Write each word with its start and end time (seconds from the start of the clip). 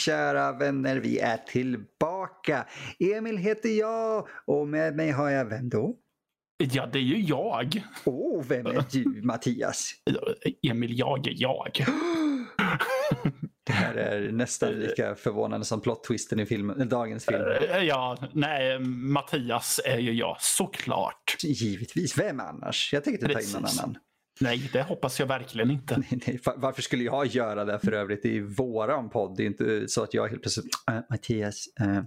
kära 0.00 0.52
vänner, 0.52 0.96
vi 0.96 1.18
är 1.18 1.36
tillbaka. 1.36 2.66
Emil 2.98 3.36
heter 3.36 3.68
jag 3.68 4.28
och 4.46 4.68
med 4.68 4.96
mig 4.96 5.10
har 5.10 5.30
jag 5.30 5.44
vem 5.44 5.68
då? 5.68 5.96
Ja, 6.72 6.86
det 6.86 6.98
är 6.98 7.02
ju 7.02 7.20
jag. 7.20 7.82
Åh, 8.04 8.40
oh, 8.40 8.44
vem 8.46 8.66
är 8.66 8.84
du 8.90 9.22
Mattias? 9.22 9.92
Emil, 10.62 10.98
jag 10.98 11.26
är 11.26 11.34
jag. 11.36 11.70
Det 13.66 13.72
här 13.72 13.94
är 13.94 14.32
nästan 14.32 14.72
lika 14.72 15.14
förvånande 15.14 15.66
som 15.66 15.80
plot-twisten 15.80 16.40
i 16.40 16.46
filmen, 16.46 16.88
dagens 16.88 17.26
film. 17.26 17.44
Eh, 17.70 17.82
ja, 17.82 18.16
nej, 18.32 18.78
Mattias 18.78 19.80
är 19.84 19.98
ju 19.98 20.12
jag, 20.12 20.36
såklart. 20.40 21.36
Givetvis, 21.42 22.18
vem 22.18 22.40
annars? 22.40 22.92
Jag 22.92 23.04
tänker 23.04 23.22
inte 23.22 23.34
ta 23.34 23.40
in 23.40 23.52
någon 23.52 23.64
annan. 23.64 23.98
Nej, 24.40 24.70
det 24.72 24.82
hoppas 24.82 25.20
jag 25.20 25.26
verkligen 25.26 25.70
inte. 25.70 25.96
Nej, 25.96 26.20
nej, 26.26 26.40
varför 26.56 26.82
skulle 26.82 27.04
jag 27.04 27.26
göra 27.26 27.64
det 27.64 27.78
för 27.78 27.92
övrigt? 27.92 28.22
Det 28.22 28.36
är 28.36 28.42
våran 28.42 29.10
podd. 29.10 29.36
Det 29.36 29.42
är 29.42 29.46
inte 29.46 29.88
så 29.88 30.02
att 30.02 30.14
jag 30.14 30.28
helt 30.28 30.42
plötsligt, 30.42 30.66
äh, 30.90 31.00
Mattias, 31.10 31.66
äh, 31.80 32.02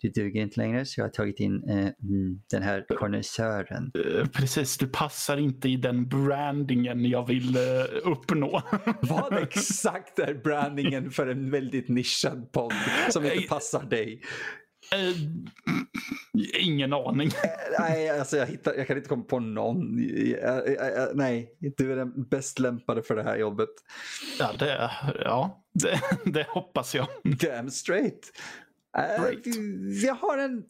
du 0.00 0.08
duger 0.08 0.42
inte 0.42 0.60
längre 0.60 0.86
så 0.86 1.00
jag 1.00 1.04
har 1.04 1.10
tagit 1.10 1.40
in 1.40 1.68
äh, 1.68 1.88
den 2.50 2.62
här 2.62 2.86
konnässören. 2.98 3.92
Precis, 4.32 4.78
du 4.78 4.86
passar 4.86 5.36
inte 5.36 5.68
i 5.68 5.76
den 5.76 6.08
brandingen 6.08 7.04
jag 7.04 7.26
vill 7.26 7.56
uppnå. 8.04 8.62
Vad 9.02 9.42
exakt 9.42 10.18
är 10.18 10.34
brandingen 10.34 11.10
för 11.10 11.26
en 11.26 11.50
väldigt 11.50 11.88
nischad 11.88 12.52
podd 12.52 12.72
som 13.10 13.24
inte 13.24 13.48
passar 13.48 13.82
dig? 13.82 14.20
Uh, 14.94 15.16
ingen 16.58 16.92
aning. 16.92 17.30
nej, 17.78 18.10
alltså 18.10 18.36
jag, 18.36 18.46
hittar, 18.46 18.74
jag 18.74 18.86
kan 18.86 18.96
inte 18.96 19.08
komma 19.08 19.24
på 19.24 19.40
någon. 19.40 19.98
Jag, 20.42 20.68
jag, 20.68 21.16
nej, 21.16 21.56
du 21.76 21.92
är 21.92 21.96
den 21.96 22.28
bäst 22.28 22.58
lämpade 22.58 23.02
för 23.02 23.16
det 23.16 23.22
här 23.22 23.36
jobbet. 23.36 23.70
Ja, 24.38 24.52
det, 24.58 24.90
ja, 25.24 25.64
det, 25.74 26.00
det 26.24 26.46
hoppas 26.48 26.94
jag. 26.94 27.06
Damn 27.24 27.70
straight. 27.70 28.32
Uh, 28.98 29.40
jag 30.04 30.14
har 30.14 30.38
en 30.38 30.64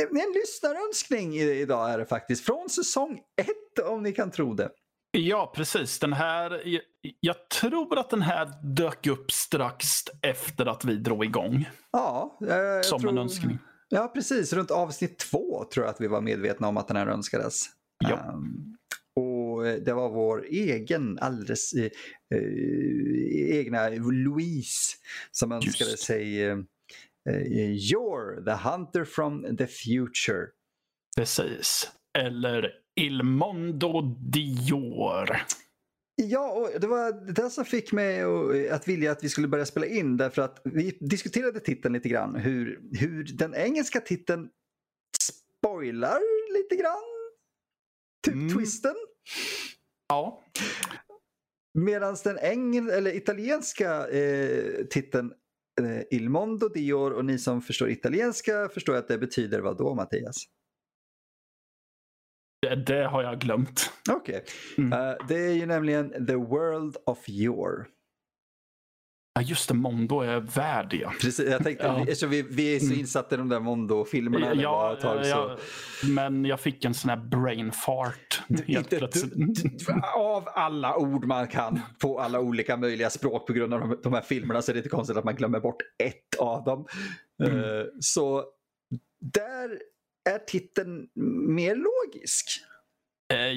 en 0.00 0.32
lyssnarönskning 0.34 1.34
idag 1.34 1.90
är 1.90 1.98
det 1.98 2.06
faktiskt. 2.06 2.44
Från 2.44 2.68
säsong 2.68 3.20
ett 3.36 3.86
om 3.86 4.02
ni 4.02 4.12
kan 4.12 4.30
tro 4.30 4.54
det. 4.54 4.70
Ja, 5.18 5.52
precis. 5.56 5.98
Den 5.98 6.12
här, 6.12 6.62
jag, 6.68 6.82
jag, 7.20 7.48
tror 7.48 7.98
att 7.98 8.10
den 8.10 8.22
här 8.22 8.52
dök 8.62 9.06
upp 9.06 9.30
strax 9.30 9.86
efter 10.22 10.66
att 10.66 10.84
vi 10.84 10.96
drog 10.96 11.24
igång. 11.24 11.68
Ja, 11.90 12.38
jag, 12.40 12.84
Som 12.84 13.00
tror, 13.00 13.10
en 13.10 13.18
önskning. 13.18 13.58
Ja, 13.88 14.10
precis. 14.14 14.52
Runt 14.52 14.70
avsnitt 14.70 15.18
två 15.18 15.64
tror 15.74 15.86
jag 15.86 15.94
att 15.94 16.00
vi 16.00 16.06
var 16.06 16.20
medvetna 16.20 16.68
om 16.68 16.76
att 16.76 16.88
den 16.88 16.96
här 16.96 17.06
önskades. 17.06 17.64
Ja. 17.98 18.32
Um, 18.34 18.76
och 19.16 19.64
det 19.64 19.92
var 19.92 20.08
vår 20.10 20.44
egen, 20.44 21.18
alldeles 21.18 21.74
uh, 21.74 21.82
uh, 22.34 23.58
egna 23.58 23.88
Louise 23.88 24.96
som 25.30 25.52
önskade 25.52 25.90
Just. 25.90 26.02
sig 26.02 26.50
uh, 26.50 26.62
You're 27.28 28.44
the 28.44 28.68
hunter 28.68 29.04
from 29.04 29.56
the 29.56 29.66
future. 29.66 30.46
Precis. 31.16 31.90
Eller 32.18 32.81
Il 33.00 33.22
Mondo 33.22 34.02
Dior. 34.20 35.36
Ja, 36.14 36.52
och 36.52 36.80
det 36.80 36.86
var 36.86 37.32
det 37.32 37.50
som 37.50 37.64
fick 37.64 37.92
mig 37.92 38.22
att 38.70 38.88
vilja 38.88 39.12
att 39.12 39.24
vi 39.24 39.28
skulle 39.28 39.48
börja 39.48 39.66
spela 39.66 39.86
in 39.86 40.16
därför 40.16 40.42
att 40.42 40.60
vi 40.64 40.98
diskuterade 41.00 41.60
titeln 41.60 41.94
lite 41.94 42.08
grann. 42.08 42.34
Hur, 42.34 42.80
hur 42.92 43.24
den 43.24 43.54
engelska 43.54 44.00
titeln 44.00 44.48
spoilar 45.58 46.20
lite 46.54 46.76
grann. 46.82 47.02
Typ 48.26 48.34
mm. 48.34 48.56
twisten. 48.56 48.94
Ja. 50.08 50.42
Medan 51.78 52.16
den 52.24 52.38
engel, 52.38 52.90
eller 52.90 53.16
italienska 53.16 54.08
eh, 54.08 54.84
titeln 54.90 55.32
eh, 55.80 56.02
Il 56.18 56.28
Mondo 56.28 56.68
Dior 56.68 57.12
och 57.12 57.24
ni 57.24 57.38
som 57.38 57.62
förstår 57.62 57.90
italienska 57.90 58.68
förstår 58.68 58.96
att 58.96 59.08
det 59.08 59.18
betyder 59.18 59.60
vad 59.60 59.78
då 59.78 59.94
Mattias? 59.94 60.36
Det, 62.62 62.74
det 62.74 63.06
har 63.06 63.22
jag 63.22 63.38
glömt. 63.38 63.92
Okej. 64.10 64.44
Okay. 64.76 64.84
Mm. 64.84 64.98
Uh, 64.98 65.26
det 65.28 65.36
är 65.36 65.52
ju 65.52 65.66
nämligen 65.66 66.26
The 66.26 66.34
World 66.34 66.96
of 67.06 67.28
Your. 67.28 67.86
Ja 69.34 69.42
just 69.42 69.68
det, 69.68 69.74
Mondo 69.74 70.20
är 70.20 70.40
värd 70.40 70.94
ja. 70.94 71.12
Precis, 71.20 71.50
jag 71.50 71.64
tänkte, 71.64 71.86
ja. 71.86 72.26
vi, 72.28 72.42
vi, 72.42 72.42
vi 72.42 72.76
är 72.76 72.78
så 72.78 72.86
mm. 72.86 72.98
insatta 72.98 73.34
i 73.34 73.38
de 73.38 73.48
där 73.48 73.60
Mondo-filmerna. 73.60 74.54
Ja, 74.54 74.98
tag, 75.00 75.26
ja, 75.26 75.56
men 76.08 76.44
jag 76.44 76.60
fick 76.60 76.84
en 76.84 76.94
sån 76.94 77.10
här 77.10 77.16
brain 77.16 77.72
fart. 77.72 78.42
Inte, 78.66 79.08
av 80.16 80.48
alla 80.54 80.96
ord 80.96 81.24
man 81.24 81.48
kan 81.48 81.80
på 82.00 82.20
alla 82.20 82.40
olika 82.40 82.76
möjliga 82.76 83.10
språk 83.10 83.46
på 83.46 83.52
grund 83.52 83.74
av 83.74 83.80
de, 83.80 84.00
de 84.02 84.12
här 84.12 84.22
filmerna 84.22 84.62
så 84.62 84.72
är 84.72 84.74
det 84.74 84.78
inte 84.78 84.88
konstigt 84.88 85.16
att 85.16 85.24
man 85.24 85.36
glömmer 85.36 85.60
bort 85.60 85.82
ett 86.04 86.38
av 86.38 86.64
dem. 86.64 86.86
Mm. 87.44 87.58
Uh, 87.58 87.84
så 88.00 88.44
där 89.34 89.78
är 90.24 90.38
titeln 90.38 91.08
mer 91.48 91.76
logisk? 91.76 92.60
Eh, 93.32 93.52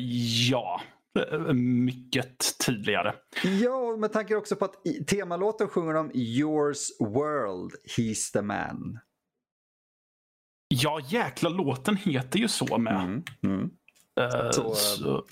ja, 0.49 0.81
eh, 1.19 1.53
mycket 1.53 2.59
tydligare. 2.65 3.13
Ja, 3.43 3.97
med 3.97 4.13
tanke 4.13 4.35
också 4.35 4.55
på 4.55 4.65
att 4.65 4.75
temalåten 5.07 5.67
sjunger 5.67 5.93
de 5.93 6.11
Yours 6.13 6.91
world, 6.99 7.71
he's 7.97 8.33
the 8.33 8.41
man. 8.41 8.99
Ja, 10.67 10.99
jäkla 11.09 11.49
låten 11.49 11.95
heter 11.95 12.39
ju 12.39 12.47
så 12.47 12.77
med. 12.77 13.01
Mm, 13.03 13.23
mm. 13.43 13.71
Uh, 14.19 14.51
så, 14.51 14.75
så. 14.75 15.25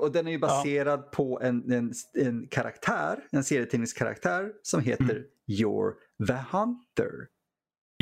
Och 0.00 0.12
den 0.12 0.26
är 0.26 0.30
ju 0.30 0.38
baserad 0.38 1.00
ja. 1.00 1.10
på 1.12 1.40
en, 1.42 1.72
en, 1.72 1.92
en 2.14 2.48
karaktär, 2.48 3.24
en 3.32 3.44
serietidningskaraktär 3.44 4.52
som 4.62 4.80
heter 4.80 5.04
mm. 5.04 5.24
You're 5.46 5.92
the 6.26 6.56
Hunter. 6.56 7.28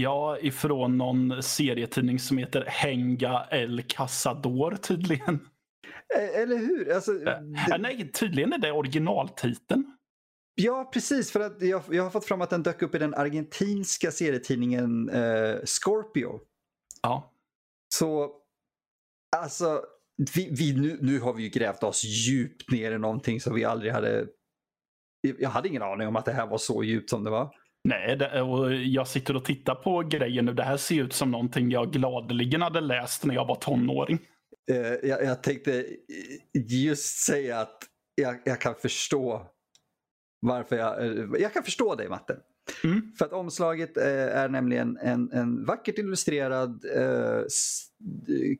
Ja, 0.02 0.38
ifrån 0.38 0.98
någon 0.98 1.42
serietidning 1.42 2.18
som 2.18 2.38
heter 2.38 2.64
Henga 2.66 3.46
El 3.50 3.82
Cazador 3.82 4.76
tydligen. 4.76 5.48
Eller 6.34 6.56
hur? 6.56 6.92
Alltså, 6.92 7.12
äh, 7.26 7.78
nej, 7.78 8.12
tydligen 8.12 8.52
är 8.52 8.58
det 8.58 8.72
originaltiteln. 8.72 9.96
Ja, 10.54 10.90
precis. 10.92 11.32
För 11.32 11.40
att 11.40 11.62
jag, 11.62 11.82
jag 11.90 12.02
har 12.02 12.10
fått 12.10 12.24
fram 12.24 12.40
att 12.40 12.50
den 12.50 12.62
dök 12.62 12.82
upp 12.82 12.94
i 12.94 12.98
den 12.98 13.14
argentinska 13.14 14.10
serietidningen 14.10 15.08
eh, 15.08 15.56
Scorpio. 15.64 16.40
Ja. 17.02 17.32
Så, 17.94 18.32
alltså, 19.36 19.84
vi, 20.34 20.48
vi, 20.58 20.80
nu, 20.80 20.98
nu 21.00 21.20
har 21.20 21.32
vi 21.32 21.42
ju 21.42 21.48
grävt 21.48 21.82
oss 21.82 22.04
djupt 22.04 22.70
ner 22.70 22.92
i 22.92 22.98
någonting 22.98 23.40
som 23.40 23.54
vi 23.54 23.64
aldrig 23.64 23.92
hade... 23.92 24.26
Jag 25.38 25.50
hade 25.50 25.68
ingen 25.68 25.82
aning 25.82 26.08
om 26.08 26.16
att 26.16 26.24
det 26.24 26.32
här 26.32 26.46
var 26.46 26.58
så 26.58 26.84
djupt 26.84 27.10
som 27.10 27.24
det 27.24 27.30
var. 27.30 27.59
Nej, 27.84 28.16
det, 28.16 28.42
och 28.42 28.74
jag 28.74 29.08
sitter 29.08 29.36
och 29.36 29.44
tittar 29.44 29.74
på 29.74 30.00
grejen 30.00 30.44
nu. 30.44 30.54
Det 30.54 30.62
här 30.62 30.76
ser 30.76 31.02
ut 31.02 31.12
som 31.12 31.30
någonting 31.30 31.70
jag 31.70 31.92
gladeligen 31.92 32.62
hade 32.62 32.80
läst 32.80 33.24
när 33.24 33.34
jag 33.34 33.46
var 33.46 33.54
tonåring. 33.54 34.18
Uh, 34.70 34.76
jag, 34.76 35.24
jag 35.24 35.42
tänkte 35.42 35.86
just 36.54 37.18
säga 37.18 37.60
att 37.60 37.78
jag, 38.14 38.40
jag, 38.44 38.60
kan 38.60 38.74
förstå 38.74 39.46
varför 40.40 40.76
jag... 40.76 41.04
Uh, 41.04 41.40
jag 41.40 41.52
kan 41.52 41.62
förstå 41.62 41.94
dig 41.94 42.08
Matte. 42.08 42.36
Mm. 42.84 43.12
För 43.18 43.24
att 43.24 43.32
omslaget 43.32 43.96
uh, 43.96 44.04
är 44.04 44.48
nämligen 44.48 44.96
en, 44.96 45.32
en 45.32 45.64
vackert 45.64 45.98
illustrerad 45.98 46.84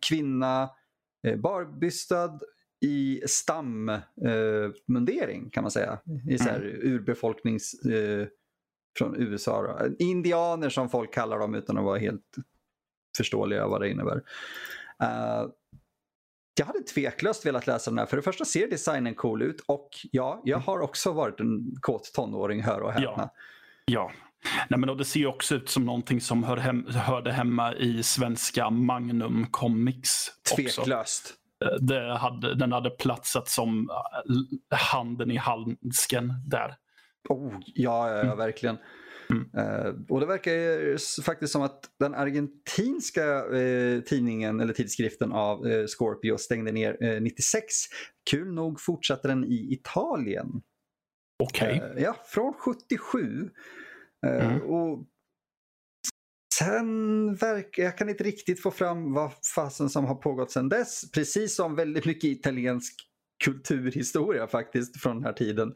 kvinna, 0.01 0.71
barbystad 1.37 2.41
i 2.81 3.23
stammundering 3.27 5.51
kan 5.51 5.63
man 5.63 5.71
säga. 5.71 5.99
I 6.28 6.39
så 6.39 6.45
här 6.45 6.61
mm. 6.61 6.95
urbefolknings 6.95 7.75
från 8.98 9.16
USA. 9.16 9.63
Då. 9.63 9.89
Indianer 9.98 10.69
som 10.69 10.89
folk 10.89 11.15
kallar 11.15 11.39
dem 11.39 11.54
utan 11.54 11.78
att 11.78 11.84
vara 11.84 11.98
helt 11.98 12.37
förståeliga 13.16 13.66
vad 13.66 13.81
det 13.81 13.91
innebär. 13.91 14.16
Uh, 15.03 15.51
jag 16.59 16.66
hade 16.66 16.81
tveklöst 16.81 17.47
velat 17.47 17.66
läsa 17.66 17.91
den 17.91 17.98
här. 17.98 18.07
För 18.07 18.16
det 18.16 18.22
första 18.22 18.45
ser 18.45 18.71
designen 18.71 19.15
cool 19.15 19.42
ut 19.42 19.60
och 19.66 19.89
ja, 20.13 20.42
jag 20.45 20.59
har 20.59 20.81
också 20.81 21.13
varit 21.13 21.41
en 21.41 21.77
kåt 21.81 22.13
tonåring, 22.15 22.63
hör 22.63 22.81
och 22.81 22.92
häpna. 22.92 23.13
Ja. 23.16 23.31
ja. 23.84 24.13
Nej, 24.69 24.81
men 24.81 24.97
det 24.97 25.04
ser 25.04 25.27
också 25.27 25.54
ut 25.54 25.69
som 25.69 25.84
någonting 25.87 26.21
som 26.21 26.45
hör 26.45 26.57
hem, 26.57 26.87
hörde 26.87 27.33
hemma 27.33 27.75
i 27.75 28.03
svenska 28.03 28.71
Magnum 28.71 29.47
Comics. 29.51 30.31
Tveklöst. 30.57 31.34
Också. 31.60 31.75
Eh, 31.75 31.81
det 31.81 32.19
hade, 32.19 32.54
den 32.54 32.72
hade 32.72 32.91
platsat 32.91 33.48
som 33.48 33.91
eh, 33.91 34.78
handen 34.78 35.31
i 35.31 35.37
handsken 35.37 36.34
där. 36.47 36.77
Oh, 37.28 37.55
ja, 37.75 38.09
ja, 38.09 38.17
ja 38.17 38.22
mm. 38.22 38.39
verkligen. 38.39 38.77
Mm. 39.31 39.51
Uh, 39.59 39.95
och 40.09 40.21
det 40.21 40.27
verkar 40.27 40.53
ju 40.53 40.99
faktiskt 41.25 41.53
som 41.53 41.63
att 41.63 41.91
den 41.99 42.15
argentinska 42.15 43.45
uh, 43.45 44.01
tidningen 44.01 44.61
eller 44.61 44.72
tidskriften 44.72 45.33
av 45.33 45.67
uh, 45.67 45.87
Scorpio 45.87 46.39
stängde 46.39 46.72
ner 46.72 47.21
96. 47.21 47.65
Kul 48.31 48.55
nog 48.55 48.81
fortsatte 48.81 49.28
den 49.28 49.45
i 49.45 49.72
Italien. 49.72 50.63
Okej. 51.43 51.77
Okay. 51.77 52.03
ja, 52.03 52.17
från 52.27 52.55
77. 52.55 53.51
Mm. 54.27 54.63
Och 54.63 55.07
Sen 56.55 57.34
verkar, 57.34 57.83
jag 57.83 57.99
kan 57.99 58.09
inte 58.09 58.25
riktigt 58.25 58.63
få 58.63 58.71
fram 58.71 59.13
vad 59.13 59.31
fasen 59.55 59.91
som 59.91 60.05
har 60.05 60.15
pågått 60.15 60.51
sedan 60.51 60.69
dess. 60.69 61.11
Precis 61.11 61.57
som 61.57 61.75
väldigt 61.77 62.05
mycket 62.05 62.25
italiensk 62.25 63.09
kulturhistoria 63.41 64.47
faktiskt 64.47 65.03
från 65.03 65.16
den 65.16 65.25
här 65.25 65.33
tiden. 65.33 65.75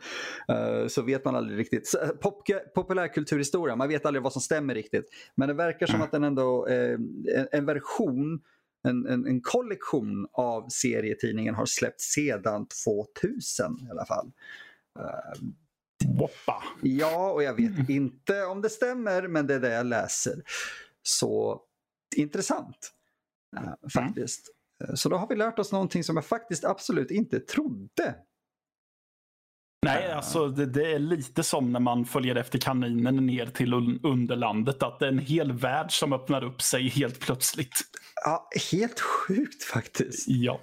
Uh, 0.52 0.88
så 0.88 1.02
vet 1.02 1.24
man 1.24 1.36
aldrig 1.36 1.58
riktigt. 1.58 1.86
Så, 1.86 1.98
pop, 2.20 2.42
populärkulturhistoria, 2.74 3.76
man 3.76 3.88
vet 3.88 4.06
aldrig 4.06 4.22
vad 4.22 4.32
som 4.32 4.42
stämmer 4.42 4.74
riktigt. 4.74 5.04
Men 5.34 5.48
det 5.48 5.54
verkar 5.54 5.86
som 5.86 6.02
att 6.02 6.12
den 6.12 6.24
ändå, 6.24 6.68
uh, 6.68 6.94
en, 7.36 7.48
en, 7.52 7.66
version, 7.66 8.40
en, 8.88 9.06
en, 9.06 9.26
en, 9.26 9.40
kollektion 9.40 10.28
av 10.32 10.68
serietidningen 10.68 11.54
har 11.54 11.66
släppts 11.66 12.12
sedan 12.12 12.66
2000 12.84 13.86
i 13.86 13.90
alla 13.90 14.06
fall. 14.06 14.32
Uh, 14.98 15.48
Woppa. 16.18 16.62
Ja, 16.82 17.32
och 17.32 17.42
jag 17.42 17.54
vet 17.54 17.88
inte 17.88 18.44
om 18.44 18.62
det 18.62 18.70
stämmer, 18.70 19.28
men 19.28 19.46
det 19.46 19.54
är 19.54 19.60
det 19.60 19.72
jag 19.72 19.86
läser. 19.86 20.42
Så 21.02 21.62
intressant 22.16 22.92
uh, 23.56 23.88
faktiskt. 23.94 24.53
Mm. 24.84 24.96
Så 24.96 25.08
då 25.08 25.16
har 25.16 25.28
vi 25.28 25.36
lärt 25.36 25.58
oss 25.58 25.72
någonting 25.72 26.04
som 26.04 26.16
jag 26.16 26.24
faktiskt 26.24 26.64
absolut 26.64 27.10
inte 27.10 27.40
trodde. 27.40 28.14
Nej, 29.84 30.12
alltså 30.12 30.48
det, 30.48 30.66
det, 30.66 30.92
är 30.92 30.98
lite 30.98 31.42
som 31.42 31.72
när 31.72 31.80
man 31.80 32.04
följer 32.04 32.36
efter 32.36 32.58
kaninen 32.58 33.26
ner 33.26 33.46
till 33.46 33.74
underlandet. 34.02 34.82
Att 34.82 34.98
det 34.98 35.06
är 35.06 35.12
en 35.12 35.18
hel 35.18 35.52
värld 35.52 35.98
som 35.98 36.12
öppnar 36.12 36.44
upp 36.44 36.62
sig 36.62 36.88
helt 36.88 37.20
plötsligt. 37.20 37.82
Ja, 38.24 38.48
helt 38.72 39.00
sjukt 39.00 39.62
faktiskt. 39.62 40.28
Ja. 40.28 40.60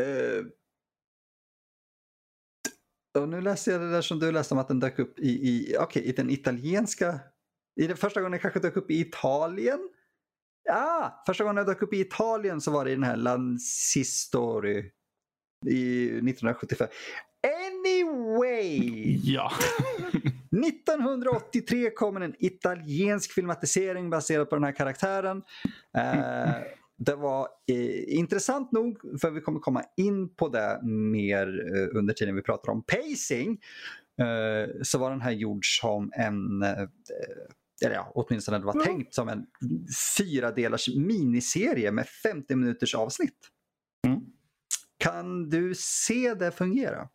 Uh, 0.00 0.46
och 3.18 3.28
nu 3.28 3.40
läste 3.40 3.70
jag 3.70 3.80
det 3.80 3.90
där 3.90 4.02
som 4.02 4.18
du 4.18 4.32
läste 4.32 4.54
om 4.54 4.60
att 4.60 4.68
den 4.68 4.80
dök 4.80 4.98
upp 4.98 5.18
i, 5.18 5.28
i, 5.28 5.78
okay, 5.78 6.02
i 6.02 6.12
den 6.12 6.30
italienska... 6.30 7.20
I 7.80 7.86
den 7.86 7.96
första 7.96 8.20
gången 8.20 8.30
den 8.30 8.40
kanske 8.40 8.60
dök 8.60 8.76
upp 8.76 8.90
i 8.90 9.00
Italien? 9.00 9.88
Ja, 10.64 11.22
första 11.26 11.44
gången 11.44 11.56
den 11.56 11.66
dök 11.66 11.82
upp 11.82 11.94
i 11.94 12.00
Italien 12.00 12.60
så 12.60 12.70
var 12.70 12.84
det 12.84 12.90
i 12.90 12.94
den 12.94 13.04
här 13.04 13.16
Lansistori 13.16 14.90
i 15.66 16.04
1975. 16.04 16.88
Anyway! 17.46 19.18
Ja. 19.22 19.52
1983 20.66 21.90
kommer 21.90 22.20
en 22.20 22.34
italiensk 22.38 23.32
filmatisering 23.32 24.10
baserad 24.10 24.50
på 24.50 24.56
den 24.56 24.64
här 24.64 24.72
karaktären. 24.72 25.36
Uh, 25.96 26.54
det 26.96 27.14
var 27.14 27.48
eh, 27.72 28.18
intressant 28.18 28.72
nog, 28.72 29.20
för 29.20 29.30
vi 29.30 29.40
kommer 29.40 29.60
komma 29.60 29.82
in 29.96 30.34
på 30.34 30.48
det 30.48 30.80
mer 30.86 31.76
eh, 31.76 31.98
under 31.98 32.14
tiden 32.14 32.34
vi 32.34 32.42
pratar 32.42 32.72
om 32.72 32.82
pacing. 32.82 33.58
Eh, 34.20 34.82
så 34.82 34.98
var 34.98 35.10
den 35.10 35.20
här 35.20 35.32
gjord 35.32 35.78
som 35.80 36.12
en, 36.14 36.62
eh, 36.62 36.88
eller 37.84 37.94
ja, 37.94 38.12
åtminstone 38.14 38.58
det 38.58 38.64
var 38.64 38.74
mm. 38.74 38.86
tänkt 38.86 39.14
som 39.14 39.28
en 39.28 39.46
fyra 40.18 40.50
delars 40.50 40.88
miniserie 40.88 41.92
med 41.92 42.06
50 42.08 42.56
minuters 42.56 42.94
avsnitt. 42.94 43.38
Mm. 44.06 44.20
Kan 44.98 45.50
du 45.50 45.74
se 45.76 46.34
det 46.34 46.52
fungera? 46.52 47.08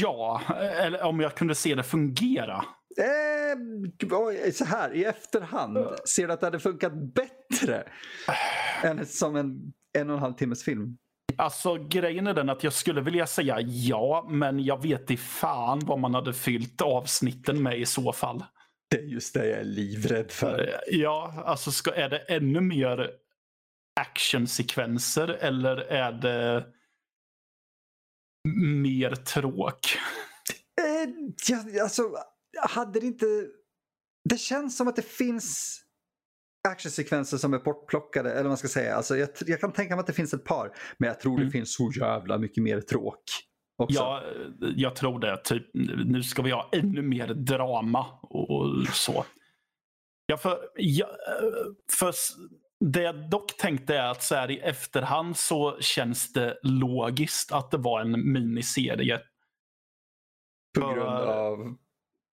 Ja, 0.00 0.40
eller 0.58 1.02
om 1.02 1.20
jag 1.20 1.34
kunde 1.34 1.54
se 1.54 1.74
det 1.74 1.82
fungera. 1.82 2.64
Eh, 2.98 4.52
så 4.52 4.64
här, 4.64 4.94
i 4.94 5.04
efterhand, 5.04 5.78
ser 6.08 6.26
du 6.26 6.32
att 6.32 6.40
det 6.40 6.46
hade 6.46 6.60
funkat 6.60 6.92
bättre 7.14 7.84
än 8.82 9.06
som 9.06 9.36
en 9.36 9.72
en 9.98 10.10
och 10.10 10.16
en 10.16 10.22
halv 10.22 10.34
timmes 10.34 10.64
film? 10.64 10.96
Alltså 11.36 11.74
grejen 11.74 12.26
är 12.26 12.34
den 12.34 12.50
att 12.50 12.64
jag 12.64 12.72
skulle 12.72 13.00
vilja 13.00 13.26
säga 13.26 13.60
ja, 13.60 14.26
men 14.30 14.64
jag 14.64 14.82
vet 14.82 15.10
i 15.10 15.16
fan 15.16 15.80
vad 15.84 15.98
man 15.98 16.14
hade 16.14 16.32
fyllt 16.32 16.80
avsnitten 16.80 17.62
med 17.62 17.78
i 17.78 17.86
så 17.86 18.12
fall. 18.12 18.44
Det 18.92 18.98
är 18.98 19.02
just 19.02 19.34
det 19.34 19.46
jag 19.46 19.58
är 19.60 19.64
livrädd 19.64 20.30
för. 20.30 20.68
Eh, 20.68 20.98
ja, 20.98 21.42
alltså 21.46 21.72
ska, 21.72 21.94
är 21.94 22.08
det 22.08 22.18
ännu 22.18 22.60
mer 22.60 23.10
actionsekvenser 24.00 25.28
eller 25.28 25.76
är 25.76 26.12
det 26.12 26.66
mer 28.88 29.14
tråk? 29.14 29.98
Eh, 30.80 31.10
ja, 31.48 31.82
alltså, 31.82 32.16
hade 32.68 33.00
det 33.00 33.06
inte... 33.06 33.26
Det 34.30 34.38
känns 34.38 34.76
som 34.76 34.88
att 34.88 34.96
det 34.96 35.06
finns 35.06 35.80
actionsekvenser 36.68 37.36
som 37.36 37.54
är 37.54 37.58
bortplockade, 37.58 38.30
eller 38.30 38.42
vad 38.42 38.50
man 38.50 38.56
ska 38.56 38.68
säga. 38.68 38.96
Alltså, 38.96 39.16
jag, 39.16 39.28
jag, 39.46 39.60
kan 39.60 39.72
tänka 39.72 39.96
mig 39.96 40.00
att 40.00 40.06
det 40.06 40.12
finns 40.12 40.34
ett 40.34 40.44
par, 40.44 40.76
men 40.98 41.06
jag 41.08 41.20
tror 41.20 41.34
mm. 41.34 41.44
det 41.44 41.50
finns 41.50 41.74
så 41.74 41.92
jävla 41.96 42.38
mycket 42.38 42.62
mer 42.62 42.80
tråk. 42.80 43.22
Också. 43.82 43.98
Ja, 43.98 44.22
jag 44.76 44.96
tror 44.96 45.18
det. 45.18 45.36
Typ, 45.44 45.70
nu 46.04 46.22
ska 46.22 46.42
vi 46.42 46.50
ha 46.50 46.68
ännu 46.72 47.02
mer 47.02 47.26
drama 47.26 48.06
och 48.22 48.86
så. 48.92 49.24
Ja, 50.26 50.36
för, 50.36 50.58
ja, 50.76 51.06
för 51.98 52.12
det 52.80 53.02
jag 53.02 53.30
dock 53.30 53.56
tänkte 53.56 53.96
är 53.96 54.10
att 54.10 54.22
så 54.22 54.34
här, 54.34 54.50
i 54.50 54.58
efterhand 54.58 55.36
så 55.36 55.76
känns 55.80 56.32
det 56.32 56.58
logiskt 56.62 57.52
att 57.52 57.70
det 57.70 57.78
var 57.78 58.00
en 58.00 58.32
miniserie. 58.32 59.20
På 60.78 60.94
grund 60.94 61.08
av? 61.08 61.76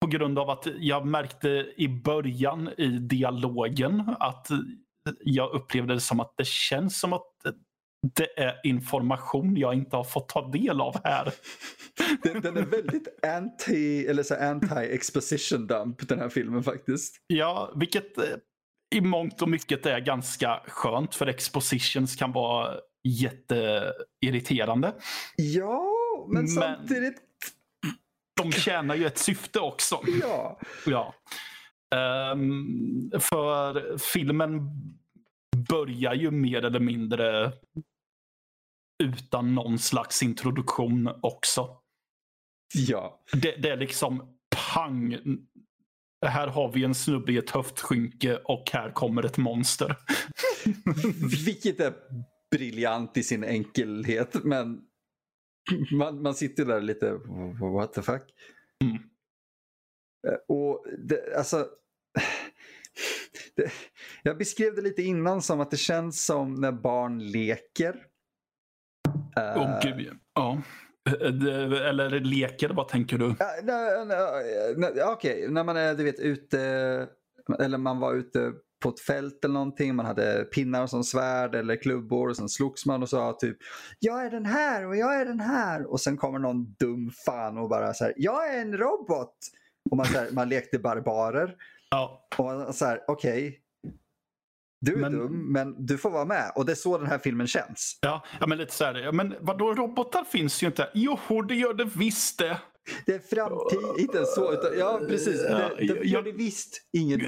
På 0.01 0.07
grund 0.07 0.39
av 0.39 0.49
att 0.49 0.67
jag 0.79 1.07
märkte 1.07 1.73
i 1.77 1.87
början 1.87 2.69
i 2.77 2.87
dialogen 2.87 4.15
att 4.19 4.47
jag 5.19 5.51
upplevde 5.51 5.93
det 5.93 5.99
som 5.99 6.19
att 6.19 6.33
det 6.37 6.47
känns 6.47 6.99
som 6.99 7.13
att 7.13 7.31
det 8.01 8.39
är 8.39 8.59
information 8.63 9.57
jag 9.57 9.73
inte 9.73 9.95
har 9.95 10.03
fått 10.03 10.29
ta 10.29 10.51
del 10.51 10.81
av 10.81 10.95
här. 11.03 11.33
Den, 12.23 12.41
den 12.41 12.57
är 12.57 12.65
väldigt 12.65 13.25
anti, 13.25 14.05
eller 14.07 14.23
så 14.23 14.35
anti-exposition 14.35 15.67
dump 15.67 16.07
den 16.09 16.19
här 16.19 16.29
filmen 16.29 16.63
faktiskt. 16.63 17.15
Ja, 17.27 17.73
vilket 17.75 18.17
eh, 18.17 18.23
i 18.95 19.01
mångt 19.01 19.41
och 19.41 19.49
mycket 19.49 19.85
är 19.85 19.99
ganska 19.99 20.61
skönt 20.67 21.15
för 21.15 21.27
expositions 21.27 22.15
kan 22.15 22.31
vara 22.31 22.75
jätteirriterande. 23.03 24.93
Ja, 25.35 25.85
men, 26.27 26.43
men 26.43 26.47
samtidigt 26.47 27.17
de 28.41 28.51
tjänar 28.51 28.95
ju 28.95 29.05
ett 29.05 29.17
syfte 29.17 29.59
också. 29.59 29.99
Ja. 30.21 30.59
ja. 30.85 31.13
Um, 32.31 33.11
för 33.19 33.97
filmen 33.97 34.61
börjar 35.67 36.13
ju 36.13 36.31
mer 36.31 36.65
eller 36.65 36.79
mindre 36.79 37.51
utan 39.03 39.55
någon 39.55 39.79
slags 39.79 40.23
introduktion 40.23 41.09
också. 41.21 41.77
Ja. 42.75 43.23
Det, 43.33 43.55
det 43.55 43.69
är 43.69 43.77
liksom 43.77 44.37
pang. 44.73 45.17
Här 46.25 46.47
har 46.47 46.71
vi 46.71 46.83
en 46.83 46.95
snubbe 46.95 47.31
i 47.31 47.37
ett 47.37 47.49
höftskynke 47.49 48.37
och 48.37 48.63
här 48.73 48.91
kommer 48.91 49.23
ett 49.23 49.37
monster. 49.37 49.95
Vilket 51.45 51.79
är 51.79 51.93
briljant 52.51 53.17
i 53.17 53.23
sin 53.23 53.43
enkelhet 53.43 54.43
men 54.43 54.81
man, 55.91 56.21
man 56.21 56.35
sitter 56.35 56.65
där 56.65 56.81
lite, 56.81 57.13
what 57.61 57.93
the 57.93 58.01
fuck? 58.01 58.23
Mm. 58.83 58.95
Eh, 60.27 60.39
och 60.47 60.85
det, 60.97 61.37
alltså, 61.37 61.67
det, 63.61 63.71
jag 64.23 64.37
beskrev 64.37 64.75
det 64.75 64.81
lite 64.81 65.01
innan 65.01 65.41
som 65.41 65.59
att 65.59 65.71
det 65.71 65.77
känns 65.77 66.25
som 66.25 66.53
när 66.53 66.71
barn 66.71 67.19
leker. 67.31 67.95
Oh, 69.35 69.61
uh, 69.61 69.79
gud, 69.81 70.17
ja. 70.35 70.61
Eh, 71.07 71.87
eller 71.89 72.19
leker, 72.19 72.69
vad 72.69 72.87
tänker 72.87 73.17
du? 73.17 73.25
Okej, 75.03 75.03
okay. 75.13 75.47
när 75.47 75.63
man 75.63 75.77
är 75.77 75.95
du 75.95 76.03
vet, 76.03 76.19
ute, 76.19 76.59
eller 77.59 77.77
man 77.77 77.99
var 77.99 78.13
ute 78.13 78.53
på 78.83 78.89
ett 78.89 78.99
fält 78.99 79.45
eller 79.45 79.53
någonting. 79.53 79.95
Man 79.95 80.05
hade 80.05 80.43
pinnar 80.43 80.87
som 80.87 81.03
svärd 81.03 81.55
eller 81.55 81.75
klubbor 81.75 82.29
och 82.29 82.37
sen 82.37 82.49
slogs 82.49 82.85
man 82.85 83.03
och 83.03 83.09
sa 83.09 83.37
typ 83.39 83.57
Jag 83.99 84.25
är 84.25 84.29
den 84.29 84.45
här 84.45 84.87
och 84.87 84.95
jag 84.95 85.21
är 85.21 85.25
den 85.25 85.39
här. 85.39 85.91
Och 85.91 86.01
sen 86.01 86.17
kommer 86.17 86.39
någon 86.39 86.73
dum 86.73 87.11
fan 87.25 87.57
och 87.57 87.69
bara 87.69 87.93
så 87.93 88.03
här 88.03 88.13
Jag 88.17 88.55
är 88.55 88.61
en 88.61 88.77
robot. 88.77 89.35
Och 89.91 89.97
man, 89.97 90.05
så 90.05 90.17
här, 90.17 90.31
man 90.31 90.49
lekte 90.49 90.79
barbarer. 90.79 91.55
Ja. 91.89 92.27
Och 92.67 92.75
så 92.75 92.85
här, 92.85 93.03
okej. 93.07 93.47
Okay. 93.47 93.59
Du 94.81 94.93
är 94.93 94.97
men, 94.97 95.11
dum, 95.11 95.53
men 95.53 95.85
du 95.85 95.97
får 95.97 96.09
vara 96.09 96.25
med. 96.25 96.51
Och 96.55 96.65
det 96.65 96.71
är 96.71 96.75
så 96.75 96.97
den 96.97 97.07
här 97.07 97.17
filmen 97.17 97.47
känns. 97.47 97.99
Ja, 98.01 98.25
ja 98.39 98.47
men 98.47 98.57
lite 98.57 98.73
så 98.73 98.85
här. 98.85 98.95
Ja, 98.95 99.11
men 99.11 99.35
vadå, 99.39 99.73
robotar 99.73 100.23
finns 100.23 100.63
ju 100.63 100.67
inte. 100.67 100.89
Jo, 100.93 101.41
det 101.47 101.55
gör 101.55 101.73
det 101.73 101.85
visst 101.85 102.39
det. 102.39 102.57
Det 103.05 103.13
är 103.13 103.19
framtid, 103.19 104.03
inte 104.03 104.25
så. 104.25 104.53
Utan, 104.53 104.77
ja, 104.77 104.99
precis. 105.07 105.41
Det, 105.41 105.75
det 105.77 106.07
gör 106.07 106.21
det 106.21 106.31
visst 106.31 106.81
ingen 106.93 107.21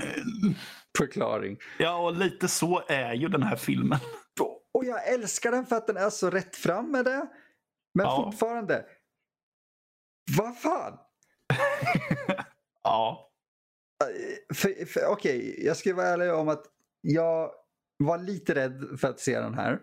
förklaring. 0.97 1.57
Ja, 1.79 1.97
och 1.97 2.15
lite 2.15 2.47
så 2.47 2.83
är 2.87 3.13
ju 3.13 3.27
den 3.27 3.43
här 3.43 3.55
filmen. 3.55 3.99
Och 4.73 4.85
jag 4.85 5.07
älskar 5.07 5.51
den 5.51 5.65
för 5.65 5.75
att 5.75 5.87
den 5.87 5.97
är 5.97 6.09
så 6.09 6.29
rätt 6.29 6.55
fram 6.55 6.91
med 6.91 7.05
det. 7.05 7.27
Men 7.93 8.05
ja. 8.05 8.23
fortfarande, 8.23 8.85
vad 10.37 10.57
fan? 10.57 10.97
ja. 12.83 13.30
Okej, 15.07 15.07
okay, 15.07 15.65
jag 15.65 15.77
ska 15.77 15.95
vara 15.95 16.07
ärlig 16.07 16.33
om 16.33 16.49
att 16.49 16.63
jag 17.01 17.51
var 17.97 18.17
lite 18.17 18.55
rädd 18.55 18.99
för 19.01 19.07
att 19.07 19.19
se 19.19 19.39
den 19.39 19.53
här. 19.53 19.79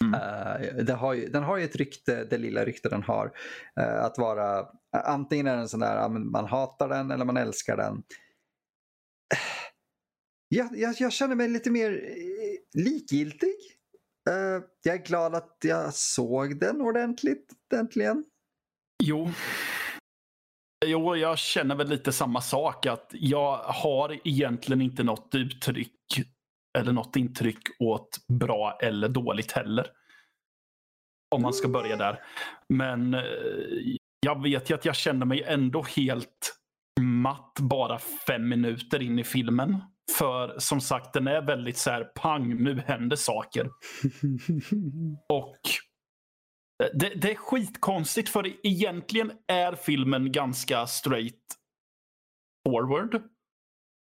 Mm. 0.00 0.88
Uh, 0.88 0.96
har 0.96 1.14
ju, 1.14 1.28
den 1.28 1.42
har 1.42 1.56
ju 1.56 1.64
ett 1.64 1.76
rykte, 1.76 2.24
det 2.24 2.38
lilla 2.38 2.64
rykte 2.64 2.88
den 2.88 3.02
har. 3.02 3.26
Uh, 3.80 4.04
att 4.04 4.18
vara, 4.18 4.66
antingen 5.04 5.46
är 5.46 5.56
den 5.56 5.68
sån 5.68 5.80
där, 5.80 6.08
man 6.08 6.46
hatar 6.46 6.88
den 6.88 7.10
eller 7.10 7.24
man 7.24 7.36
älskar 7.36 7.76
den 7.76 8.02
jag, 10.54 10.78
jag, 10.78 10.94
jag 10.98 11.12
känner 11.12 11.34
mig 11.34 11.48
lite 11.48 11.70
mer 11.70 11.92
eh, 11.92 12.82
likgiltig. 12.82 13.54
Uh, 14.30 14.64
jag 14.82 14.94
är 14.94 15.04
glad 15.04 15.34
att 15.34 15.56
jag 15.62 15.94
såg 15.94 16.60
den 16.60 16.80
ordentligt, 16.80 17.52
äntligen. 17.74 18.24
Jo. 19.02 19.30
Jo, 20.84 21.16
jag 21.16 21.38
känner 21.38 21.74
väl 21.74 21.88
lite 21.88 22.12
samma 22.12 22.40
sak. 22.40 22.86
Att 22.86 23.10
jag 23.12 23.56
har 23.56 24.18
egentligen 24.24 24.82
inte 24.82 25.02
något 25.02 25.34
uttryck 25.34 25.90
eller 26.78 26.92
något 26.92 27.16
intryck 27.16 27.62
åt 27.78 28.18
bra 28.28 28.78
eller 28.82 29.08
dåligt 29.08 29.52
heller. 29.52 29.86
Om 31.34 31.42
man 31.42 31.52
ska 31.52 31.68
börja 31.68 31.96
där. 31.96 32.20
Men 32.68 33.14
eh, 33.14 33.22
jag 34.20 34.42
vet 34.42 34.70
ju 34.70 34.74
att 34.74 34.84
jag 34.84 34.96
känner 34.96 35.26
mig 35.26 35.42
ändå 35.42 35.82
helt 35.82 36.54
matt 37.00 37.56
bara 37.60 37.98
fem 37.98 38.48
minuter 38.48 39.02
in 39.02 39.18
i 39.18 39.24
filmen. 39.24 39.80
För 40.18 40.58
som 40.58 40.80
sagt, 40.80 41.12
den 41.12 41.26
är 41.26 41.42
väldigt 41.42 41.78
så 41.78 41.90
här 41.90 42.04
pang, 42.04 42.62
nu 42.62 42.82
händer 42.86 43.16
saker. 43.16 43.66
Och 45.28 45.60
det, 46.94 47.12
det, 47.16 47.30
är 47.30 47.34
skitkonstigt 47.34 48.28
för 48.28 48.66
egentligen 48.66 49.32
är 49.48 49.74
filmen 49.74 50.32
ganska 50.32 50.86
straight 50.86 51.40
forward. 52.68 53.22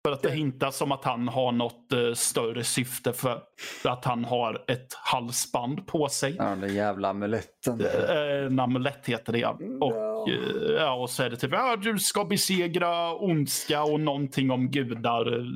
För 0.06 0.12
att 0.12 0.22
det 0.22 0.30
hintas 0.30 0.76
som 0.76 0.92
att 0.92 1.04
han 1.04 1.28
har 1.28 1.52
något 1.52 1.92
uh, 1.94 2.14
större 2.14 2.64
syfte 2.64 3.12
för 3.12 3.42
att 3.84 4.04
han 4.04 4.24
har 4.24 4.64
ett 4.68 4.94
halsband 4.94 5.86
på 5.86 6.08
sig. 6.08 6.34
Ja, 6.38 6.44
den 6.44 6.74
jävla 6.74 7.08
amuletten. 7.08 7.80
Uh, 7.80 8.46
en 8.46 8.60
amulett 8.60 9.06
heter 9.06 9.32
det 9.32 9.38
ja. 9.38 9.58
Och, 9.80 10.28
uh, 10.28 10.72
ja, 10.76 10.94
och 10.94 11.10
så 11.10 11.22
är 11.22 11.30
det 11.30 11.36
typ 11.36 11.52
ja, 11.52 11.76
du 11.76 11.98
ska 11.98 12.24
besegra 12.24 13.14
ondska 13.14 13.82
och 13.82 14.00
någonting 14.00 14.50
om 14.50 14.70
gudar. 14.70 15.46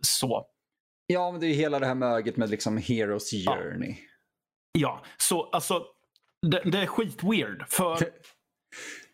Så. 0.00 0.46
Ja, 1.06 1.30
men 1.30 1.40
det 1.40 1.46
är 1.46 1.54
hela 1.54 1.78
det 1.78 1.86
här 1.86 1.94
möget 1.94 2.36
med 2.36 2.50
liksom 2.50 2.76
Heroes 2.76 3.30
Journey. 3.30 3.90
Ja, 3.90 4.09
ja 4.72 5.02
så 5.16 5.42
alltså 5.42 5.84
det, 6.46 6.62
det 6.64 6.78
är 6.78 6.86
skitweird. 6.86 7.64
För 7.68 7.98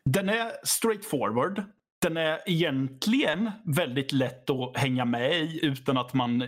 den 0.04 0.28
är 0.28 0.52
straightforward 0.64 1.64
den 2.02 2.16
är 2.16 2.40
egentligen 2.46 3.50
väldigt 3.64 4.12
lätt 4.12 4.50
att 4.50 4.76
hänga 4.76 5.04
med 5.04 5.32
i 5.32 5.60
utan 5.62 5.96
att 5.96 6.14
man 6.14 6.44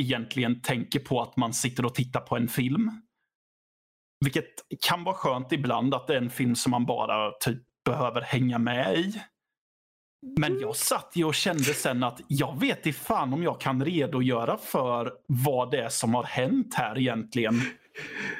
egentligen 0.00 0.60
tänker 0.60 1.00
på 1.00 1.22
att 1.22 1.36
man 1.36 1.54
sitter 1.54 1.84
och 1.84 1.94
tittar 1.94 2.20
på 2.20 2.36
en 2.36 2.48
film. 2.48 2.90
Vilket 4.24 4.54
kan 4.80 5.04
vara 5.04 5.14
skönt 5.14 5.52
ibland 5.52 5.94
att 5.94 6.06
det 6.06 6.14
är 6.14 6.18
en 6.18 6.30
film 6.30 6.56
som 6.56 6.70
man 6.70 6.86
bara 6.86 7.30
typ 7.30 7.62
behöver 7.84 8.20
hänga 8.20 8.58
med 8.58 8.98
i. 8.98 9.20
Men 10.38 10.60
jag 10.60 10.76
satt 10.76 11.12
ju 11.14 11.24
och 11.24 11.34
kände 11.34 11.64
sen 11.64 12.04
att 12.04 12.20
jag 12.28 12.60
vet 12.60 12.86
i 12.86 12.92
fan 12.92 13.32
om 13.32 13.42
jag 13.42 13.60
kan 13.60 13.84
redogöra 13.84 14.56
för 14.56 15.12
vad 15.26 15.70
det 15.70 15.80
är 15.80 15.88
som 15.88 16.14
har 16.14 16.24
hänt 16.24 16.74
här 16.74 16.98
egentligen. 16.98 17.54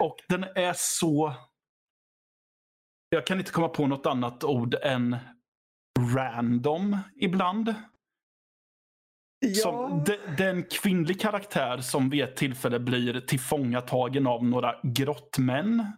Och 0.01 0.17
den 0.29 0.45
är 0.45 0.75
så... 0.77 1.35
Jag 3.09 3.27
kan 3.27 3.39
inte 3.39 3.53
komma 3.53 3.69
på 3.69 3.87
något 3.87 4.07
annat 4.07 4.45
ord 4.45 4.75
än 4.83 5.17
random 6.15 6.97
ibland. 7.17 7.75
Ja. 9.41 9.55
Som, 9.55 10.05
det, 10.05 10.19
det, 10.39 10.45
är 10.45 10.51
en 10.51 10.65
kvinnlig 10.65 11.21
karaktär 11.21 11.79
som 11.79 12.11
vid 12.11 12.25
ett 12.25 12.37
tillfälle 12.37 12.81
blir 12.81 13.21
tillfångatagen 13.21 14.27
av 14.27 14.45
några 14.45 14.75
grottmän. 14.83 15.93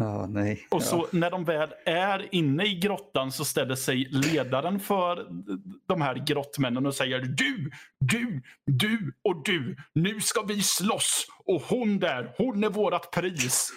Oh, 0.00 0.26
nej. 0.28 0.66
Och 0.70 0.82
så 0.82 1.06
när 1.12 1.30
de 1.30 1.44
väl 1.44 1.74
är 1.84 2.34
inne 2.34 2.64
i 2.64 2.74
grottan 2.74 3.32
så 3.32 3.44
ställer 3.44 3.74
sig 3.74 4.08
ledaren 4.10 4.80
för 4.80 5.26
de 5.86 6.02
här 6.02 6.14
grottmännen 6.26 6.86
och 6.86 6.94
säger 6.94 7.20
du, 7.20 7.70
du, 8.00 8.42
du 8.66 9.14
och 9.22 9.44
du. 9.44 9.76
Nu 9.92 10.20
ska 10.20 10.42
vi 10.42 10.62
slåss 10.62 11.26
och 11.44 11.62
hon 11.62 11.98
där, 11.98 12.34
hon 12.38 12.64
är 12.64 12.70
vårat 12.70 13.10
pris. 13.10 13.70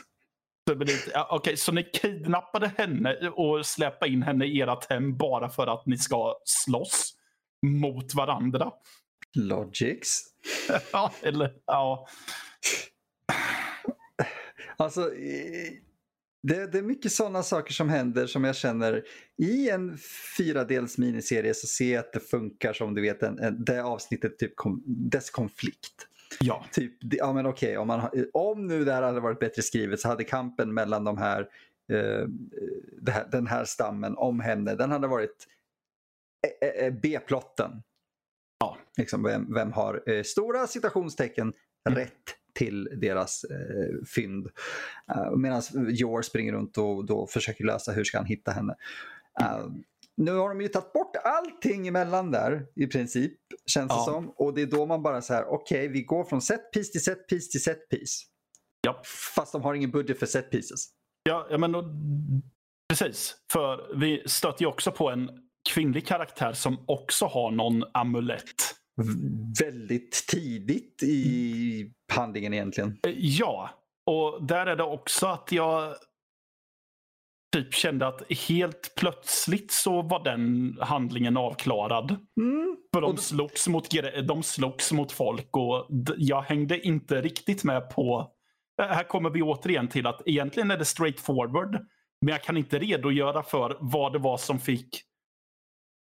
Okej, 0.71 1.23
okay, 1.31 1.57
så 1.57 1.71
ni 1.71 1.83
kidnappade 1.83 2.71
henne 2.77 3.29
och 3.29 3.65
släpade 3.65 4.11
in 4.11 4.23
henne 4.23 4.45
i 4.45 4.61
ert 4.61 4.89
hem 4.89 5.17
bara 5.17 5.49
för 5.49 5.67
att 5.67 5.85
ni 5.85 5.97
ska 5.97 6.35
slåss 6.45 7.13
mot 7.65 8.15
varandra? 8.15 8.71
Logics. 9.35 10.21
ja, 10.93 11.11
eller 11.21 11.53
ja. 11.65 12.07
Alltså, 14.77 15.11
det, 16.41 16.71
det, 16.71 16.77
är 16.77 16.81
mycket 16.81 17.11
sådana 17.11 17.43
saker 17.43 17.73
som 17.73 17.89
händer 17.89 18.27
som 18.27 18.43
jag 18.43 18.55
känner 18.55 19.03
i 19.37 19.69
en 19.69 19.97
fyradels 20.37 20.97
miniserie 20.97 21.53
så 21.53 21.67
ser 21.67 21.93
jag 21.93 21.99
att 21.99 22.13
det 22.13 22.19
funkar 22.19 22.73
som 22.73 22.95
du 22.95 23.01
vet 23.01 23.23
en, 23.23 23.39
en, 23.39 23.65
det 23.65 23.83
avsnittet, 23.83 24.39
typ 24.39 24.55
kom, 24.55 24.83
dess 24.85 25.29
konflikt. 25.29 26.07
Ja. 26.39 26.65
Typ, 26.71 26.93
ja 26.99 27.33
men 27.33 27.45
okej, 27.45 27.77
okay, 27.77 28.05
om, 28.11 28.29
om 28.33 28.67
nu 28.67 28.85
det 28.85 28.93
här 28.93 29.01
hade 29.01 29.19
varit 29.19 29.39
bättre 29.39 29.61
skrivet 29.61 29.99
så 29.99 30.07
hade 30.07 30.23
kampen 30.23 30.73
mellan 30.73 31.03
de 31.03 31.17
här, 31.17 31.47
eh, 31.91 32.27
här 33.13 33.27
den 33.31 33.47
här 33.47 33.65
stammen 33.65 34.17
om 34.17 34.39
henne, 34.39 34.75
den 34.75 34.91
hade 34.91 35.07
varit 35.07 35.47
eh, 36.61 36.85
eh, 36.85 36.93
B-plotten. 36.93 37.83
Ja. 38.59 38.77
Liksom, 38.97 39.23
vem, 39.23 39.53
vem 39.53 39.71
har 39.71 40.09
eh, 40.09 40.23
stora 40.23 40.67
citationstecken 40.67 41.53
mm. 41.89 41.99
rätt 41.99 42.35
till 42.59 42.89
deras 43.01 43.43
eh, 43.43 44.05
fynd. 44.15 44.47
Uh, 45.15 45.37
Medan 45.37 45.61
Jor 45.89 46.21
springer 46.21 46.53
runt 46.53 46.77
och 46.77 47.05
då 47.05 47.27
försöker 47.27 47.63
lösa 47.63 47.91
hur 47.91 48.03
ska 48.03 48.17
han 48.17 48.25
hitta 48.25 48.51
henne. 48.51 48.75
Uh, 49.41 49.71
nu 50.17 50.31
har 50.31 50.49
de 50.49 50.61
ju 50.61 50.67
tagit 50.67 50.93
bort 50.93 51.15
allting 51.23 51.87
emellan 51.87 52.31
där 52.31 52.65
i 52.75 52.87
princip, 52.87 53.33
känns 53.65 53.89
ja. 53.89 53.97
det 53.97 54.03
som. 54.03 54.29
Och 54.29 54.53
det 54.53 54.61
är 54.61 54.65
då 54.65 54.85
man 54.85 55.03
bara 55.03 55.21
så 55.21 55.33
här, 55.33 55.45
okej, 55.45 55.79
okay, 55.79 55.87
vi 55.87 56.01
går 56.01 56.23
från 56.23 56.41
set 56.41 56.71
piece 56.71 56.91
till 56.91 57.03
set 57.03 57.27
piece 57.27 57.51
till 57.51 57.63
set 57.63 57.89
piece. 57.89 58.25
Ja. 58.81 59.01
Fast 59.35 59.51
de 59.51 59.61
har 59.61 59.73
ingen 59.73 59.91
budget 59.91 60.19
för 60.19 60.25
set 60.25 60.51
pieces. 60.51 60.87
Ja, 61.23 61.47
ja 61.49 61.57
men 61.57 61.71
då, 61.71 61.83
precis. 62.89 63.35
För 63.51 63.99
vi 63.99 64.23
stöter 64.25 64.61
ju 64.61 64.67
också 64.67 64.91
på 64.91 65.09
en 65.09 65.29
kvinnlig 65.73 66.07
karaktär 66.07 66.53
som 66.53 66.83
också 66.87 67.25
har 67.25 67.51
någon 67.51 67.83
amulett. 67.93 68.68
Väldigt 69.59 70.27
tidigt 70.27 71.03
i 71.03 71.91
handlingen 72.11 72.53
egentligen. 72.53 72.97
Eh, 73.07 73.13
ja, 73.17 73.69
och 74.05 74.43
där 74.43 74.65
är 74.65 74.75
det 74.75 74.83
också 74.83 75.27
att 75.27 75.51
jag 75.51 75.95
typ 77.53 77.73
kände 77.73 78.07
att 78.07 78.31
helt 78.31 78.93
plötsligt 78.95 79.71
så 79.71 80.01
var 80.01 80.23
den 80.23 80.77
handlingen 80.81 81.37
avklarad. 81.37 82.15
Mm. 82.41 82.77
För 82.93 83.01
de 83.01 83.17
slogs, 83.17 83.67
mot, 83.67 83.89
de 84.27 84.43
slogs 84.43 84.91
mot 84.91 85.11
folk 85.11 85.57
och 85.57 85.87
jag 86.17 86.41
hängde 86.41 86.87
inte 86.87 87.21
riktigt 87.21 87.63
med 87.63 87.89
på... 87.89 88.31
Här 88.81 89.03
kommer 89.03 89.29
vi 89.29 89.41
återigen 89.41 89.87
till 89.87 90.07
att 90.07 90.21
egentligen 90.25 90.71
är 90.71 90.77
det 90.77 90.85
straight 90.85 91.19
forward. 91.19 91.71
Men 92.21 92.31
jag 92.31 92.43
kan 92.43 92.57
inte 92.57 92.79
redogöra 92.79 93.43
för 93.43 93.77
vad 93.79 94.13
det 94.13 94.19
var 94.19 94.37
som 94.37 94.59
fick 94.59 95.01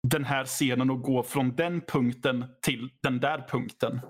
den 0.09 0.25
här 0.25 0.45
scenen 0.45 0.91
att 0.91 1.03
gå 1.03 1.23
från 1.23 1.57
den 1.57 1.81
punkten 1.81 2.45
till 2.63 2.91
den 3.03 3.21
där 3.21 3.47
punkten. 3.49 4.01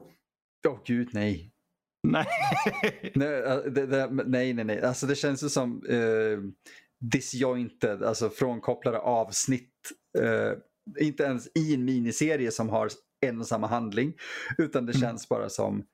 Åh 0.69 0.75
oh, 0.75 0.79
gud, 0.85 1.09
nej. 1.13 1.53
Nej. 2.09 2.27
nej, 3.15 3.43
äh, 3.43 3.57
det, 3.57 3.87
det, 3.87 4.11
nej, 4.11 4.53
nej, 4.53 4.65
nej. 4.65 4.83
Alltså 4.83 5.07
det 5.07 5.15
känns 5.15 5.45
ju 5.45 5.49
som... 5.49 5.87
Uh 5.87 6.41
disjointed, 7.03 8.03
alltså 8.03 8.31
frånkopplade 8.31 8.99
avsnitt. 8.99 9.93
Eh, 10.19 10.53
inte 11.01 11.23
ens 11.23 11.49
i 11.55 11.75
en 11.75 11.85
miniserie 11.85 12.51
som 12.51 12.69
har 12.69 12.91
en 13.27 13.41
och 13.41 13.47
samma 13.47 13.67
handling. 13.67 14.15
Utan 14.59 14.87
det 14.87 14.93
mm. 14.93 15.01
känns 15.01 15.29
bara 15.29 15.49
som 15.49 15.85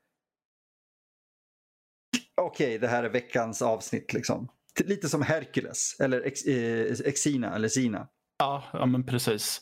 okej, 2.40 2.67
okay, 2.67 2.78
det 2.78 2.88
här 2.88 3.05
är 3.05 3.09
veckans 3.09 3.62
avsnitt 3.62 4.12
liksom. 4.12 4.49
Lite 4.85 5.09
som 5.09 5.23
Hercules 5.23 5.97
eller 6.00 6.26
eh, 6.49 7.00
Exina 7.05 7.55
eller 7.55 7.69
Sina. 7.69 8.09
Ja, 8.38 8.64
ja, 8.73 8.87
men 8.87 9.07
precis. 9.07 9.61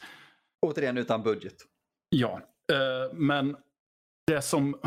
Återigen 0.66 0.99
utan 0.99 1.23
budget. 1.23 1.56
Ja, 2.08 2.40
eh, 2.73 3.14
men 3.14 3.56
det 4.26 4.42
som 4.42 4.80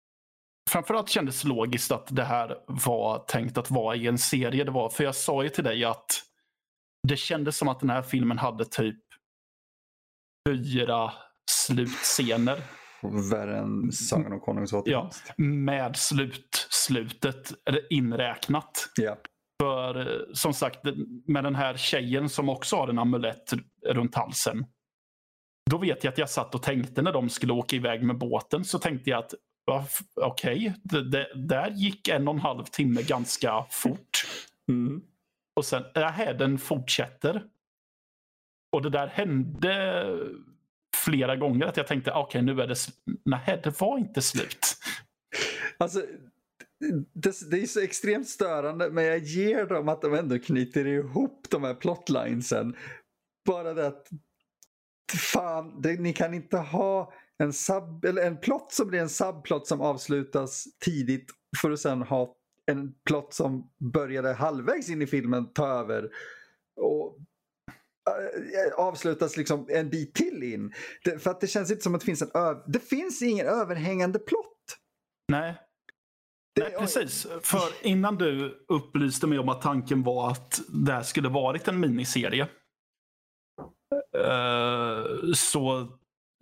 framförallt 0.70 1.08
kändes 1.08 1.44
logiskt 1.44 1.92
att 1.92 2.16
det 2.16 2.24
här 2.24 2.58
var 2.66 3.18
tänkt 3.18 3.58
att 3.58 3.70
vara 3.70 3.96
i 3.96 4.06
en 4.06 4.18
serie. 4.18 4.64
Det 4.64 4.70
var, 4.70 4.88
för 4.88 5.04
jag 5.04 5.14
sa 5.14 5.42
ju 5.42 5.48
till 5.48 5.64
dig 5.64 5.84
att 5.84 6.22
det 7.08 7.16
kändes 7.16 7.56
som 7.56 7.68
att 7.68 7.80
den 7.80 7.90
här 7.90 8.02
filmen 8.02 8.38
hade 8.38 8.64
typ 8.64 9.00
fyra 10.48 11.12
slutscener. 11.50 12.62
Värre 13.30 13.58
än 13.58 13.92
Sagan 13.92 14.32
om 14.32 14.40
Konungens. 14.40 14.74
Ja, 14.84 15.10
med 15.36 15.96
slut, 15.96 16.66
slutet 16.70 17.52
inräknat. 17.90 18.88
Ja. 18.96 19.16
För 19.62 20.00
eh, 20.00 20.20
som 20.32 20.52
sagt, 20.54 20.84
med 21.26 21.44
den 21.44 21.54
här 21.54 21.76
tjejen 21.76 22.28
som 22.28 22.48
också 22.48 22.76
har 22.76 22.88
en 22.88 22.98
amulett 22.98 23.52
runt 23.86 24.14
halsen. 24.14 24.66
Då 25.70 25.78
vet 25.78 26.04
jag 26.04 26.12
att 26.12 26.18
jag 26.18 26.30
satt 26.30 26.54
och 26.54 26.62
tänkte 26.62 27.02
när 27.02 27.12
de 27.12 27.28
skulle 27.28 27.52
åka 27.52 27.76
iväg 27.76 28.02
med 28.02 28.18
båten 28.18 28.64
så 28.64 28.78
tänkte 28.78 29.10
jag 29.10 29.18
att 29.18 29.34
Okej, 30.14 30.74
okay. 30.84 31.24
där 31.34 31.70
gick 31.70 32.08
en 32.08 32.28
och 32.28 32.34
en 32.34 32.40
halv 32.40 32.64
timme 32.64 33.02
ganska 33.02 33.66
fort. 33.70 34.26
Mm. 34.68 35.02
Och 35.56 35.64
sen, 35.64 35.82
nähä, 35.94 36.32
den 36.32 36.58
fortsätter. 36.58 37.44
Och 38.72 38.82
det 38.82 38.90
där 38.90 39.06
hände 39.06 40.04
flera 41.04 41.36
gånger 41.36 41.66
att 41.66 41.76
jag 41.76 41.86
tänkte, 41.86 42.10
okej 42.10 42.22
okay, 42.22 42.42
nu 42.42 42.62
är 42.62 42.66
det 42.66 42.76
Nej, 43.24 43.60
det 43.64 43.80
var 43.80 43.98
inte 43.98 44.22
slut. 44.22 44.76
Alltså, 45.78 46.02
det, 47.12 47.50
det, 47.50 47.62
är 47.62 47.66
så 47.66 47.80
extremt 47.80 48.28
störande 48.28 48.90
men 48.90 49.04
jag 49.04 49.18
ger 49.18 49.66
dem 49.66 49.88
att 49.88 50.02
de 50.02 50.14
ändå 50.14 50.38
knyter 50.38 50.86
ihop 50.86 51.46
de 51.50 51.64
här 51.64 51.74
plotlinesen. 51.74 52.76
Bara 53.46 53.74
det 53.74 53.86
att 53.86 54.08
fan, 55.12 55.82
det, 55.82 56.00
ni 56.00 56.12
kan 56.12 56.34
inte 56.34 56.56
ha 56.56 57.12
en, 57.38 57.52
sub, 57.52 58.04
eller 58.04 58.22
en 58.22 58.36
plott 58.36 58.72
som 58.72 58.88
blir 58.88 59.00
en 59.00 59.08
subplot 59.08 59.66
som 59.66 59.80
avslutas 59.80 60.64
tidigt 60.84 61.30
för 61.60 61.70
att 61.70 61.80
sen 61.80 62.02
ha 62.02 62.34
en 62.66 62.94
plott 63.04 63.34
som 63.34 63.70
började 63.92 64.32
halvvägs 64.32 64.90
in 64.90 65.02
i 65.02 65.06
filmen 65.06 65.52
ta 65.52 65.66
över 65.68 66.10
och 66.80 67.18
äh, 68.10 68.84
avslutas 68.84 69.36
liksom 69.36 69.66
en 69.68 69.90
bit 69.90 70.14
till 70.14 70.42
in. 70.42 70.72
Det, 71.04 71.18
för 71.18 71.30
att 71.30 71.40
det 71.40 71.46
känns 71.46 71.70
inte 71.70 71.82
som 71.82 71.94
att 71.94 72.00
det 72.00 72.06
finns 72.06 72.22
en 72.22 72.30
det 72.66 72.80
finns 72.80 73.22
ingen 73.22 73.46
överhängande 73.46 74.18
plott. 74.18 74.78
Nej. 75.32 75.54
Det, 76.54 76.62
Nej, 76.62 76.72
precis. 76.78 77.26
För 77.42 77.86
innan 77.86 78.16
du 78.16 78.64
upplyste 78.68 79.26
mig 79.26 79.38
om 79.38 79.48
att 79.48 79.62
tanken 79.62 80.02
var 80.02 80.30
att 80.30 80.60
det 80.68 80.92
här 80.92 81.02
skulle 81.02 81.28
varit 81.28 81.68
en 81.68 81.80
miniserie. 81.80 82.48
Uh, 84.16 85.32
så 85.34 85.88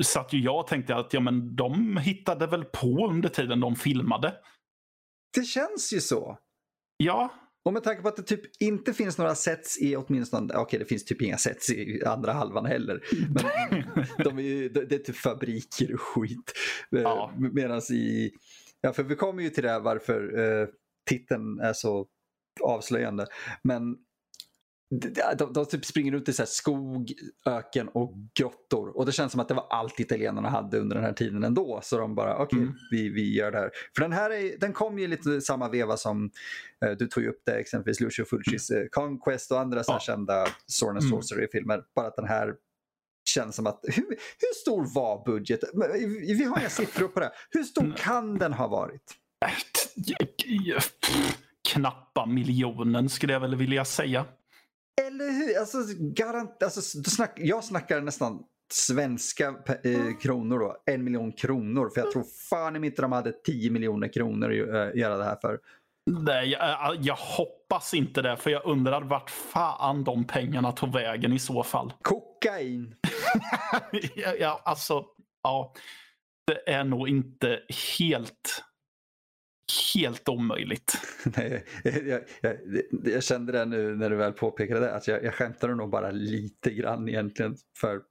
satt 0.03 0.33
ju 0.33 0.41
jag 0.41 0.61
och 0.61 0.67
tänkte 0.67 0.97
att 0.97 1.13
ja, 1.13 1.21
men 1.21 1.57
de 1.57 1.97
hittade 1.97 2.47
väl 2.47 2.65
på 2.65 3.09
under 3.11 3.29
tiden 3.29 3.61
de 3.61 3.77
filmade. 3.77 4.35
Det 5.37 5.43
känns 5.43 5.93
ju 5.93 6.01
så. 6.01 6.39
Ja. 6.97 7.35
Och 7.65 7.73
med 7.73 7.83
tanke 7.83 8.03
på 8.03 8.09
att 8.09 8.17
det 8.17 8.23
typ 8.23 8.63
inte 8.63 8.93
finns 8.93 9.19
några 9.19 9.35
sets 9.35 9.83
i 9.83 9.97
åtminstone, 9.97 10.47
okej 10.47 10.63
okay, 10.63 10.79
det 10.79 10.85
finns 10.85 11.05
typ 11.05 11.23
inga 11.23 11.39
sets 11.39 11.71
i 11.71 12.05
andra 12.07 12.33
halvan 12.33 12.67
heller. 12.67 13.05
Men 13.29 13.85
de 14.25 14.39
är 14.39 14.43
ju, 14.43 14.69
det 14.69 14.95
är 14.95 14.99
typ 14.99 15.17
fabriker 15.17 15.95
och 15.95 16.01
skit. 16.01 16.53
Eh, 16.97 17.03
ja. 17.03 17.33
Medan 17.37 17.81
i, 17.91 18.33
ja 18.81 18.93
för 18.93 19.03
vi 19.03 19.17
kommer 19.17 19.43
ju 19.43 19.51
till 19.51 19.63
det 19.63 19.71
här 19.71 19.81
varför 19.81 20.39
eh, 20.39 20.69
titeln 21.11 21.61
är 21.61 21.73
så 21.73 22.07
avslöjande. 22.63 23.27
Men 23.63 23.97
de, 24.91 25.53
de 25.53 25.67
typ 25.67 25.85
springer 25.85 26.13
ut 26.13 26.29
i 26.29 26.33
så 26.33 26.47
skog, 26.47 27.13
öken 27.47 27.89
och 27.89 28.15
grottor. 28.35 28.97
Och 28.97 29.07
det 29.07 29.13
känns 29.13 29.33
som 29.33 29.41
att 29.41 29.49
det 29.49 29.55
var 29.55 29.67
allt 29.71 30.01
italienarna 30.01 30.49
hade 30.49 30.79
under 30.79 30.97
den 30.97 31.05
här 31.05 31.13
tiden 31.13 31.45
ändå. 31.45 31.81
Så 31.83 31.99
de 31.99 32.15
bara, 32.15 32.35
okej, 32.35 32.45
okay, 32.45 32.59
mm. 32.59 32.75
vi, 32.91 33.09
vi 33.09 33.35
gör 33.35 33.53
det 33.53 33.59
här. 33.59 33.71
För 33.95 34.03
den 34.03 34.13
här 34.13 34.31
är, 34.31 34.59
den 34.59 34.73
kom 34.73 34.99
ju 34.99 35.07
lite 35.07 35.41
samma 35.41 35.69
veva 35.69 35.97
som 35.97 36.31
eh, 36.85 36.91
du 36.91 37.07
tog 37.07 37.25
upp 37.25 37.43
det, 37.47 37.53
exempelvis 37.53 38.01
Lucio 38.01 38.25
Fulcis 38.25 38.71
eh, 38.71 38.87
Conquest 38.91 39.53
och 39.53 39.61
andra 39.61 39.83
ja. 39.87 39.99
kända 40.01 40.47
Sword 40.67 40.97
and 40.97 41.05
mm. 41.05 41.23
Sorcery-filmer. 41.23 41.83
Bara 41.95 42.07
att 42.07 42.17
den 42.17 42.29
här 42.29 42.55
känns 43.25 43.57
som 43.57 43.67
att, 43.67 43.81
hur, 43.83 44.09
hur 44.39 44.55
stor 44.61 44.95
var 44.95 45.25
budgeten? 45.25 45.69
Vi 46.21 46.45
har 46.45 46.61
inga 46.61 46.69
siffror 46.69 47.09
på 47.09 47.21
det. 47.21 47.31
Hur 47.51 47.63
stor 47.63 47.83
mm. 47.83 47.97
kan 47.97 48.39
den 48.39 48.53
ha 48.53 48.69
varit? 48.69 49.15
Knappa 51.69 52.27
miljonen 52.27 53.09
skulle 53.09 53.33
jag 53.33 53.41
väl 53.41 53.57
vilja 53.57 53.85
säga. 53.85 54.25
Eller 55.03 55.31
hur? 55.31 55.59
Alltså, 55.59 55.79
garant, 55.99 56.63
alltså, 56.63 56.81
snack, 57.11 57.33
jag 57.37 57.65
snackar 57.65 58.01
nästan 58.01 58.45
svenska 58.73 59.55
eh, 59.85 60.19
kronor 60.23 60.59
då. 60.59 60.77
En 60.87 61.05
miljon 61.05 61.33
kronor. 61.33 61.91
För 61.95 62.01
jag 62.01 62.13
tror 62.13 62.25
fan 62.51 62.85
inte 62.85 63.03
de 63.03 63.13
hade 63.13 63.33
10 63.33 63.71
miljoner 63.71 64.09
kronor 64.09 64.51
att 64.51 64.95
äh, 64.95 65.01
göra 65.01 65.17
det 65.17 65.25
här 65.25 65.37
för. 65.41 65.61
Nej, 66.11 66.49
jag, 66.49 66.97
jag, 67.01 67.17
hoppas 67.17 67.95
inte 67.95 68.23
det. 68.23 68.37
För 68.37 68.51
jag 68.51 68.65
undrar 68.65 69.03
vart 69.03 69.31
fan 69.31 70.05
de 70.05 70.25
pengarna 70.25 70.73
tog 70.73 70.93
vägen 70.93 71.33
i 71.33 71.39
så 71.39 71.63
fall. 71.63 71.93
Kokain! 72.03 72.95
ja, 74.15 74.35
ja, 74.39 74.63
alltså, 74.65 75.05
ja. 75.43 75.75
Det 76.47 76.73
är 76.73 76.85
nog 76.85 77.09
inte 77.09 77.61
helt 77.99 78.65
helt 79.95 80.29
omöjligt. 80.29 80.93
Nej, 81.37 81.65
jag, 81.85 82.23
jag, 82.41 82.57
jag, 83.05 83.23
kände 83.23 83.53
det 83.53 83.65
nu 83.65 83.97
när 83.97 84.11
du 84.11 84.17
väl 84.17 84.33
påpekade 84.33 84.81
det, 84.81 84.95
att 84.95 85.09
jag, 85.09 85.25
jag 85.25 85.35
skämtade 85.35 85.75
nog 85.75 85.91
bara 85.91 86.11
lite 86.11 86.71
grann 86.71 87.09
egentligen. 87.09 87.57
För 87.81 88.03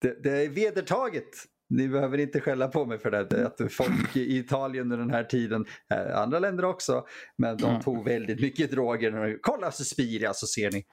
det, 0.00 0.22
det 0.22 0.30
är 0.30 0.48
vedertaget. 0.48 1.28
Ni 1.70 1.88
behöver 1.88 2.18
inte 2.18 2.40
skälla 2.40 2.68
på 2.68 2.84
mig 2.86 2.98
för 2.98 3.10
det. 3.10 3.46
Att 3.46 3.72
folk 3.72 4.16
i 4.16 4.38
Italien 4.38 4.82
under 4.82 4.96
den 4.96 5.10
här 5.10 5.24
tiden, 5.24 5.66
eh, 5.90 6.18
andra 6.18 6.38
länder 6.38 6.64
också, 6.64 7.06
men 7.36 7.56
de 7.56 7.70
mm. 7.70 7.82
tog 7.82 8.04
väldigt 8.04 8.40
mycket 8.40 8.70
droger. 8.70 9.38
Kolla 9.42 9.72
Suspiria 9.72 10.34
så 10.34 10.46
ser 10.46 10.70
ni. 10.70 10.84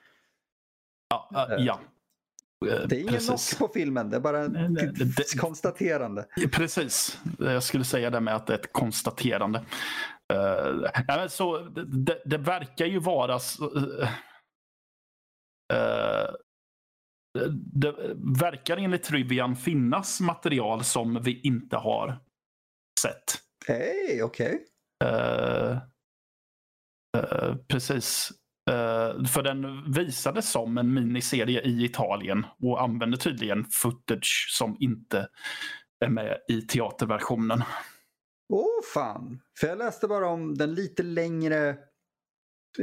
Ja, 1.09 1.47
uh, 1.57 1.65
ja. 1.65 1.79
Eh, 2.67 2.87
det 2.87 2.95
är 2.95 2.99
ingen 2.99 3.19
knock 3.19 3.57
på 3.59 3.67
filmen, 3.73 4.09
det 4.09 4.15
är 4.15 4.21
bara 4.21 4.45
ett 4.45 5.39
konstaterande. 5.39 6.25
Precis, 6.51 7.19
jag 7.39 7.63
skulle 7.63 7.83
säga 7.83 8.09
det 8.09 8.19
med 8.19 8.35
att 8.35 8.47
det 8.47 8.53
är 8.53 8.57
ett 8.57 8.73
konstaterande. 8.73 9.65
Uh, 10.33 11.27
så 11.27 11.57
det, 11.59 12.21
det, 12.25 12.37
verkar 12.37 12.85
ju 12.85 12.99
vara... 12.99 13.33
Uh, 13.35 14.09
det 17.73 17.95
verkar 18.41 18.77
enligt 18.77 19.03
Trivian 19.03 19.55
finnas 19.55 20.21
material 20.21 20.83
som 20.83 21.21
vi 21.21 21.41
inte 21.41 21.77
har 21.77 22.17
sett. 23.01 23.41
Hej, 23.67 24.23
okej. 24.23 24.59
Okay. 25.03 25.79
precis. 27.67 28.31
Uh, 28.71 29.25
för 29.25 29.43
den 29.43 29.91
visades 29.91 30.51
som 30.51 30.77
en 30.77 30.93
miniserie 30.93 31.61
i 31.61 31.85
Italien 31.85 32.45
och 32.61 32.81
använde 32.81 33.17
tydligen 33.17 33.65
footage 33.65 34.47
som 34.51 34.77
inte 34.79 35.27
är 36.05 36.09
med 36.09 36.37
i 36.47 36.61
teaterversionen. 36.61 37.63
Åh 38.53 38.61
oh, 38.61 38.83
fan! 38.93 39.41
För 39.59 39.67
jag 39.67 39.77
läste 39.77 40.07
bara 40.07 40.27
om 40.27 40.55
den 40.55 40.73
lite 40.73 41.03
längre 41.03 41.77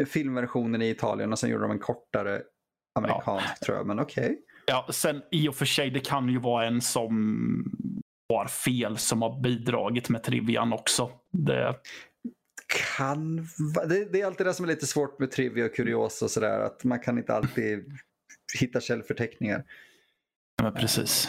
filmversionen 0.06 0.82
i 0.82 0.90
Italien 0.90 1.32
och 1.32 1.38
sen 1.38 1.50
gjorde 1.50 1.64
de 1.64 1.70
en 1.70 1.78
kortare 1.78 2.42
amerikansk 2.94 3.46
ja. 3.48 3.66
tror 3.66 3.76
jag, 3.76 3.86
men 3.86 4.00
okej. 4.00 4.24
Okay. 4.24 4.36
Ja, 4.66 4.86
sen 4.90 5.22
i 5.30 5.48
och 5.48 5.54
för 5.54 5.64
sig, 5.64 5.90
det 5.90 6.00
kan 6.00 6.28
ju 6.28 6.38
vara 6.38 6.66
en 6.66 6.80
som 6.80 7.12
har 8.28 8.46
fel 8.46 8.98
som 8.98 9.22
har 9.22 9.40
bidragit 9.40 10.08
med 10.08 10.22
trivian 10.22 10.72
också. 10.72 11.10
Det 11.32 11.74
kan 12.72 13.36
det, 13.88 14.04
det, 14.04 14.20
är 14.20 14.26
alltid 14.26 14.46
det 14.46 14.54
som 14.54 14.64
är 14.64 14.68
lite 14.68 14.86
svårt 14.86 15.18
med 15.18 15.30
trivia 15.30 15.64
och 15.64 15.74
kuriosa 15.74 16.24
och 16.24 16.30
sådär. 16.30 16.60
Att 16.60 16.84
man 16.84 17.00
kan 17.00 17.18
inte 17.18 17.34
alltid 17.34 17.98
hitta 18.60 18.80
källförteckningar. 18.80 19.64
Ja, 20.62 20.70
precis. 20.70 21.28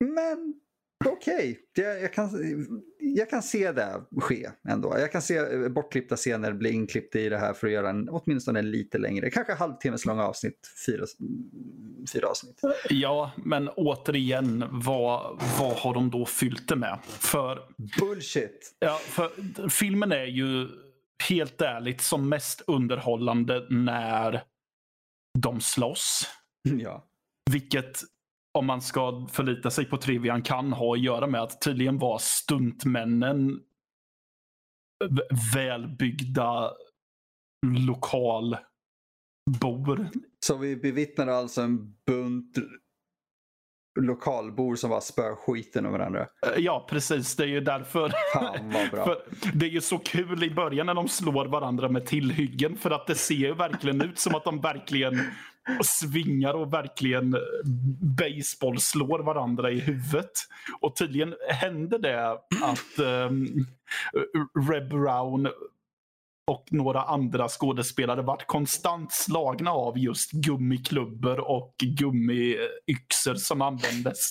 Men 0.00 0.60
okej, 1.04 1.60
okay. 1.72 1.84
jag, 1.84 2.02
jag, 2.02 2.12
kan, 2.12 2.30
jag 2.98 3.30
kan 3.30 3.42
se 3.42 3.72
det 3.72 4.00
ske 4.20 4.50
ändå. 4.68 4.98
Jag 4.98 5.12
kan 5.12 5.22
se 5.22 5.36
eh, 5.36 5.68
bortklippta 5.68 6.16
scener 6.16 6.52
bli 6.52 6.70
inklippta 6.70 7.18
i 7.18 7.28
det 7.28 7.38
här 7.38 7.52
för 7.52 7.66
att 7.66 7.72
göra 7.72 7.90
en 7.90 8.08
åtminstone 8.08 8.58
en 8.58 8.70
lite 8.70 8.98
längre, 8.98 9.30
kanske 9.30 9.54
halvtimmes 9.54 10.04
långa 10.04 10.24
avsnitt. 10.24 10.70
Fyra, 10.86 11.06
fyra 12.12 12.28
avsnitt. 12.28 12.60
Ja, 12.90 13.32
men 13.36 13.68
återigen, 13.68 14.64
vad, 14.70 15.42
vad 15.58 15.76
har 15.76 15.94
de 15.94 16.10
då 16.10 16.26
fyllt 16.26 16.68
det 16.68 16.76
med? 16.76 16.98
För, 17.04 17.58
Bullshit! 18.00 18.76
Ja, 18.78 18.98
för 18.98 19.68
filmen 19.68 20.12
är 20.12 20.26
ju 20.26 20.68
helt 21.28 21.60
ärligt 21.60 22.00
som 22.00 22.28
mest 22.28 22.60
underhållande 22.66 23.66
när 23.70 24.42
de 25.38 25.60
slåss. 25.60 26.26
Ja. 26.62 27.04
Vilket 27.50 28.02
om 28.54 28.66
man 28.66 28.82
ska 28.82 29.26
förlita 29.32 29.70
sig 29.70 29.84
på 29.84 29.96
trivian 29.96 30.42
kan 30.42 30.72
ha 30.72 30.94
att 30.94 31.00
göra 31.00 31.26
med 31.26 31.42
att 31.42 31.60
tydligen 31.60 31.98
var 31.98 32.18
stuntmännen 32.18 33.60
välbyggda 35.54 36.72
lokalbor. 37.86 38.68
Så 40.46 40.56
vi 40.56 40.76
bevittnade 40.76 41.36
alltså 41.36 41.60
en 41.60 41.94
bunt 42.06 42.58
lokalbor 44.00 44.76
som 44.76 44.90
var 44.90 45.00
spöskiten 45.00 45.86
av 45.86 45.92
varandra. 45.92 46.20
Eh, 46.20 46.62
ja, 46.62 46.86
precis. 46.90 47.36
Det 47.36 47.42
är 47.42 47.48
ju 47.48 47.60
därför. 47.60 48.12
Fan 48.34 48.70
vad 48.70 48.90
bra. 48.90 49.04
för 49.04 49.22
det 49.54 49.66
är 49.66 49.70
ju 49.70 49.80
så 49.80 49.98
kul 49.98 50.44
i 50.44 50.50
början 50.50 50.86
när 50.86 50.94
de 50.94 51.08
slår 51.08 51.46
varandra 51.46 51.88
med 51.88 52.06
tillhyggen. 52.06 52.76
För 52.76 52.90
att 52.90 53.06
det 53.06 53.14
ser 53.14 53.34
ju 53.34 53.54
verkligen 53.54 54.00
ut 54.00 54.18
som 54.18 54.34
att 54.34 54.44
de 54.44 54.60
verkligen 54.60 55.20
och 55.78 55.86
svingar 55.86 56.54
och 56.54 56.72
verkligen 56.72 57.34
eh, 57.34 57.40
baseball 58.00 58.80
slår 58.80 59.18
varandra 59.18 59.70
i 59.70 59.80
huvudet. 59.80 60.32
Och 60.80 60.96
tydligen 60.96 61.34
hände 61.48 61.98
det 61.98 62.30
att 62.62 62.98
um, 62.98 63.66
Reb 64.70 64.88
Brown 64.88 65.48
och 66.46 66.66
några 66.70 67.02
andra 67.02 67.48
skådespelare 67.48 68.22
varit 68.22 68.46
konstant 68.46 69.12
slagna 69.12 69.70
av 69.70 69.98
just 69.98 70.30
gummiklubbor 70.30 71.40
och 71.40 71.74
gummiyxor 71.78 73.34
som 73.34 73.62
användes. 73.62 74.30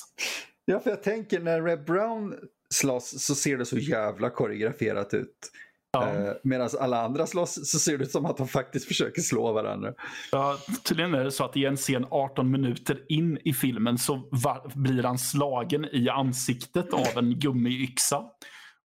Ja, 0.66 0.80
för 0.80 0.90
jag 0.90 1.04
tänker 1.04 1.40
när 1.40 1.62
Reb 1.62 1.86
Brown 1.86 2.36
slåss 2.70 3.24
så 3.24 3.36
ser 3.36 3.58
det 3.58 3.66
så 3.66 3.78
jävla 3.78 4.30
koreograferat 4.30 5.14
ut. 5.14 5.52
Ja. 5.94 6.10
Eh, 6.10 6.34
Medan 6.44 6.70
alla 6.80 7.02
andra 7.02 7.28
slåss 7.28 7.72
så 7.72 7.80
ser 7.80 7.98
det 7.98 8.04
ut 8.04 8.12
som 8.12 8.26
att 8.26 8.38
de 8.38 8.48
faktiskt 8.48 8.88
försöker 8.88 9.22
slå 9.22 9.54
varandra. 9.54 9.94
Ja, 10.32 10.58
tydligen 10.84 11.14
är 11.14 11.24
det 11.24 11.32
så 11.32 11.46
att 11.46 11.58
i 11.58 11.66
en 11.66 11.78
scen 11.78 12.06
18 12.10 12.52
minuter 12.52 13.06
in 13.10 13.38
i 13.44 13.54
filmen 13.54 13.98
så 13.98 14.30
blir 14.74 15.04
han 15.04 15.18
slagen 15.18 15.86
i 15.86 16.10
ansiktet 16.10 16.94
av 16.94 17.18
en 17.18 17.40
gummiyxa. 17.40 18.24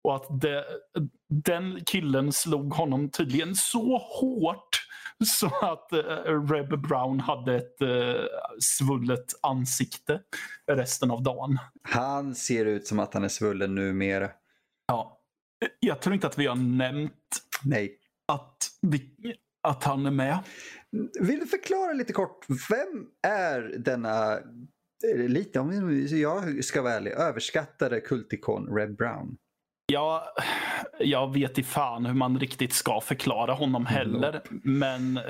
Och 0.05 0.17
att 0.17 0.41
det, 0.41 0.65
den 1.45 1.85
killen 1.87 2.33
slog 2.33 2.75
honom 2.75 3.11
tydligen 3.11 3.55
så 3.55 3.99
hårt 3.99 4.89
så 5.25 5.47
att 5.47 5.89
uh, 5.93 6.51
Reb 6.51 6.81
Brown 6.81 7.21
hade 7.21 7.57
ett 7.57 7.83
uh, 7.83 8.15
svullet 8.79 9.27
ansikte 9.43 10.21
resten 10.67 11.11
av 11.11 11.23
dagen. 11.23 11.59
Han 11.83 12.35
ser 12.35 12.65
ut 12.65 12.87
som 12.87 12.99
att 12.99 13.15
han 13.15 13.25
är 13.25 13.29
svullen 13.29 13.75
numera. 13.75 14.31
Ja. 14.87 15.18
Jag 15.81 16.01
tror 16.01 16.15
inte 16.15 16.27
att 16.27 16.39
vi 16.39 16.47
har 16.47 16.57
nämnt 16.57 17.13
Nej. 17.65 17.99
att, 18.33 18.57
vi, 18.83 19.11
att 19.63 19.85
han 19.85 20.07
är 20.07 20.11
med. 20.11 20.39
Vill 21.21 21.41
du 21.41 21.47
förklara 21.47 21.93
lite 21.93 22.13
kort, 22.13 22.47
vem 22.71 23.07
är 23.23 23.61
denna, 23.79 24.39
lite 25.15 25.61
om 25.61 26.07
jag 26.11 26.65
ska 26.65 26.83
vara 26.83 26.93
ärlig, 26.93 27.11
överskattade 27.11 28.01
kultikon 28.01 28.77
Red 28.77 28.97
Brown? 28.97 29.37
Ja, 29.93 30.35
jag 30.99 31.33
vet 31.33 31.59
i 31.59 31.63
fan 31.63 32.07
hur 32.07 32.15
man 32.15 32.41
riktigt 32.41 32.73
ska 32.73 33.01
förklara 33.01 33.53
honom 33.53 33.87
heller. 33.87 34.33
Nope. 34.33 34.49
Men 34.63 35.21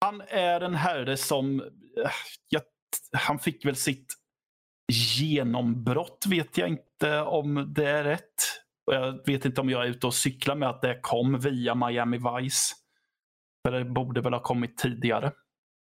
han 0.00 0.22
är 0.28 0.60
en 0.60 0.74
herre 0.74 1.16
som... 1.16 1.62
Ja, 2.48 2.60
han 3.12 3.38
fick 3.38 3.64
väl 3.64 3.76
sitt 3.76 4.14
genombrott, 5.18 6.24
vet 6.28 6.58
jag 6.58 6.68
inte 6.68 7.20
om 7.20 7.72
det 7.76 7.88
är 7.88 8.04
rätt. 8.04 8.60
Jag 8.92 9.26
vet 9.26 9.44
inte 9.44 9.60
om 9.60 9.70
jag 9.70 9.84
är 9.84 9.88
ute 9.88 10.06
och 10.06 10.14
cyklar 10.14 10.54
med 10.54 10.68
att 10.68 10.82
det 10.82 10.98
kom 11.02 11.38
via 11.38 11.74
Miami 11.74 12.18
Vice. 12.18 12.74
För 13.66 13.72
det 13.72 13.84
borde 13.84 14.20
väl 14.20 14.32
ha 14.32 14.42
kommit 14.42 14.78
tidigare. 14.78 15.32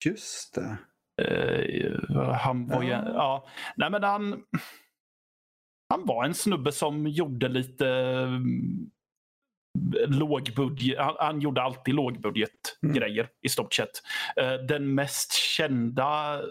Just 0.05 0.55
det. 0.55 0.77
Uh, 1.21 2.31
han 2.31 2.67
var 2.67 2.83
ja. 2.83 3.05
ju... 3.05 3.13
Ja. 3.13 3.47
Nej, 3.75 3.89
men 3.89 4.03
han 4.03 4.43
han 5.89 6.05
var 6.05 6.25
en 6.25 6.33
snubbe 6.33 6.71
som 6.71 7.07
gjorde 7.07 7.47
lite 7.47 7.87
mm, 7.87 8.91
lågbudget. 10.07 10.99
Han, 10.99 11.15
han 11.19 11.41
gjorde 11.41 11.61
alltid 11.61 11.95
lågbudgetgrejer 11.95 13.23
mm. 13.23 13.33
i 13.41 13.49
stort 13.49 13.73
sett. 13.73 13.91
Uh, 14.41 14.65
den 14.67 14.95
mest 14.95 15.33
kända, 15.33 16.41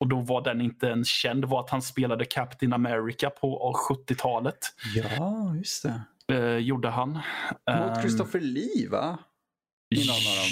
och 0.00 0.08
då 0.08 0.20
var 0.20 0.42
den 0.42 0.60
inte 0.60 0.86
ens 0.86 1.08
känd, 1.08 1.44
var 1.44 1.60
att 1.60 1.70
han 1.70 1.82
spelade 1.82 2.24
Captain 2.24 2.72
America 2.72 3.30
på 3.30 3.74
70-talet. 3.88 4.58
Ja, 4.94 5.54
just 5.56 5.82
det. 5.82 6.02
Uh, 6.32 6.58
gjorde 6.58 6.88
han. 6.88 7.10
Mot 7.10 7.96
um, 7.96 8.02
Christopher 8.02 8.40
Lee 8.40 8.88
va? 8.90 9.18
I 9.94 10.06
någon 10.06 10.16
av 10.16 10.36
dem. 10.36 10.50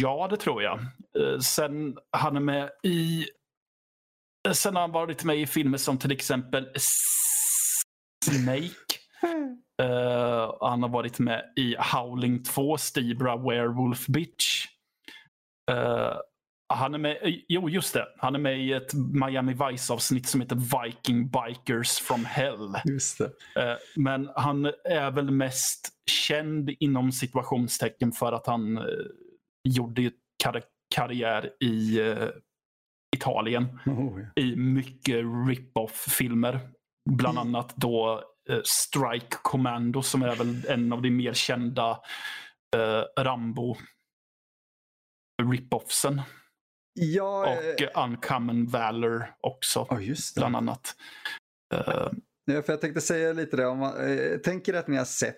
Ja, 0.00 0.28
det 0.30 0.36
tror 0.36 0.62
jag. 0.62 0.78
Uh, 1.18 1.38
sen 1.38 1.96
han 2.10 2.36
är 2.36 2.40
med 2.40 2.70
i 2.82 3.26
Sen 4.52 4.74
har 4.74 4.80
han 4.80 4.92
varit 4.92 5.24
med 5.24 5.36
i 5.36 5.46
filmer 5.46 5.78
som 5.78 5.98
till 5.98 6.12
exempel 6.12 6.68
Snake. 8.24 8.94
Uh, 9.82 10.54
han 10.60 10.82
har 10.82 10.88
varit 10.88 11.18
med 11.18 11.52
i 11.56 11.76
Howling 11.78 12.44
2, 12.44 12.76
Stebra 12.76 13.36
Werewolf 13.36 14.06
Bitch. 14.06 14.66
Uh, 15.70 16.16
han 16.70 16.94
är 16.94 16.98
med, 16.98 17.42
jo 17.48 17.68
just 17.68 17.94
det, 17.94 18.06
han 18.18 18.34
är 18.34 18.38
med 18.38 18.60
i 18.60 18.72
ett 18.72 18.94
Miami 18.94 19.52
Vice-avsnitt 19.52 20.28
som 20.28 20.40
heter 20.40 20.84
Viking 20.84 21.30
Bikers 21.30 21.98
from 21.98 22.24
Hell. 22.24 22.74
Just 22.84 23.18
det. 23.18 23.24
Uh, 23.24 23.76
men 23.96 24.30
han 24.36 24.66
är 24.84 25.10
väl 25.10 25.30
mest 25.30 25.88
känd 26.10 26.70
inom 26.70 27.12
situationstecken 27.12 28.12
för 28.12 28.32
att 28.32 28.46
han 28.46 28.80
gjorde 29.68 30.10
kar 30.42 30.62
karriär 30.94 31.62
i 31.62 32.00
Italien 33.16 33.78
oh, 33.86 34.20
ja. 34.20 34.42
i 34.42 34.56
mycket 34.56 35.24
rip-off-filmer. 35.48 36.60
Bland 37.10 37.38
mm. 37.38 37.48
annat 37.48 37.76
då 37.76 38.24
eh, 38.50 38.60
Strike 38.64 39.36
Commando 39.42 40.02
som 40.02 40.22
är 40.22 40.36
väl 40.36 40.66
en 40.68 40.92
av 40.92 41.02
de 41.02 41.10
mer 41.10 41.32
kända 41.32 41.90
eh, 42.76 43.22
Rambo 43.22 43.76
rip-offsen. 45.42 46.22
Ja, 47.02 47.40
och 47.40 47.80
eh, 47.80 48.04
Uncommon 48.04 48.66
Valor 48.66 49.34
också. 49.40 49.86
Oh, 49.90 50.04
just 50.04 50.34
det. 50.34 50.40
Bland 50.40 50.56
annat. 50.56 50.94
Uh, 51.74 52.10
ja, 52.44 52.62
för 52.62 52.72
jag 52.72 52.80
tänkte 52.80 53.00
säga 53.00 53.32
lite 53.32 53.56
det. 53.56 53.66
Om 53.66 53.78
man 53.78 54.10
eh, 54.10 54.38
tänker 54.38 54.74
att 54.74 54.88
ni 54.88 54.96
har 54.96 55.04
sett 55.04 55.36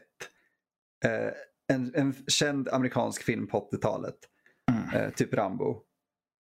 eh, 1.04 1.30
en, 1.72 1.94
en 1.94 2.14
känd 2.26 2.68
amerikansk 2.68 3.22
film 3.22 3.46
på 3.46 3.68
80-talet. 3.72 4.16
Mm. 4.70 5.04
Eh, 5.04 5.12
typ 5.12 5.34
Rambo. 5.34 5.82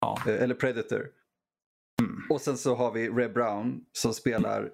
Ja. 0.01 0.19
Eh, 0.27 0.43
eller 0.43 0.55
Predator. 0.55 1.09
Mm. 2.01 2.21
Och 2.29 2.41
sen 2.41 2.57
så 2.57 2.75
har 2.75 2.91
vi 2.91 3.09
Red 3.09 3.33
Brown 3.33 3.85
som 3.91 4.13
spelar 4.13 4.71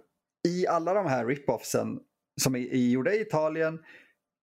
i 0.47 0.67
alla 0.67 0.93
de 0.93 1.05
här 1.05 1.25
rip-offsen 1.25 1.99
som 2.41 2.55
är, 2.55 2.59
är 2.59 2.89
gjorda 2.89 3.13
i 3.13 3.21
Italien 3.21 3.79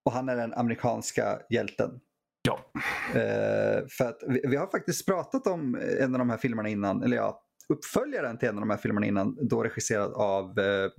och 0.05 0.13
han 0.13 0.29
är 0.29 0.37
den 0.37 0.55
amerikanska 0.55 1.43
hjälten. 1.51 2.01
Ja. 2.43 2.73
Uh, 3.09 3.87
för 3.89 4.05
att 4.05 4.23
vi, 4.29 4.41
vi, 4.45 4.57
har 4.57 4.67
faktiskt 4.67 5.07
pratat 5.07 5.47
om 5.47 5.79
en 6.01 6.15
av 6.15 6.19
de 6.19 6.31
här 6.31 6.37
filmerna 6.37 6.69
innan, 6.69 7.03
eller 7.03 7.17
ja, 7.17 7.43
uppföljaren 7.69 8.39
till 8.39 8.49
en 8.49 8.55
av 8.55 8.61
de 8.61 8.71
här 8.71 8.77
filmerna 8.77 9.07
innan, 9.07 9.49
då 9.49 9.63
regisserad 9.63 10.13
av, 10.13 10.59
uh, 10.59 10.91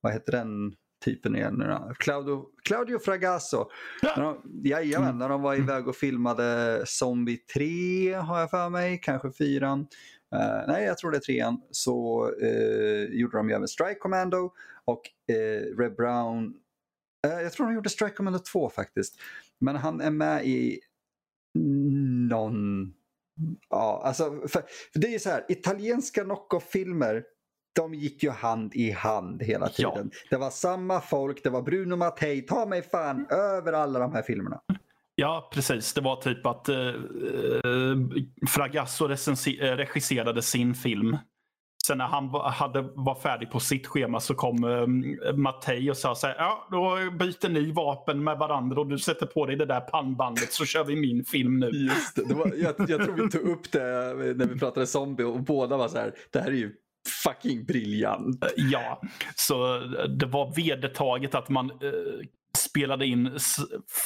vad 0.00 0.12
heter 0.12 0.32
den 0.32 0.74
typen 1.04 1.36
igen 1.36 1.54
nu 1.58 1.66
då? 1.66 1.92
Claudio, 1.98 2.44
Claudio 2.64 2.98
Fragasso. 2.98 3.70
Ja. 4.02 4.12
När 4.16 4.24
de, 4.24 4.60
jajamän, 4.68 5.08
mm. 5.08 5.18
när 5.18 5.28
de 5.28 5.42
var 5.42 5.54
iväg 5.54 5.88
och 5.88 5.96
filmade 5.96 6.82
Zombie 6.86 7.36
3 7.36 8.14
har 8.14 8.40
jag 8.40 8.50
för 8.50 8.68
mig, 8.68 9.00
kanske 9.02 9.32
4. 9.32 9.72
Uh, 9.72 9.84
nej, 10.66 10.84
jag 10.84 10.98
tror 10.98 11.10
det 11.10 11.16
är 11.16 11.20
trean. 11.20 11.60
Så 11.70 12.26
uh, 12.42 13.04
gjorde 13.04 13.36
de 13.36 13.48
ju 13.48 13.54
även 13.54 13.68
Strike 13.68 13.98
Commando 13.98 14.52
och 14.84 15.02
uh, 15.32 15.78
Red 15.78 15.96
Brown. 15.96 16.54
jag 17.22 17.52
tror 17.52 17.66
de 17.66 17.74
gjorde 17.74 17.90
Strike 17.90 18.14
Commando 18.14 18.38
2 18.38 18.70
faktiskt. 18.70 19.20
Men 19.62 19.76
han 19.76 20.00
är 20.00 20.10
med 20.10 20.46
i 20.46 20.80
någon... 22.28 22.86
Ja, 23.68 24.02
alltså, 24.04 24.30
för, 24.30 24.62
för 24.92 25.00
det 25.00 25.06
är 25.06 25.12
ju 25.12 25.18
så 25.18 25.30
här, 25.30 25.44
italienska 25.48 26.24
knockoff-filmer 26.24 27.22
de 27.74 27.94
gick 27.94 28.22
ju 28.22 28.30
hand 28.30 28.74
i 28.74 28.90
hand 28.90 29.42
hela 29.42 29.68
tiden. 29.68 30.10
Ja. 30.12 30.18
Det 30.30 30.36
var 30.36 30.50
samma 30.50 31.00
folk, 31.00 31.42
det 31.42 31.50
var 31.50 31.62
Bruno 31.62 31.96
Mattei, 31.96 32.42
ta 32.42 32.66
mig 32.66 32.82
fan 32.82 33.26
över 33.30 33.72
alla 33.72 33.98
de 33.98 34.12
här 34.12 34.22
filmerna. 34.22 34.60
Ja, 35.14 35.50
precis. 35.52 35.94
Det 35.94 36.00
var 36.00 36.16
typ 36.16 36.46
att 36.46 36.68
eh, 36.68 36.76
eh 36.76 36.94
Fragasso 38.48 39.04
eh, 39.04 39.76
regisserade 39.76 40.42
sin 40.42 40.74
film. 40.74 41.16
Sen 41.86 41.98
när 41.98 42.06
han 42.06 42.28
hade, 42.28 42.82
var 42.82 43.14
färdig 43.14 43.50
på 43.50 43.60
sitt 43.60 43.86
schema 43.86 44.20
så 44.20 44.34
kom 44.34 44.64
eh, 44.64 45.32
Mattei 45.34 45.90
och 45.90 45.96
sa 45.96 46.14
så 46.14 46.26
här, 46.26 46.34
ja 46.38 46.68
då 46.70 47.10
byter 47.10 47.48
ni 47.48 47.72
vapen 47.72 48.24
med 48.24 48.38
varandra 48.38 48.80
och 48.80 48.86
du 48.86 48.98
sätter 48.98 49.26
på 49.26 49.46
dig 49.46 49.56
det 49.56 49.66
där 49.66 49.80
pannbandet 49.80 50.52
så 50.52 50.64
kör 50.64 50.84
vi 50.84 50.96
min 50.96 51.24
film 51.24 51.58
nu. 51.58 51.66
Just 51.66 52.16
det, 52.16 52.24
det 52.28 52.34
var, 52.34 52.52
jag, 52.56 52.90
jag 52.90 53.04
tror 53.04 53.24
vi 53.24 53.30
tog 53.30 53.48
upp 53.48 53.72
det 53.72 54.14
när 54.36 54.46
vi 54.46 54.58
pratade 54.58 54.86
zombie 54.86 55.24
och 55.24 55.42
båda 55.42 55.76
var 55.76 55.88
så 55.88 55.98
här, 55.98 56.14
det 56.30 56.40
här 56.40 56.48
är 56.48 56.56
ju 56.56 56.72
fucking 57.24 57.64
briljant. 57.64 58.44
Ja, 58.56 59.02
så 59.34 59.78
det 60.18 60.26
var 60.26 60.54
vedertaget 60.54 61.34
att 61.34 61.48
man 61.48 61.70
eh, 61.70 62.26
spelade 62.58 63.06
in 63.06 63.38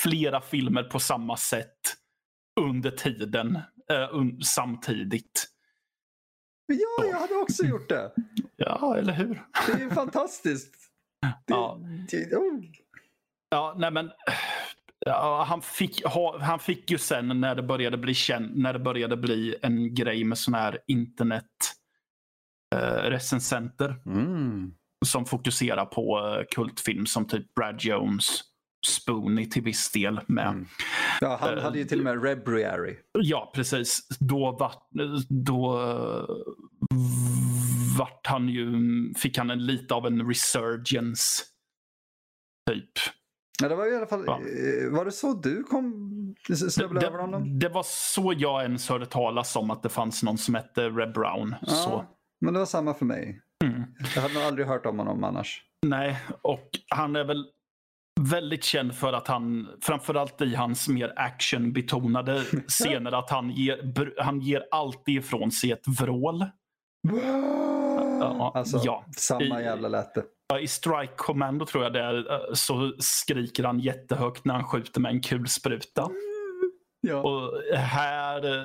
flera 0.02 0.40
filmer 0.40 0.82
på 0.82 0.98
samma 0.98 1.36
sätt 1.36 1.96
under 2.60 2.90
tiden 2.90 3.58
eh, 3.90 4.08
un 4.14 4.42
samtidigt. 4.42 5.46
Ja, 6.66 7.04
jag 7.04 7.18
hade 7.18 7.34
också 7.34 7.64
gjort 7.64 7.88
det. 7.88 8.12
Ja, 8.56 8.96
eller 8.96 9.12
hur? 9.12 9.42
Det 9.66 9.72
är 9.72 9.78
ju 9.78 9.90
fantastiskt. 9.90 10.74
Det, 11.20 11.54
ja. 11.54 11.80
Det, 12.10 12.36
oh. 12.36 12.64
ja, 13.50 13.74
nej 13.78 13.90
men 13.90 14.10
ja, 15.06 15.44
han, 15.48 15.62
fick, 15.62 16.04
ha, 16.04 16.38
han 16.38 16.58
fick 16.58 16.90
ju 16.90 16.98
sen 16.98 17.40
när 17.40 17.54
det 17.54 17.62
började 17.62 17.96
bli 17.96 18.14
känd, 18.14 18.56
när 18.56 18.72
det 18.72 18.78
började 18.78 19.16
bli 19.16 19.56
en 19.62 19.94
grej 19.94 20.24
med 20.24 20.38
sån 20.38 20.54
här 20.54 20.78
internet 20.86 21.44
eh, 22.74 23.10
recensenter. 23.10 23.94
Mm 24.06 24.72
som 25.04 25.26
fokuserar 25.26 25.84
på 25.84 26.18
uh, 26.18 26.44
kultfilm 26.50 27.06
som 27.06 27.26
typ 27.26 27.54
Brad 27.54 27.82
Jones, 27.82 28.40
Spoonie 28.86 29.46
till 29.46 29.62
viss 29.62 29.92
del 29.92 30.20
med. 30.26 30.48
Mm. 30.48 30.66
Ja, 31.20 31.38
han 31.40 31.58
hade 31.58 31.78
ju 31.78 31.84
till 31.84 31.98
och 31.98 32.04
med 32.04 32.22
Rebriary. 32.22 32.96
Ja, 33.12 33.52
precis. 33.54 34.08
Då, 34.20 34.56
var, 34.58 34.72
då 35.28 35.78
vart 37.98 38.26
han 38.26 38.48
ju, 38.48 38.72
fick 39.16 39.38
han 39.38 39.50
en, 39.50 39.66
lite 39.66 39.94
av 39.94 40.06
en 40.06 40.28
resurgence. 40.28 41.42
Typ. 42.70 42.90
Ja, 43.62 43.68
det 43.68 43.76
var 43.76 43.92
i 43.92 43.96
alla 43.96 44.06
fall, 44.06 44.24
ja. 44.26 44.40
var 44.90 45.04
det 45.04 45.12
så 45.12 45.32
du 45.32 45.62
kom 45.62 46.34
snubblade 46.70 47.06
över 47.06 47.18
honom? 47.18 47.58
Det 47.58 47.68
var 47.68 47.84
så 47.86 48.34
jag 48.36 48.62
ens 48.62 48.88
hörde 48.88 49.06
talas 49.06 49.56
om 49.56 49.70
att 49.70 49.82
det 49.82 49.88
fanns 49.88 50.22
någon 50.22 50.38
som 50.38 50.54
hette 50.54 50.88
Red 50.88 51.12
Brown. 51.12 51.54
Ja, 51.60 51.66
så. 51.66 52.04
Men 52.40 52.54
det 52.54 52.58
var 52.58 52.66
samma 52.66 52.94
för 52.94 53.04
mig. 53.04 53.40
Mm. 53.64 53.82
Jag 54.14 54.22
hade 54.22 54.34
nog 54.34 54.42
aldrig 54.42 54.66
hört 54.66 54.86
om 54.86 54.98
honom 54.98 55.24
annars. 55.24 55.62
Nej, 55.86 56.18
och 56.42 56.70
han 56.88 57.16
är 57.16 57.24
väl 57.24 57.44
väldigt 58.20 58.64
känd 58.64 58.94
för 58.94 59.12
att 59.12 59.28
han, 59.28 59.68
framförallt 59.80 60.42
i 60.42 60.54
hans 60.54 60.88
mer 60.88 61.12
actionbetonade 61.16 62.42
scener, 62.68 63.12
att 63.12 63.30
han 63.30 63.50
ger, 63.50 64.14
han 64.18 64.40
ger 64.40 64.66
alltid 64.70 65.18
ifrån 65.18 65.50
sig 65.50 65.72
ett 65.72 65.88
vrål. 66.00 66.44
Ja, 68.20 68.52
alltså, 68.54 68.80
ja. 68.84 69.04
samma 69.16 69.62
jävla 69.62 69.88
läte. 69.88 70.24
I 70.60 70.66
Strike 70.66 71.12
Commando 71.16 71.66
tror 71.66 71.84
jag 71.84 71.92
det 71.92 72.00
är, 72.00 72.32
eh, 72.32 72.54
så 72.54 72.92
skriker 72.98 73.64
han 73.64 73.78
jättehögt 73.78 74.44
när 74.44 74.54
han 74.54 74.64
skjuter 74.64 75.00
med 75.00 75.12
en 75.12 75.20
kulspruta. 75.20 76.08
Ja. 77.00 77.16
Och 77.16 77.76
här, 77.76 78.58
eh, 78.58 78.64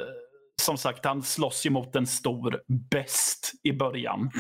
som 0.62 0.78
sagt, 0.78 1.06
han 1.06 1.24
slåss 1.24 1.66
ju 1.66 1.70
mot 1.70 1.96
en 1.96 2.08
stor 2.08 2.62
bäst 2.68 3.52
i 3.64 3.74
början. 3.74 4.32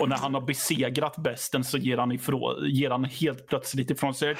Och 0.00 0.08
när 0.08 0.16
han 0.16 0.34
har 0.34 0.40
besegrat 0.40 1.16
bästen 1.16 1.64
så 1.64 1.78
ger 1.78 1.98
han, 1.98 2.12
ifrån, 2.12 2.70
ger 2.70 2.90
han 2.90 3.04
helt 3.04 3.46
plötsligt 3.46 3.90
ifrån 3.90 4.14
sig 4.14 4.30
ett! 4.30 4.38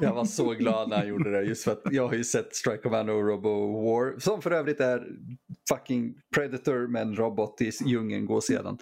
Jag 0.00 0.14
var 0.14 0.24
så 0.24 0.50
glad 0.50 0.88
när 0.88 0.96
han 0.96 1.08
gjorde 1.08 1.30
det. 1.30 1.42
Just 1.42 1.64
för 1.64 1.72
att 1.72 1.82
jag 1.90 2.08
har 2.08 2.14
ju 2.14 2.24
sett 2.24 2.56
Strike 2.56 2.82
Commando 2.82 3.12
och 3.12 3.26
Robo 3.26 3.82
War. 3.82 4.18
Som 4.18 4.42
för 4.42 4.50
övrigt 4.50 4.80
är 4.80 5.06
fucking 5.68 6.14
Predator 6.34 6.86
med 6.86 7.02
en 7.02 7.16
robot 7.16 7.60
i 7.60 7.70
djungeln. 7.86 8.26
Gå 8.26 8.40
sedan. 8.40 8.78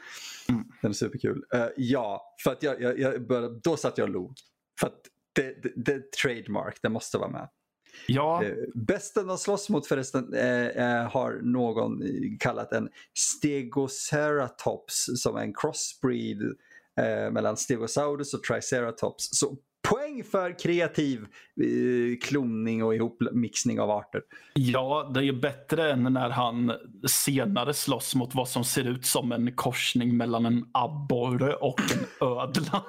Mm. 0.48 0.64
Den 0.82 0.90
är 0.90 0.94
superkul. 0.94 1.44
Uh, 1.54 1.66
ja, 1.76 2.34
för 2.44 2.52
att 2.52 2.62
jag, 2.62 2.82
jag, 2.82 2.98
jag 2.98 3.26
började, 3.26 3.60
då 3.62 3.76
satt 3.76 3.98
jag 3.98 4.04
och 4.04 4.14
log. 4.14 4.34
För 4.80 4.86
att 4.86 5.00
det, 5.32 5.62
det, 5.62 5.72
det 5.76 5.92
är 5.92 6.02
trademark, 6.22 6.78
det 6.82 6.88
måste 6.88 7.18
vara 7.18 7.30
med. 7.30 7.48
Ja, 8.06 8.44
Eh, 8.44 8.52
Bästen 8.74 9.26
de 9.26 9.38
slåss 9.38 9.68
mot 9.68 9.86
förresten 9.86 10.34
eh, 10.34 10.66
eh, 10.66 11.10
har 11.10 11.40
någon 11.42 12.02
kallat 12.40 12.72
en 12.72 12.88
Stegoceratops 13.18 15.06
som 15.16 15.36
är 15.36 15.40
en 15.40 15.54
crossbreed 15.54 16.42
eh, 17.00 17.30
mellan 17.32 17.56
Stegosaurus 17.56 18.34
och 18.34 18.42
Triceratops. 18.42 19.28
Så 19.32 19.56
poäng 19.88 20.24
för 20.24 20.58
kreativ 20.58 21.20
eh, 21.60 22.28
kloning 22.28 22.84
och 22.84 22.94
ihopmixning 22.94 23.80
av 23.80 23.90
arter. 23.90 24.22
ja, 24.54 25.10
det 25.14 25.20
är 25.20 25.24
ju 25.24 25.40
bättre 25.40 25.92
än 25.92 26.02
när 26.02 26.30
han 26.30 26.72
senare 27.06 27.74
slåss 27.74 28.14
mot 28.14 28.34
vad 28.34 28.48
som 28.48 28.64
ser 28.64 28.84
ut 28.88 29.06
som 29.06 29.32
en 29.32 29.56
korsning 29.56 30.16
mellan 30.16 30.46
en 30.46 30.64
abborre 30.72 31.54
och 31.54 31.80
en 31.80 32.28
ödla. 32.28 32.84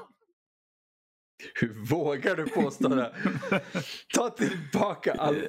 Hur 1.53 1.85
vågar 1.89 2.35
du 2.35 2.49
påstå 2.49 2.87
det? 2.87 3.15
Ta 4.13 4.29
tillbaka 4.29 5.13
allt. 5.13 5.47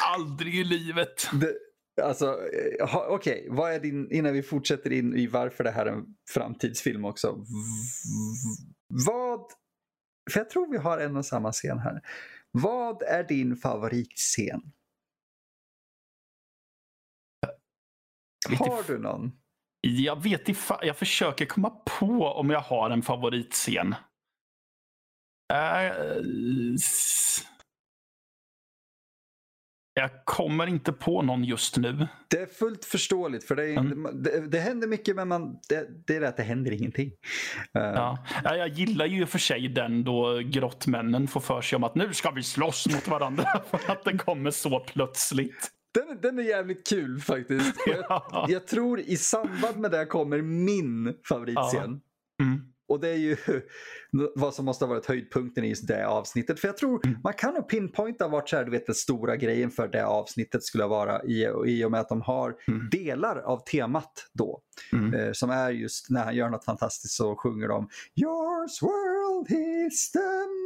Aldrig 0.00 0.54
i 0.54 0.64
livet. 0.64 1.28
Det, 1.32 1.54
alltså, 2.02 2.26
eh, 2.80 2.96
okej, 3.08 3.46
vad 3.50 3.72
är 3.72 3.80
din, 3.80 4.12
innan 4.12 4.32
vi 4.32 4.42
fortsätter 4.42 4.92
in 4.92 5.16
i 5.16 5.26
varför 5.26 5.64
det 5.64 5.70
här 5.70 5.86
är 5.86 5.92
en 5.92 6.04
framtidsfilm 6.30 7.04
också. 7.04 7.44
Vad, 9.06 9.40
för 10.32 10.40
jag 10.40 10.50
tror 10.50 10.70
vi 10.70 10.78
har 10.78 10.98
en 10.98 11.16
och 11.16 11.26
samma 11.26 11.52
scen 11.52 11.78
här. 11.78 12.00
Vad 12.50 13.02
är 13.02 13.24
din 13.24 13.56
favoritscen? 13.56 14.60
Har 18.58 18.86
du 18.86 18.98
någon? 18.98 19.32
Jag 19.80 20.22
vet 20.22 20.48
inte, 20.48 20.60
jag 20.82 20.96
försöker 20.96 21.46
komma 21.46 21.70
på 21.70 22.26
om 22.26 22.50
jag 22.50 22.60
har 22.60 22.90
en 22.90 23.02
favoritscen. 23.02 23.94
Äh, 25.52 25.92
jag 29.94 30.10
kommer 30.24 30.66
inte 30.66 30.92
på 30.92 31.22
någon 31.22 31.44
just 31.44 31.76
nu. 31.76 32.06
Det 32.28 32.40
är 32.42 32.46
fullt 32.46 32.84
förståeligt 32.84 33.44
för 33.44 33.56
det, 33.56 33.64
är, 33.64 33.78
Mm. 33.78 34.22
det, 34.22 34.46
det 34.46 34.58
händer 34.58 34.88
mycket 34.88 35.16
men 35.16 35.28
man, 35.28 35.58
det, 35.68 36.06
det 36.06 36.16
är 36.16 36.20
det 36.20 36.28
att 36.28 36.36
det 36.36 36.42
händer 36.42 36.72
ingenting. 36.72 37.08
Eh, 37.74 37.82
Ja. 37.82 38.24
Ja, 38.44 38.56
Jag 38.56 38.68
gillar 38.68 39.06
ju 39.06 39.26
för 39.26 39.38
sig 39.38 39.68
den 39.68 40.04
då 40.04 40.38
grottmännen 40.44 41.28
får 41.28 41.40
för 41.40 41.60
sig 41.60 41.76
om 41.76 41.84
att 41.84 41.94
nu 41.94 42.14
ska 42.14 42.30
vi 42.30 42.42
slåss 42.42 42.88
mot 42.94 43.08
varandra. 43.08 43.44
För 43.70 43.92
att 43.92 44.04
den 44.04 44.18
kommer 44.18 44.50
så 44.50 44.80
plötsligt. 44.80 45.70
Den, 45.94 46.08
är- 46.08 46.22
den 46.22 46.38
är 46.38 46.42
jävligt 46.42 46.88
kul 46.88 47.20
faktiskt. 47.20 47.74
Jag, 47.86 48.04
Ja. 48.08 48.46
jag 48.48 48.66
tror 48.66 49.00
i 49.00 49.16
samband 49.16 49.78
med 49.78 49.90
det 49.90 50.06
kommer 50.06 50.42
min 50.42 51.14
favoritscen. 51.28 52.00
Mm. 52.42 52.72
Och 52.88 53.00
det 53.00 53.08
är 53.08 53.16
ju 53.16 53.36
vad 54.34 54.54
som 54.54 54.64
måste 54.64 54.84
ha 54.84 54.88
varit 54.94 55.06
höjdpunkten 55.06 55.64
i 55.64 55.68
just 55.68 55.86
det 55.88 56.06
avsnittet. 56.06 56.60
För 56.60 56.68
jag 56.68 56.76
tror 56.76 57.06
Mm. 57.06 57.18
man 57.24 57.32
kan 57.32 57.54
nog 57.54 57.68
pinpointa 57.68 58.28
vart 58.28 58.48
så 58.48 58.56
här, 58.56 58.64
du 58.64 58.70
vet, 58.70 58.86
den 58.86 58.94
stora 58.94 59.36
grejen 59.36 59.70
för 59.70 59.88
det 59.88 60.06
avsnittet 60.06 60.62
skulle 60.64 60.86
vara 60.86 61.22
i, 61.24 61.48
i 61.66 61.84
och 61.84 61.90
med 61.90 62.00
att 62.00 62.08
de 62.08 62.20
har 62.22 62.54
Mm. 62.68 62.88
delar 62.90 63.36
av 63.36 63.64
temat 63.64 64.12
då. 64.32 64.60
Mm. 64.92 65.14
Eh, 65.14 65.32
som 65.32 65.50
är 65.50 65.70
just 65.70 66.10
när 66.10 66.24
han 66.24 66.36
gör 66.36 66.48
något 66.48 66.64
fantastiskt 66.64 67.14
så 67.14 67.36
sjunger 67.36 67.68
de 67.68 67.88
Yours 68.16 68.82
world 68.82 69.50
is 69.90 70.10
the 70.12 70.18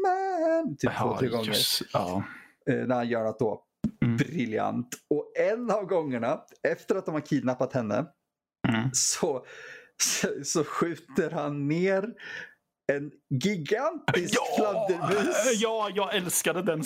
man. 0.08 0.76
Typ 0.76 0.80
två, 0.80 0.88
Ja, 0.98 1.16
tre 1.18 1.28
gånger. 1.28 1.44
just, 1.46 1.82
ja. 1.92 2.24
Eh, 2.70 2.76
när 2.86 2.94
han 2.94 3.08
gör 3.08 3.24
något 3.24 3.38
då 3.38 3.64
Mm. 4.04 4.16
briljant. 4.16 4.88
Och 5.10 5.32
en 5.38 5.70
av 5.70 5.84
gångerna 5.84 6.40
efter 6.68 6.96
att 6.96 7.06
de 7.06 7.14
har 7.14 7.20
kidnappat 7.20 7.72
henne 7.72 8.06
Mm. 8.68 8.90
så, 8.92 9.44
så, 10.44 10.64
skjuter 10.64 11.30
han 11.30 11.68
ner 11.68 12.08
en 12.92 13.10
gigantisk 13.42 14.38
fladdermus. 14.56 15.36
ja, 15.60 15.90
jag 15.94 16.16
älskade 16.16 16.62
den. 16.62 16.80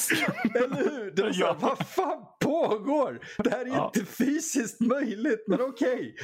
Eller 0.54 0.90
hur? 0.90 1.10
Det 1.10 1.22
var 1.22 1.32
så 1.32 1.36
här, 1.38 1.44
Ja. 1.46 1.56
Vad 1.60 1.86
fan 1.88 2.24
pågår? 2.40 3.20
Det 3.44 3.50
här 3.50 3.60
är 3.64 3.66
Ja. 3.68 3.92
inte 3.94 4.12
fysiskt 4.12 4.80
möjligt, 4.80 5.44
men 5.46 5.60
okej. 5.60 6.14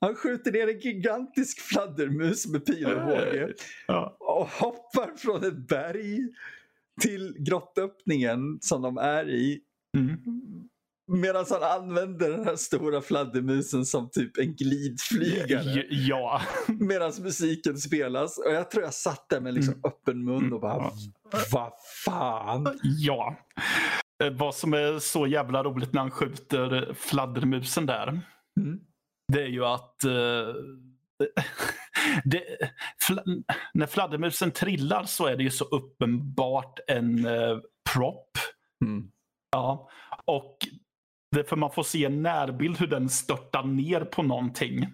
Han 0.00 0.14
skjuter 0.14 0.52
ner 0.52 0.68
en 0.68 0.80
gigantisk 0.80 1.60
fladdermus 1.60 2.46
med 2.46 2.66
pil 2.66 2.86
och 2.86 3.06
båge 3.06 3.52
Ja. 3.86 4.16
och 4.20 4.48
hoppar 4.48 5.16
från 5.16 5.44
ett 5.44 5.68
berg 5.68 6.18
till 7.00 7.36
grottöppningen 7.38 8.58
som 8.60 8.82
de 8.82 8.98
är 8.98 9.28
i 9.30 9.60
Mm. 9.96 10.18
Medan 11.08 11.44
han 11.50 11.62
använder 11.62 12.30
den 12.30 12.44
här 12.44 12.56
stora 12.56 13.00
fladdermusen 13.00 13.86
som 13.86 14.10
typ 14.10 14.38
en 14.38 14.54
glidflygare. 14.56 15.84
Ja. 15.90 16.40
medan 16.68 17.12
musiken 17.20 17.78
spelas. 17.78 18.38
Och 18.38 18.52
jag 18.52 18.70
tror 18.70 18.84
jag 18.84 18.94
satt 18.94 19.28
där 19.28 19.40
med 19.40 19.54
liksom 19.54 19.74
Mm. 19.74 19.84
öppen 19.84 20.24
mun 20.24 20.52
och 20.52 20.60
bara 20.60 20.76
Ja. 20.76 20.92
vad 21.52 21.72
fan. 22.04 22.78
Ja. 22.82 23.36
Eh, 24.24 24.30
Vad 24.30 24.54
som 24.54 24.74
är 24.74 24.98
så 24.98 25.26
jävla 25.26 25.62
roligt 25.64 25.92
när 25.92 26.00
han 26.00 26.10
skjuter 26.10 26.94
fladdermusen 26.94 27.86
där. 27.86 28.08
Mm. 28.60 28.80
Det 29.32 29.42
är 29.42 29.46
ju 29.48 29.64
att 29.64 30.04
eh, 30.04 30.54
det, 32.24 32.42
fla, 33.02 33.22
när 33.74 33.86
fladdermusen 33.86 34.50
trillar 34.50 35.04
så 35.04 35.26
är 35.26 35.36
det 35.36 35.42
ju 35.42 35.50
så 35.50 35.64
uppenbart 35.64 36.78
en 36.86 37.26
uh, 37.26 37.58
prop. 37.92 38.30
Mm. 38.84 39.10
Ja. 39.52 39.90
Och 40.24 40.56
det 41.32 41.40
är 41.40 41.44
för 41.44 41.56
man 41.56 41.72
får 41.72 41.82
se 41.82 42.04
en 42.04 42.22
närbild 42.22 42.78
hur 42.78 42.86
den 42.86 43.08
störtar 43.08 43.62
ner 43.62 44.00
på 44.00 44.22
någonting. 44.22 44.86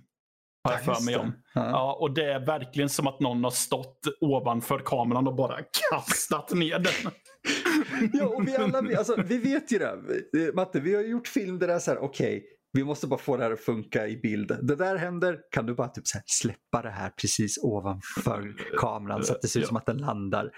Har 0.65 0.73
jag 0.73 0.81
Ja, 0.87 0.95
för 0.95 1.05
mig 1.05 1.17
om. 1.17 1.33
Ja. 1.55 1.71
Ja, 1.71 1.99
och 2.01 2.15
det 2.15 2.33
är 2.33 2.47
verkligen 2.47 2.89
som 2.89 3.07
att 3.07 3.21
någon 3.21 3.45
har 3.45 3.51
stått 3.51 3.99
ovanför 4.21 4.79
kameran 4.79 5.27
och 5.27 5.35
bara 5.35 5.59
kastat 5.91 6.53
ner 6.53 6.79
den. 6.79 7.13
Ja, 8.13 8.27
och 8.27 8.49
vi 8.49 8.57
alla 8.57 8.79
alltså, 8.79 9.23
vi 9.27 9.39
vet 9.39 9.73
ju 9.73 9.79
det. 9.79 10.55
Matte, 10.55 10.81
vi 10.81 10.95
har 10.95 11.03
gjort 11.03 11.29
film 11.29 11.59
där 11.59 11.67
det 11.67 11.75
är 11.75 11.79
så 11.79 11.91
här, 11.91 11.99
okej, 11.99 12.45
vi 12.73 12.85
måste 12.85 13.07
bara 13.07 13.21
få 13.21 13.37
det 13.37 13.43
här 13.43 13.51
att 13.51 13.61
funka 13.61 14.09
i 14.09 14.17
bild. 14.17 14.59
Det 14.63 14.77
där 14.77 14.97
händer, 14.97 15.39
kan 15.51 15.67
du 15.67 15.75
bara 15.75 15.89
typ 15.89 16.07
så 16.07 16.19
här, 16.19 16.25
släppa 16.27 16.83
det 16.83 16.91
här 16.91 17.11
precis 17.11 17.59
ovanför 17.63 18.55
kameran 18.79 19.25
så 19.25 19.33
att 19.33 19.43
det 19.43 19.49
ser 19.49 19.61
ut 19.61 19.67
som 19.67 19.77
att 19.77 19.87
den 19.87 19.99
landar. 19.99 20.51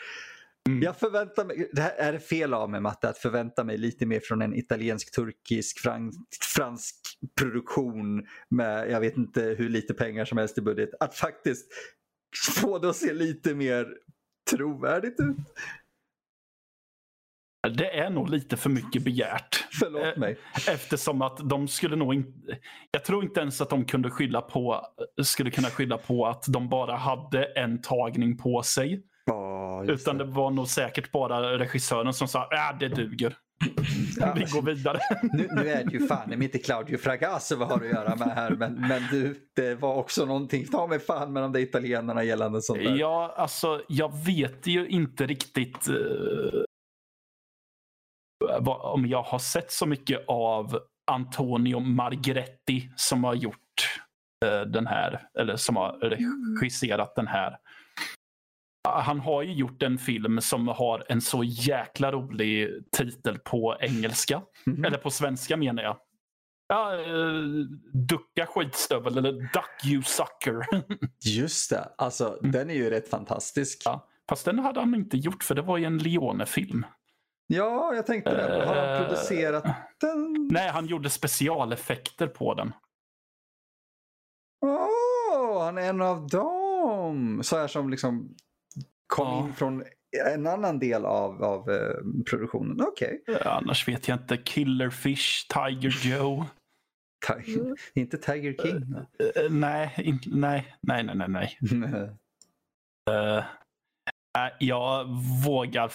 Mm. 0.68 0.82
Jag 0.82 0.96
förväntar 0.96 1.44
mig, 1.44 1.70
det 1.72 1.82
här 1.82 1.94
är 1.98 2.12
det 2.12 2.20
fel 2.20 2.54
av 2.54 2.70
mig 2.70 2.80
Matte, 2.80 3.08
att 3.08 3.18
förvänta 3.18 3.64
mig 3.64 3.78
lite 3.78 4.06
mer 4.06 4.20
från 4.20 4.42
en 4.42 4.54
italiensk, 4.54 5.14
turkisk, 5.14 5.78
fransk, 5.78 6.18
fransk 6.54 6.96
produktion 7.40 8.26
med 8.48 8.90
jag 8.90 9.00
vet 9.00 9.16
inte 9.16 9.42
hur 9.42 9.68
lite 9.68 9.94
pengar 9.94 10.24
som 10.24 10.38
helst 10.38 10.58
i 10.58 10.60
budget. 10.60 10.90
Att 11.00 11.14
faktiskt 11.14 11.66
få 12.60 12.78
det 12.78 12.88
att 12.88 12.96
se 12.96 13.12
lite 13.12 13.54
mer 13.54 13.86
trovärdigt 14.50 15.20
ut. 15.20 15.36
Det 17.76 17.98
är 17.98 18.10
nog 18.10 18.30
lite 18.30 18.56
för 18.56 18.70
mycket 18.70 19.02
begärt. 19.02 19.66
Förlåt 19.80 20.04
Eh, 20.04 20.18
mig. 20.18 20.38
Eftersom 20.68 21.22
att 21.22 21.48
de 21.48 21.68
skulle 21.68 21.96
nog 21.96 22.14
inte... 22.14 22.58
Jag 22.90 23.04
tror 23.04 23.24
inte 23.24 23.40
ens 23.40 23.60
att 23.60 23.70
de 23.70 23.84
kunde 23.84 24.10
skylla 24.10 24.40
på, 24.40 24.86
skulle 25.22 25.50
kunna 25.50 25.68
skylla 25.68 25.98
på 25.98 26.26
att 26.26 26.44
de 26.48 26.68
bara 26.68 26.96
hade 26.96 27.44
en 27.44 27.82
tagning 27.82 28.36
på 28.38 28.62
sig. 28.62 29.02
Ja, 29.86 29.92
Utan 29.92 30.18
det 30.18 30.24
det. 30.24 30.30
var 30.30 30.50
nog 30.50 30.68
säkert 30.68 31.12
bara 31.12 31.58
regissören 31.58 32.14
som 32.14 32.28
sa 32.28 32.42
äh, 32.42 32.78
det 32.78 32.88
duger. 32.88 33.36
Ja, 34.16 34.32
Vi 34.36 34.44
går 34.44 34.62
vidare. 34.62 34.98
nu, 35.22 35.48
nu 35.52 35.68
är 35.68 35.84
det 35.84 35.92
ju 35.92 36.06
fan 36.06 36.42
inte 36.42 36.58
Claudio 36.58 36.98
Fragasso 36.98 37.56
vad 37.56 37.68
har 37.68 37.78
du 37.78 37.86
att 37.86 37.94
göra 37.94 38.16
med 38.16 38.28
här 38.28 38.50
men, 38.50 38.74
men 38.88 39.02
du, 39.10 39.48
det 39.56 39.74
var 39.74 39.94
också 39.94 40.24
någonting, 40.24 40.66
ta 40.66 40.86
mig 40.86 40.98
fan 40.98 41.32
med 41.32 41.42
de 41.42 41.52
där 41.52 41.60
italienarna 41.60 42.24
gällande 42.24 42.62
sånt 42.62 42.78
där. 42.78 42.96
Ja, 42.96 43.34
alltså 43.36 43.82
jag 43.88 44.24
vet 44.24 44.66
ju 44.66 44.88
inte 44.88 45.26
riktigt 45.26 45.88
eh, 45.88 45.94
vad, 48.60 48.92
om 48.94 49.06
jag 49.06 49.22
har 49.22 49.38
sett 49.38 49.72
så 49.72 49.86
mycket 49.86 50.24
av 50.28 50.78
Antonio 51.10 51.80
Margretti 51.80 52.90
som 52.96 53.24
har 53.24 53.34
gjort 53.34 54.00
eh, 54.44 54.60
den 54.60 54.86
här, 54.86 55.20
eller 55.38 55.56
som 55.56 55.76
har 55.76 55.92
regisserat 56.60 57.14
den 57.14 57.26
här. 57.26 57.56
Han 58.88 59.20
har 59.20 59.42
ju 59.42 59.52
gjort 59.52 59.82
en 59.82 59.98
film 59.98 60.40
som 60.40 60.68
har 60.68 61.04
en 61.08 61.20
så 61.20 61.44
jäkla 61.44 62.12
rolig 62.12 62.70
titel 62.96 63.38
på 63.38 63.76
engelska. 63.80 64.42
Mhm. 64.66 64.84
Eller 64.84 64.98
på 64.98 65.10
svenska 65.10 65.56
menar 65.56 65.82
jag. 65.82 65.96
Ja, 66.68 66.94
eh, 67.00 67.34
ducka 67.92 68.46
skitstövel 68.46 69.18
eller 69.18 69.32
duck 69.32 69.84
you 69.92 70.02
sucker. 70.02 70.66
Just 71.36 71.70
det, 71.70 71.88
alltså 71.98 72.38
den 72.42 72.70
är 72.70 72.74
ju 72.74 72.90
rätt 72.90 73.08
fantastisk. 73.08 73.82
Ja. 73.84 74.08
Fast 74.28 74.44
den 74.44 74.58
hade 74.58 74.80
han 74.80 74.94
inte 74.94 75.16
gjort 75.16 75.44
för 75.44 75.54
det 75.54 75.62
var 75.62 75.78
ju 75.78 75.84
en 75.84 75.98
Leone-film. 75.98 76.86
Ja, 77.46 77.94
jag 77.94 78.06
tänkte 78.06 78.36
det. 78.36 78.66
Har 78.66 78.74
han 78.74 78.88
Eh, 78.94 78.98
producerat 79.00 79.64
den? 80.00 80.48
Nej, 80.50 80.68
han 80.70 80.86
gjorde 80.86 81.10
specialeffekter 81.10 82.26
på 82.26 82.54
den. 82.54 82.72
Åh, 84.66 85.64
han 85.64 85.78
är 85.78 85.82
en 85.88 86.02
av 86.02 86.26
dem! 86.28 87.40
Så 87.42 87.56
här 87.58 87.66
som 87.66 87.90
liksom 87.90 88.34
kom 89.06 89.26
Ja. 89.28 89.46
in 89.46 89.54
från 89.54 89.84
en 90.26 90.46
annan 90.46 90.78
del 90.78 91.04
av, 91.04 91.42
av 91.44 91.70
eh, 91.70 91.94
produktionen. 92.30 92.80
Okej. 92.80 93.24
Eh, 93.28 93.46
Annars 93.56 93.88
vet 93.88 94.08
jag 94.08 94.18
inte. 94.20 94.36
Killerfish, 94.44 95.46
Tiger 95.48 95.90
Joe. 96.18 96.44
Ti- 97.26 97.76
Inte 97.94 98.18
Tiger 98.18 98.54
King. 98.62 98.94
Eh, 99.36 99.50
nej, 99.50 99.94
in, 99.98 100.18
nej, 100.26 100.76
nej, 100.80 101.02
nej, 101.04 101.16
nej. 101.28 101.58
nej. 101.60 102.10
Nej, 104.38 104.54
jag 104.60 105.04
vågar 105.46 105.92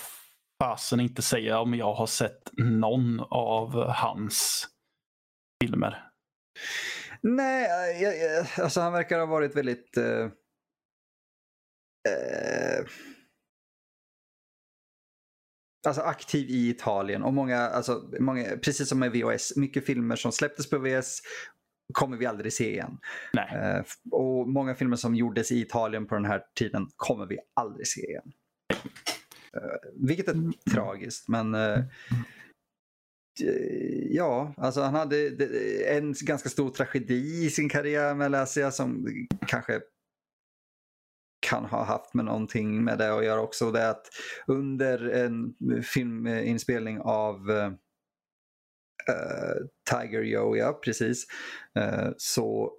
fasen 0.63 1.00
inte 1.00 1.22
säga 1.22 1.60
om 1.60 1.74
jag 1.74 1.93
har 1.93 2.08
sett 2.08 2.50
någon 2.58 3.19
av 3.30 3.88
hans 3.89 4.67
filmer. 5.63 6.10
Nej, 7.22 7.67
jag, 8.04 8.17
jag, 8.17 8.45
alltså 8.63 8.82
han 8.82 8.93
verkar 8.93 9.19
ha 9.19 9.26
varit 9.26 9.56
väldigt... 9.56 9.98
eh, 12.80 12.86
alltså 15.88 16.02
aktiv 16.02 16.50
i 16.50 16.70
Italien 16.70 17.24
och 17.24 17.34
många, 17.34 17.58
alltså 17.58 18.12
många, 18.20 18.58
precis 18.58 18.89
som 18.89 19.00
med 19.00 19.12
VHS, 19.12 19.56
mycket 19.56 19.86
filmer 19.86 20.15
som 20.15 20.32
släpptes 20.32 20.70
på 20.70 20.78
VHS 20.78 21.20
kommer 21.94 22.18
vi 22.18 22.26
aldrig 22.26 22.54
se 22.54 22.72
igen. 22.72 22.98
Nej. 23.34 23.56
Eh, 23.56 23.84
och 24.12 24.50
många 24.50 24.76
filmer 24.76 24.96
som 24.96 25.15
gjordes 25.15 25.52
i 25.52 25.62
Italien 25.62 26.08
på 26.08 26.15
den 26.15 26.26
här 26.26 26.42
tiden 26.60 26.88
kommer 26.96 27.26
vi 27.26 27.38
aldrig 27.54 27.88
se 27.88 28.02
igen. 28.02 28.32
Eh, 29.54 30.06
vilket 30.08 30.28
är 30.28 30.72
tragiskt, 30.74 31.28
men 31.28 31.56
ja, 34.10 34.54
alltså 34.58 34.82
han 34.82 34.96
hade 34.96 35.28
en 35.88 36.13
ganska 36.22 36.50
stor 36.50 36.70
tragedi 36.70 37.46
i 37.46 37.50
sin 37.50 37.70
karriär 37.70 38.15
med 38.15 38.32
Lasia 38.32 38.72
som 38.72 39.08
kanske 39.48 39.82
kan 41.50 41.66
ha 41.66 41.84
haft 41.84 42.14
med 42.14 42.26
någonting 42.26 42.84
med 42.84 42.98
det 42.98 43.14
att 43.14 43.26
göra 43.26 43.42
också. 43.42 43.72
Det 43.72 43.82
är 43.82 43.90
att 43.90 44.08
under 44.48 45.10
en 45.10 45.54
filminspelning 45.84 47.00
av 47.00 47.52
eh, 47.52 47.72
Tiger 49.92 50.22
Joe, 50.22 50.56
ja 50.56 50.80
precis, 50.84 51.26
eh, 51.80 52.10
så 52.18 52.74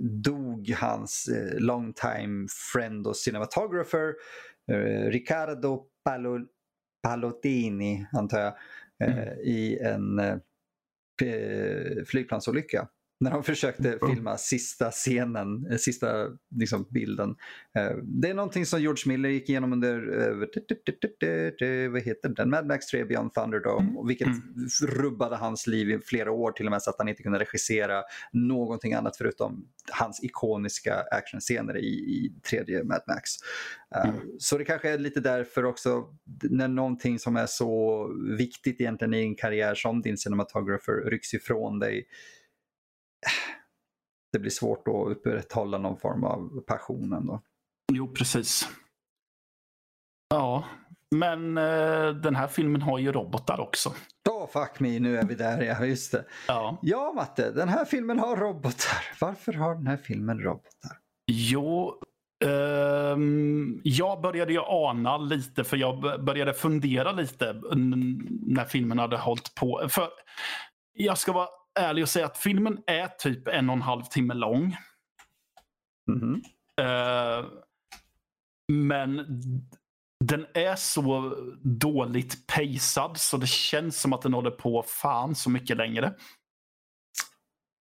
dog 0.00 0.70
hans 0.70 1.28
eh, 1.28 1.60
long 1.60 1.92
time 1.92 2.46
friend 2.72 3.06
och 3.06 3.16
cinematographer 3.16 4.14
Riccardo 5.10 5.86
Palo, 6.04 6.38
Palottini, 7.02 8.06
antar 8.12 8.38
jag, 8.40 8.54
eh, 9.08 9.32
i 9.32 9.78
en 9.78 10.20
flygplansolycka. 12.06 12.88
När 13.22 13.30
de 13.30 13.42
försökte 13.42 13.98
filma 14.08 14.36
sista 14.38 14.90
scenen, 14.90 15.66
eh, 15.70 15.76
sista 15.76 16.28
liksom, 16.56 16.86
bilden. 16.90 17.36
Eh, 17.78 17.96
Det 18.02 18.28
är 18.28 18.34
någonting 18.34 18.66
som 18.66 18.80
George 18.80 19.02
Miller 19.06 19.28
gick 19.28 19.48
igenom 19.48 19.72
under, 19.72 20.20
eh, 20.20 21.88
vad 21.90 22.02
heter 22.02 22.28
den, 22.28 22.50
Mad 22.50 22.66
Max 22.66 22.86
3 22.86 23.04
Beyond 23.04 23.34
Thunderdome. 23.34 23.98
och 23.98 24.10
Vilket 24.10 24.28
rubbade 24.82 25.36
hans 25.36 25.66
liv 25.66 25.90
i 25.90 25.98
flera 25.98 26.32
år 26.32 26.52
till 26.52 26.66
och 26.66 26.70
med 26.70 26.82
så 26.82 26.90
att 26.90 26.96
han 26.98 27.08
inte 27.08 27.22
kunde 27.22 27.38
regissera 27.38 28.02
någonting 28.32 28.94
annat 28.94 29.16
förutom 29.16 29.66
hans 29.90 30.24
ikoniska 30.24 30.94
actionscener 31.10 31.76
i, 31.76 31.88
i 31.88 32.32
tredje 32.50 32.84
Mad 32.84 33.02
Max. 33.08 33.30
Mm. 34.04 34.16
Så 34.38 34.58
det 34.58 34.64
kanske 34.64 34.90
är 34.90 34.98
lite 34.98 35.20
därför 35.20 35.64
också 35.64 36.04
när 36.42 36.68
någonting 36.68 37.18
som 37.18 37.36
är 37.36 37.46
så 37.46 38.06
viktigt 38.38 38.80
egentligen 38.80 39.14
i 39.14 39.22
en 39.22 39.34
karriär 39.34 39.74
som 39.74 40.02
din 40.02 40.18
cinematographer 40.18 41.10
rycks 41.10 41.34
ifrån 41.34 41.78
dig. 41.78 42.06
Det 44.32 44.38
blir 44.38 44.50
svårt 44.50 44.88
att 44.88 45.16
upprätthålla 45.16 45.78
någon 45.78 45.98
form 45.98 46.24
av 46.24 46.60
passion 46.66 47.12
ändå. 47.12 47.40
Jo, 47.92 48.08
precis. 48.08 48.68
Ja, 50.30 50.64
men 51.10 51.58
eh, 51.58 52.08
den 52.08 52.36
här 52.36 52.46
filmen 52.46 52.82
har 52.82 52.98
ju 52.98 53.12
robotar 53.12 53.60
också. 53.60 53.92
Oh 54.30 54.48
fuck 54.48 54.80
me, 54.80 55.00
nu 55.00 55.16
är 55.16 55.26
vi 55.26 55.34
där 55.34 55.62
ja, 55.62 55.84
just 55.84 56.12
det. 56.12 56.24
Ja. 56.48 56.78
Ja 56.82 57.12
Matte, 57.16 57.50
den 57.50 57.68
här 57.68 57.84
filmen 57.84 58.18
har 58.18 58.36
robotar. 58.36 59.04
Varför 59.20 59.52
har 59.52 59.74
den 59.74 59.86
här 59.86 59.96
filmen 59.96 60.40
robotar? 60.40 60.98
Jo, 61.26 62.00
ehm, 62.44 63.80
jag 63.84 64.20
började 64.20 64.52
ju 64.52 64.60
ana 64.60 65.18
lite 65.18 65.64
för 65.64 65.76
jag 65.76 66.24
började 66.24 66.54
fundera 66.54 67.12
lite 67.12 67.60
när 68.46 68.64
filmen 68.64 68.98
hade 68.98 69.16
hållit 69.16 69.54
på. 69.54 69.86
För 69.88 70.08
jag 70.92 71.18
ska 71.18 71.32
vara 71.32 71.48
ärlig 71.80 72.02
och 72.02 72.08
säga 72.08 72.26
att 72.26 72.38
filmen 72.38 72.78
är 72.86 73.08
typ 73.08 73.48
en 73.48 73.70
och 73.70 73.76
en 73.76 73.82
halv 73.82 74.02
timme 74.02 74.34
lång. 74.34 74.76
Mhm. 76.06 76.42
Eh, 76.80 77.44
men 78.72 79.26
den 80.24 80.46
är 80.54 80.76
så 80.76 81.36
dåligt 81.62 82.46
pacad 82.46 83.16
så 83.16 83.36
det 83.36 83.48
känns 83.48 84.00
som 84.00 84.12
att 84.12 84.22
den 84.22 84.34
håller 84.34 84.50
på 84.50 84.84
fan 84.86 85.34
så 85.34 85.50
mycket 85.50 85.76
längre. 85.76 86.14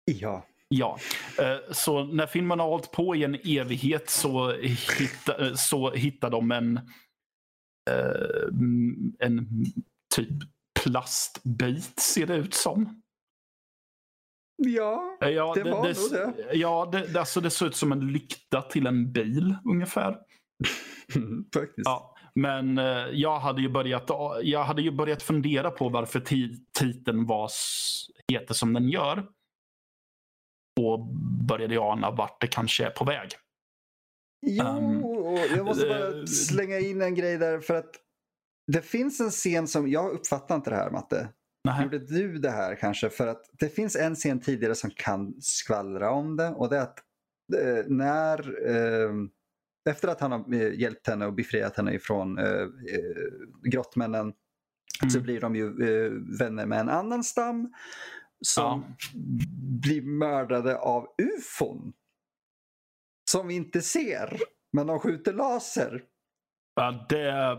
Ja. 0.04 0.46
Ja, 0.70 0.98
eh, 1.38 1.72
så 1.72 2.04
när 2.04 2.26
filmen 2.26 2.60
har 2.60 2.66
hållit 2.66 2.92
på 2.92 3.16
i 3.16 3.24
en 3.24 3.34
evighet 3.34 4.10
så, 4.10 4.52
hitta, 4.98 5.46
eh, 5.46 5.54
så 5.54 5.90
hittar 5.90 6.30
de 6.30 6.52
en, 6.52 6.80
en 9.18 9.64
typ 10.14 10.28
plastbit 10.82 12.00
ser 12.00 12.26
det 12.26 12.36
ut 12.36 12.54
som. 12.54 13.02
Ja, 14.62 15.18
Eh, 15.20 15.28
Ja, 15.28 15.52
Det 15.54 15.62
var 15.70 15.70
nog 15.84 16.10
det. 16.36 16.54
Ja, 16.56 16.88
det, 16.92 17.06
det, 17.12 17.18
alltså 17.18 17.40
det 17.40 17.50
ser 17.50 17.66
ut 17.66 17.76
som 17.76 17.92
en 17.92 18.12
lykta 18.12 18.62
till 18.62 18.86
en 18.86 19.12
bil 19.12 19.56
ungefär. 19.64 20.18
faktiskt. 21.54 21.84
Ja, 21.84 22.14
men 22.34 22.78
eh, 22.78 22.84
jag 23.12 23.38
hade 23.38 23.62
ju 23.62 23.68
börjat, 23.68 24.10
jag 24.42 24.64
hade 24.64 24.82
ju 24.82 24.90
börjat 24.90 25.22
fundera 25.22 25.70
på 25.70 25.88
varför 25.88 26.20
ti- 26.20 26.56
titeln 26.78 27.26
var, 27.26 27.50
heter 28.32 28.54
som 28.54 28.72
den 28.72 28.88
gör. 28.88 29.26
Och 30.80 31.06
började 31.48 31.74
jag 31.74 31.92
ana 31.92 32.10
vart 32.10 32.40
det 32.40 32.46
kanske 32.46 32.86
är 32.86 32.90
på 32.90 33.04
väg. 33.04 33.28
Jo, 34.46 34.64
Um, 34.64 35.36
jag 35.56 35.64
måste 35.66 35.86
bara 35.88 36.26
slänga 36.26 36.78
in 36.78 37.02
en 37.02 37.14
grej 37.14 37.38
där 37.38 37.60
för 37.60 37.74
att 37.74 37.90
det 38.72 38.82
finns 38.82 39.20
en 39.20 39.30
scen 39.30 39.66
som, 39.66 39.88
jag 39.90 40.10
uppfattar 40.12 40.54
inte 40.54 40.70
det 40.70 40.76
här 40.76 40.90
Matte. 40.90 41.28
Nähä. 41.64 41.82
Gjorde 41.82 41.98
du 41.98 42.38
det 42.38 42.50
här 42.50 42.74
kanske? 42.74 43.10
För 43.10 43.26
att 43.26 43.50
det 43.52 43.68
finns 43.68 43.96
en 43.96 44.14
scen 44.14 44.40
tidigare 44.40 44.74
som 44.74 44.90
kan 44.90 45.34
skvallra 45.40 46.10
om 46.10 46.36
det 46.36 46.48
och 46.48 46.68
det 46.68 46.76
är 46.76 46.82
att 46.82 46.98
eh, 47.58 47.84
när 47.86 48.66
eh, 48.68 49.10
efter 49.90 50.08
att 50.08 50.20
han 50.20 50.32
har 50.32 50.54
eh, 50.54 50.80
hjälpt 50.80 51.06
henne 51.06 51.26
och 51.26 51.34
befriat 51.34 51.76
henne 51.76 51.94
ifrån 51.94 52.38
eh, 52.38 52.46
eh, 52.62 52.68
grottmännen 53.62 54.32
så 55.10 55.18
Mm. 55.18 55.22
blir 55.22 55.40
de 55.40 55.56
ju 55.56 55.66
eh, 55.66 56.12
vänner 56.38 56.66
med 56.66 56.80
en 56.80 56.88
annan 56.88 57.24
stam 57.24 57.72
som 58.40 58.84
Ja. 58.84 59.08
blir 59.82 60.02
mördade 60.02 60.78
av 60.78 61.06
ufon. 61.22 61.92
Som 63.30 63.48
vi 63.48 63.54
inte 63.54 63.82
ser, 63.82 64.38
men 64.72 64.86
de 64.86 64.98
skjuter 64.98 65.32
laser. 65.32 66.04
Ja, 66.74 67.06
det, 67.08 67.58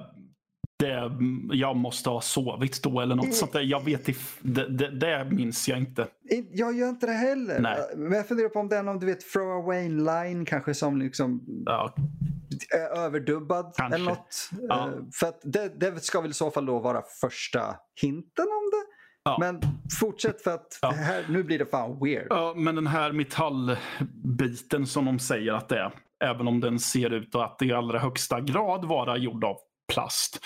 det, 0.80 1.12
jag 1.52 1.76
måste 1.76 2.10
ha 2.10 2.22
sovit 2.22 2.84
då 2.84 3.02
eller 3.02 3.16
något 3.16 3.34
sånt 3.36 3.54
där. 3.54 3.62
Jag 3.62 3.86
vet. 3.86 4.06
Det, 4.42 4.68
det, 4.68 4.92
det 5.00 5.28
minns 5.32 5.68
jag 5.70 5.78
inte. 5.78 6.08
In- 6.30 6.50
Jag 6.52 6.76
gör 6.76 6.90
inte 6.90 7.06
det 7.06 7.12
heller. 7.14 7.60
Nej. 7.60 7.80
Men 7.96 8.12
jag 8.12 8.28
funderar 8.28 8.50
på 8.50 8.60
om 8.60 8.72
är 8.72 8.84
någon 8.84 9.00
du 9.00 9.06
vet, 9.06 9.32
throwaway 9.34 9.90
line 9.90 10.46
kanske 10.46 10.74
som 10.74 10.98
liksom 10.98 11.42
Ja, 11.66 11.94
är 12.76 12.98
överdubbad 12.98 13.74
Kanske. 13.78 13.96
eller 13.96 14.06
något. 14.10 14.50
Ja. 14.70 14.88
Eh, 14.88 14.94
För 15.20 15.28
att 15.28 15.40
det, 15.44 15.80
det 15.80 16.04
ska 16.04 16.22
väl 16.22 16.32
i 16.32 16.34
så 16.34 16.52
fall 16.52 16.66
då 16.66 16.80
vara 16.80 17.02
första 17.22 17.60
hinten 18.02 18.46
om 18.46 18.70
det. 18.72 18.86
Ja. 19.24 19.38
Men 19.40 19.62
fortsätt 20.00 20.42
för 20.42 20.52
att 20.52 20.80
här, 20.96 21.26
nu 21.30 21.44
blir 21.44 21.60
det 21.60 21.66
fan 21.66 22.00
weird. 22.04 22.28
Ja, 22.30 22.54
men 22.58 22.76
den 22.76 22.88
här 22.88 23.12
metallbiten 23.12 24.86
som 24.88 25.06
de 25.06 25.20
säger 25.20 25.54
att 25.54 25.70
det 25.70 25.80
är, 25.80 25.92
även 26.24 26.48
om 26.48 26.60
den 26.60 26.80
ser 26.80 27.14
ut 27.14 27.36
att 27.36 27.62
i 27.62 27.74
allra 27.74 28.00
högsta 28.00 28.42
grad 28.42 28.86
vara 28.86 29.18
gjord 29.18 29.44
av 29.44 29.56
plast. 29.90 30.40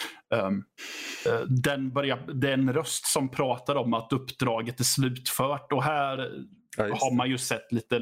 eh, 1.26 1.40
den 1.48 1.94
börjar, 1.94 2.18
det 2.34 2.50
är 2.50 2.54
en 2.54 2.74
röst 2.74 3.06
som 3.06 3.30
pratar 3.30 3.76
om 3.76 3.94
att 3.94 4.14
uppdraget 4.14 4.80
är 4.80 4.84
slutfört 4.84 5.72
och 5.72 5.84
här 5.84 6.32
Ja, 6.78 6.84
har 6.84 7.16
man 7.16 7.30
ju 7.30 7.38
sett 7.38 7.72
lite 7.72 8.00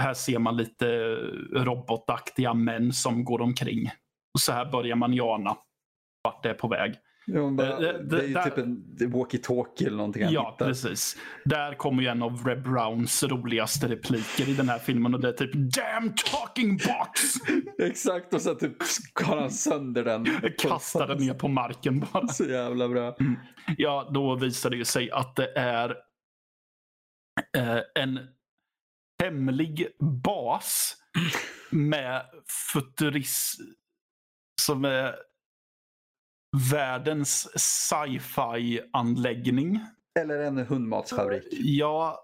här 0.00 0.14
ser 0.14 0.38
man 0.38 0.56
lite 0.56 0.86
robotaktiga 1.52 2.54
män 2.54 2.92
som 2.92 3.24
går 3.24 3.40
omkring. 3.40 3.90
Och 4.34 4.40
så 4.40 4.52
här 4.52 4.70
börjar 4.70 4.96
man 4.96 5.12
ju 5.12 5.20
ana 5.22 5.56
vart 6.24 6.42
det 6.42 6.50
är 6.50 6.54
på 6.54 6.68
väg. 6.68 6.94
Ja, 7.26 7.50
bara, 7.50 7.68
Eh, 7.72 7.78
det- 7.80 8.02
det 8.02 8.18
är 8.22 8.26
ju 8.26 8.34
där- 8.34 8.44
typ 8.44 8.58
en 8.58 8.84
walkie-talkie 8.98 9.86
eller 9.86 9.96
någonting 9.96 10.22
Ja, 10.30 10.50
hittar. 10.52 10.66
precis. 10.66 11.16
Där 11.44 11.74
kommer 11.74 12.02
ju 12.02 12.08
en 12.08 12.22
av 12.22 12.46
Reb 12.46 12.62
Browns 12.62 13.22
roligaste 13.22 13.88
repliker 13.88 14.48
i 14.48 14.54
den 14.54 14.68
här 14.68 14.78
filmen 14.78 15.14
och 15.14 15.20
det 15.20 15.28
är 15.28 15.32
typ 15.32 15.52
Damn 15.54 16.14
talking 16.14 16.76
box! 16.76 17.20
Exakt, 17.82 18.34
och 18.34 18.40
så 18.42 18.54
typ 18.54 18.76
har 19.24 19.36
han 19.40 19.50
sönder 19.50 20.04
den. 20.04 20.26
Kastar 20.58 21.06
den 21.06 21.18
ner 21.18 21.34
på 21.34 21.48
marken 21.48 22.06
bara. 22.12 22.28
Så 22.28 22.44
jävla 22.44 22.88
bra. 22.88 23.16
Ja, 23.78 24.10
då 24.14 24.34
visar 24.36 24.70
det 24.70 24.76
ju 24.76 24.84
sig 24.84 25.10
att 25.10 25.36
det 25.36 25.52
är 25.56 25.90
eh, 27.56 27.78
en 27.94 28.18
hemlig 29.22 29.86
bas 30.24 30.96
med 31.70 32.22
futurism 32.72 33.62
som 34.62 34.84
är 34.84 35.14
världens 36.70 37.48
sci-fi 37.54 38.80
anläggning. 38.92 39.80
Eller 40.20 40.38
en 40.38 40.58
hundmatsfabrik. 40.58 41.44
Ja, 41.50 42.18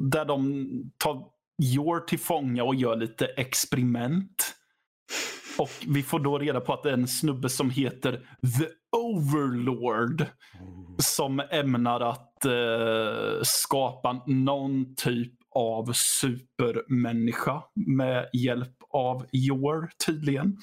där 0.00 0.24
de 0.24 0.66
tar 0.98 1.24
Jor 1.62 2.00
till 2.00 2.18
fånga 2.18 2.64
och 2.64 2.74
gör 2.74 2.96
lite 2.96 3.26
experiment. 3.26 4.54
Och 5.58 5.70
vi 5.86 6.02
får 6.02 6.20
då 6.20 6.38
reda 6.38 6.60
på 6.60 6.72
att 6.72 6.82
det 6.82 6.88
är 6.88 6.94
en 6.94 7.08
snubbe 7.08 7.48
som 7.48 7.70
heter 7.70 8.12
The 8.58 8.66
Overlord. 8.96 10.26
Som 10.98 11.40
ämnar 11.50 12.00
att 12.00 12.44
eh, 12.44 13.42
skapa 13.42 14.22
någon 14.26 14.94
typ 14.94 15.32
av 15.54 15.92
supermänniska 15.92 17.62
med 17.74 18.28
hjälp 18.32 18.76
av 18.90 19.26
Jor 19.32 19.90
tydligen. 20.06 20.56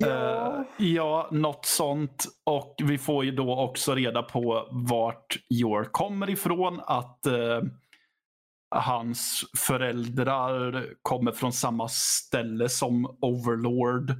Ja. 0.00 0.56
Eh, 0.78 0.86
ja, 0.86 1.28
något 1.32 1.66
sånt. 1.66 2.24
Och 2.44 2.74
vi 2.84 2.98
får 2.98 3.24
ju 3.24 3.30
då 3.30 3.56
också 3.60 3.94
reda 3.94 4.22
på 4.22 4.68
vart 4.70 5.36
Yor 5.50 5.84
kommer 5.84 6.30
ifrån. 6.30 6.80
Att 6.86 7.26
eh, 7.26 7.62
hans 8.74 9.44
föräldrar 9.58 10.86
kommer 11.02 11.32
från 11.32 11.52
samma 11.52 11.88
ställe 11.88 12.68
som 12.68 13.18
Overlord. 13.20 14.12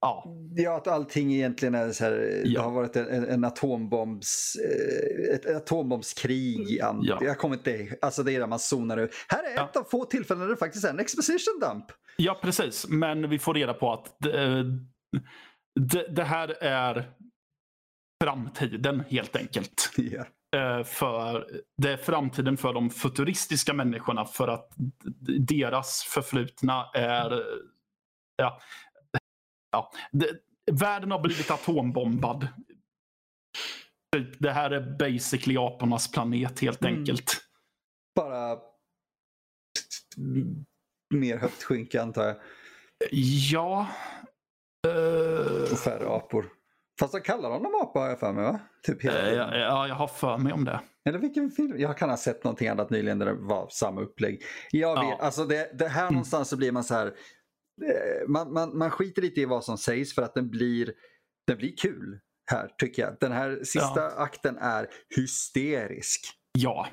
Ja, 0.00 0.24
Ja, 0.56 0.76
att 0.76 0.86
allting 0.88 1.32
egentligen 1.34 1.74
är 1.74 1.92
så 1.92 2.04
här, 2.04 2.10
det 2.10 2.42
Ja. 2.44 2.62
har 2.62 2.70
varit 2.70 2.96
en, 2.96 3.24
en, 3.24 3.44
atombombs, 3.44 4.56
eh, 4.64 5.34
ett 5.34 5.56
atombombskrig. 5.56 6.66
Ja. 6.68 7.18
Jag 7.20 7.38
kommer 7.38 7.56
inte 7.56 7.96
alltså 8.02 8.22
det 8.22 8.32
är 8.34 8.40
där 8.40 8.46
man 8.46 8.58
zonar 8.58 8.96
ut. 8.96 9.10
Här 9.28 9.42
är 9.44 9.56
Ja. 9.56 9.64
ett 9.64 9.76
av 9.76 9.84
få 9.84 10.04
tillfällen 10.04 10.42
där 10.42 10.48
det 10.48 10.56
faktiskt 10.56 10.84
är 10.84 10.90
en 10.90 11.00
exposition 11.00 11.60
dump. 11.60 11.84
Ja, 12.16 12.38
precis. 12.42 12.88
Men 12.88 13.28
vi 13.30 13.38
får 13.38 13.54
reda 13.54 13.74
på 13.74 13.92
att 13.92 14.16
det, 14.18 14.62
det, 15.80 16.06
det 16.08 16.24
här 16.24 16.48
är 16.62 17.12
framtiden 18.24 19.00
helt 19.10 19.36
enkelt. 19.36 19.90
Eh, 20.56 20.84
för 20.84 21.46
det 21.76 21.92
är 21.92 21.96
framtiden 21.96 22.56
för 22.56 22.72
de 22.72 22.90
futuristiska 22.90 23.72
människorna 23.74 24.24
för 24.24 24.48
att 24.48 24.72
deras 25.38 26.02
förflutna 26.02 26.90
är... 26.94 27.42
Ja, 28.36 28.60
ja, 29.70 29.92
det, 30.12 30.30
världen 30.72 31.10
har 31.10 31.20
blivit 31.20 31.50
atombombad. 31.50 32.48
Typ, 34.16 34.38
Det 34.38 34.52
här 34.52 34.70
är 34.70 34.98
basically 34.98 35.56
apornas 35.56 36.10
planet 36.10 36.60
helt 36.60 36.82
Mm. 36.84 36.98
enkelt. 36.98 37.44
Bara 38.16 38.58
mer 41.12 41.36
högt 41.36 41.62
skynke 41.62 42.02
antar 42.02 42.24
jag. 42.26 42.36
Ja. 43.52 43.86
eh, 44.88 45.72
Och 45.72 45.78
färre 45.78 46.08
apor. 46.08 46.46
Fast 47.00 47.12
de 47.14 47.20
kallar 47.20 47.50
honom 47.50 47.74
apa 47.82 47.98
har 48.00 48.08
jag 48.08 48.20
för 48.20 48.32
mig 48.32 48.44
va? 48.44 48.60
Typ 48.82 49.02
hela 49.02 49.14
tiden. 49.20 49.36
ja, 49.36 49.56
ja, 49.56 49.88
jag 49.88 49.94
har 49.94 50.06
för 50.08 50.38
mig 50.38 50.52
om 50.52 50.64
det. 50.64 50.80
Eller 51.08 51.18
vilken 51.18 51.50
film? 51.50 51.74
Jag 51.78 51.98
kan 51.98 52.10
ha 52.10 52.16
sett 52.16 52.44
någonting 52.44 52.68
annat 52.68 52.90
nyligen 52.90 53.18
där 53.18 53.26
det 53.26 53.32
var 53.34 53.68
samma 53.70 54.00
upplägg. 54.00 54.42
Jag 54.70 54.98
Ja. 54.98 55.10
vet, 55.10 55.20
alltså 55.20 55.44
det, 55.44 55.78
det 55.78 55.88
här 55.88 56.10
någonstans 56.10 56.48
så 56.48 56.56
blir 56.56 56.72
man 56.72 56.84
så 56.84 56.94
här. 56.94 57.06
eh, 57.06 58.28
Man, 58.28 58.52
man, 58.52 58.78
man 58.78 58.90
skiter 58.90 59.22
lite 59.22 59.40
i 59.40 59.44
vad 59.44 59.64
som 59.64 59.78
sägs 59.78 60.14
för 60.14 60.22
att 60.22 60.34
den 60.34 60.50
blir, 60.50 60.92
den 61.46 61.56
blir 61.58 61.76
kul 61.76 62.18
här 62.50 62.70
tycker 62.78 63.02
jag. 63.02 63.16
Den 63.20 63.32
här 63.32 63.60
sista 63.64 64.06
akten 64.08 64.58
är 64.58 64.86
hysterisk. 65.16 66.20
Ja, 66.58 66.86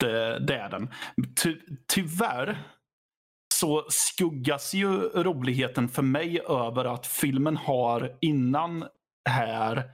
det, 0.00 0.38
det 0.46 0.54
är 0.54 0.70
den. 0.70 0.90
Ty, 1.42 1.56
tyvärr 1.88 2.62
så 3.60 3.86
skuggas 3.88 4.74
ju 4.74 4.88
roligheten 4.98 5.88
för 5.88 6.02
mig 6.02 6.40
över 6.40 6.84
att 6.84 7.06
filmen 7.06 7.56
har 7.56 8.16
innan 8.20 8.84
här 9.28 9.90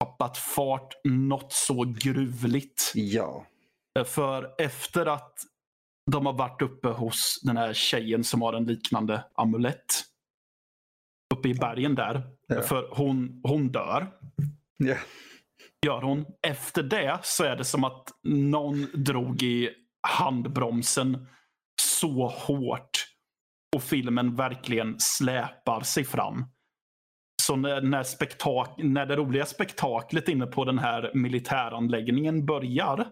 tappat 0.00 0.38
fart 0.38 0.94
något 1.04 1.52
så 1.52 1.94
gruvligt. 1.98 2.92
Ja. 2.94 3.46
För 4.04 4.54
efter 4.58 5.06
att 5.06 5.38
de 6.10 6.26
har 6.26 6.32
varit 6.32 6.62
uppe 6.62 6.88
hos 6.88 7.40
den 7.42 7.56
här 7.56 7.72
tjejen 7.72 8.24
som 8.24 8.42
har 8.42 8.52
en 8.52 8.64
liknande 8.64 9.24
amulett. 9.34 10.04
Uppe 11.34 11.48
i 11.48 11.54
bergen 11.54 11.94
där. 11.94 12.22
Ja. 12.46 12.62
För 12.62 12.88
hon, 12.92 13.40
hon 13.44 13.68
dör 13.68 14.12
ja. 14.76 14.96
gör 15.86 16.02
hon. 16.02 16.24
Efter 16.42 16.82
det 16.82 17.20
så 17.22 17.44
är 17.44 17.56
det 17.56 17.64
som 17.64 17.84
att 17.84 18.08
någon 18.22 18.86
drog 18.94 19.42
i 19.42 19.70
handbromsen 20.08 21.26
så 22.04 22.26
hårt 22.28 23.06
och 23.76 23.82
filmen 23.82 24.36
verkligen 24.36 24.96
släpar 24.98 25.80
sig 25.80 26.04
fram. 26.04 26.44
Så 27.42 27.56
när, 27.56 27.80
när, 27.80 28.02
spektak 28.02 28.74
när 28.78 29.06
det 29.06 29.16
roliga 29.16 29.46
spektaklet 29.46 30.28
inne 30.28 30.46
på 30.46 30.64
den 30.64 30.78
här 30.78 31.10
militäranläggningen 31.14 32.46
börjar 32.46 33.10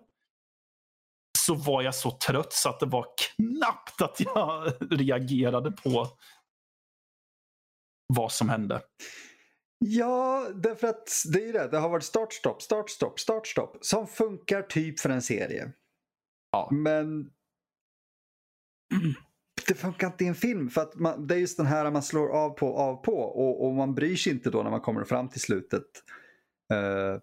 så 1.38 1.55
var 1.55 1.82
jag 1.82 1.95
så 1.95 2.11
trött 2.11 2.53
så 2.53 2.68
att 2.68 2.80
det 2.80 2.86
var 2.86 3.07
knappt 3.26 4.03
att 4.03 4.20
jag 4.20 4.72
reagerade 4.90 5.72
på 5.72 6.09
vad 8.14 8.32
som 8.32 8.49
hände. 8.49 8.80
Ja, 9.78 10.47
därför 10.55 10.88
att 10.88 11.09
det 11.32 11.45
är 11.45 11.53
det. 11.53 11.68
Det 11.68 11.78
har 11.78 11.88
varit 11.88 12.05
startstopp, 12.05 12.62
startstopp, 12.62 13.20
startstopp. 13.20 13.76
Som 13.80 14.07
funkar 14.07 14.62
typ 14.62 15.01
för 15.01 15.11
en 15.11 15.22
serie. 15.22 15.72
Ja. 16.51 16.68
Men 16.72 17.30
det 19.68 19.74
funkar 19.74 20.07
inte 20.07 20.24
i 20.24 20.26
en 20.26 20.34
film. 20.34 20.70
För 20.70 20.80
att 20.80 20.95
man, 20.95 21.26
det 21.26 21.34
är 21.34 21.38
just 21.38 21.57
den 21.57 21.66
här 21.66 21.90
man 21.90 22.03
slår 22.03 22.28
av 22.28 22.51
på, 22.51 22.76
av 22.76 22.97
på. 22.97 23.16
Och, 23.16 23.66
och 23.66 23.72
man 23.72 23.95
bryr 23.95 24.16
sig 24.16 24.32
inte 24.32 24.51
då 24.51 24.62
när 24.62 24.70
man 24.70 24.80
kommer 24.80 25.05
fram 25.05 25.28
till 25.28 25.40
slutet. 25.40 25.86
Eh, 26.72 27.20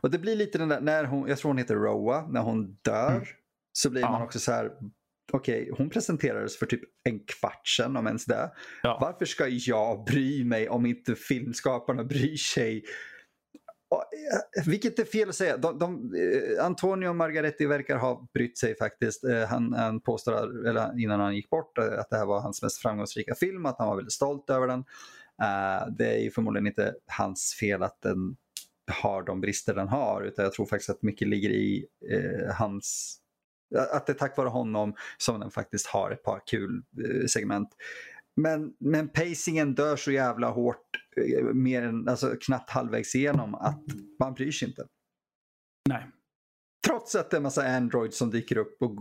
och 0.00 0.10
det 0.10 0.18
blir 0.18 0.36
lite 0.36 0.58
den 0.58 0.68
där, 0.68 0.80
när 0.80 1.04
hon, 1.04 1.28
jag 1.28 1.38
tror 1.38 1.48
hon 1.48 1.58
heter 1.58 1.74
Roa, 1.74 2.28
när 2.28 2.40
hon 2.40 2.78
dör. 2.82 3.10
Mm. 3.10 3.24
Så 3.72 3.90
blir 3.90 4.00
Ja. 4.02 4.10
man 4.10 4.22
också 4.22 4.38
så 4.38 4.52
här, 4.52 4.72
okej, 5.32 5.70
hon 5.76 5.90
presenterades 5.90 6.58
för 6.58 6.66
typ 6.66 6.80
en 7.04 7.20
kvart 7.20 7.68
sedan 7.68 7.96
om 7.96 8.06
ens 8.06 8.24
det. 8.24 8.52
Ja. 8.82 8.98
Varför 9.00 9.24
ska 9.24 9.48
jag 9.48 10.04
bry 10.04 10.44
mig 10.44 10.68
om 10.68 10.86
inte 10.86 11.14
filmskaparna 11.14 12.04
bryr 12.04 12.36
sig? 12.36 12.84
Eh, 13.90 14.66
vilket 14.66 14.98
är 14.98 15.04
fel 15.04 15.28
att 15.28 15.34
säga. 15.34 15.56
De, 15.56 15.78
de, 15.78 16.14
eh, 16.14 16.64
Antonio 16.64 17.12
Margaretti 17.12 17.66
verkar 17.66 17.96
ha 17.96 18.28
brytt 18.34 18.58
sig 18.58 18.76
faktiskt. 18.76 19.24
Eh, 19.24 19.44
han, 19.44 19.72
han 19.72 20.00
påstår, 20.00 20.66
eller 20.68 21.00
innan 21.00 21.20
han 21.20 21.36
gick 21.36 21.50
bort, 21.50 21.78
att 21.78 22.10
det 22.10 22.16
här 22.16 22.26
var 22.26 22.40
hans 22.40 22.62
mest 22.62 22.78
framgångsrika 22.78 23.34
film, 23.34 23.66
att 23.66 23.78
han 23.78 23.88
var 23.88 23.96
väldigt 23.96 24.12
stolt 24.12 24.50
över 24.50 24.66
den. 24.66 24.84
Det 25.98 26.06
är 26.06 26.18
ju 26.18 26.30
förmodligen 26.30 26.66
inte 26.66 26.94
hans 27.06 27.56
fel 27.60 27.82
att 27.82 28.02
den 28.02 28.36
har 29.02 29.22
de 29.22 29.40
brister 29.40 29.74
den 29.74 29.88
har, 29.88 30.22
utan 30.22 30.42
jag 30.42 30.52
tror 30.52 30.66
faktiskt 30.66 30.90
att 30.90 31.02
mycket 31.02 31.28
ligger 31.28 31.50
i 31.50 31.86
eh, 32.10 32.54
hans 32.54 33.18
att 33.92 34.06
det 34.06 34.12
är 34.12 34.14
tack 34.14 34.36
vare 34.36 34.48
honom 34.48 34.94
som 35.18 35.40
den 35.40 35.50
faktiskt 35.50 35.86
har 35.86 36.10
ett 36.10 36.22
par 36.22 36.42
kul 36.46 36.82
segment. 37.26 37.68
Men, 38.38 38.72
men 38.78 39.08
pacingen 39.08 39.74
dör 39.74 39.96
så 39.96 40.10
jävla 40.10 40.50
hårt, 40.50 40.86
eh, 41.16 41.44
mer 41.44 41.82
än, 41.82 42.08
alltså, 42.08 42.34
knappt 42.40 42.70
halvvägs 42.70 43.14
igenom, 43.14 43.54
att 43.54 43.84
man 44.20 44.34
bryr 44.34 44.52
sig 44.52 44.68
inte. 44.68 44.86
Nej. 45.88 46.06
Trots 46.86 47.14
att 47.14 47.30
det 47.30 47.34
är 47.34 47.38
en 47.38 47.42
massa 47.42 47.68
Android 47.68 48.14
som 48.14 48.30
dyker 48.30 48.58
upp 48.58 48.82
och 48.82 48.96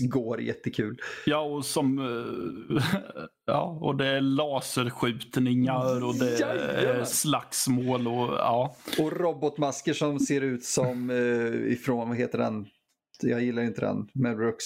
går 0.00 0.40
jättekul. 0.40 1.00
Ja, 1.26 1.40
och 1.40 1.64
som... 1.64 1.98
eh, 1.98 2.84
ja, 3.46 3.78
och 3.80 3.96
det 3.96 4.06
är 4.06 4.20
laserskjutningar 4.20 6.04
och 6.04 6.14
det 6.14 6.40
är 6.40 7.04
slagsmål 7.04 8.08
och 8.08 8.34
ja. 8.34 8.76
Och 8.98 9.12
robotmasker 9.12 9.92
som 9.92 10.20
ser 10.20 10.40
ut 10.40 10.64
som 10.64 11.10
eh, 11.10 11.72
ifrån, 11.72 12.08
vad 12.08 12.18
heter 12.18 12.38
den? 12.38 12.66
Jag 13.22 13.42
gillar 13.42 13.62
inte 13.62 13.80
den, 13.80 14.08
Mel 14.14 14.36
Brooks. 14.36 14.64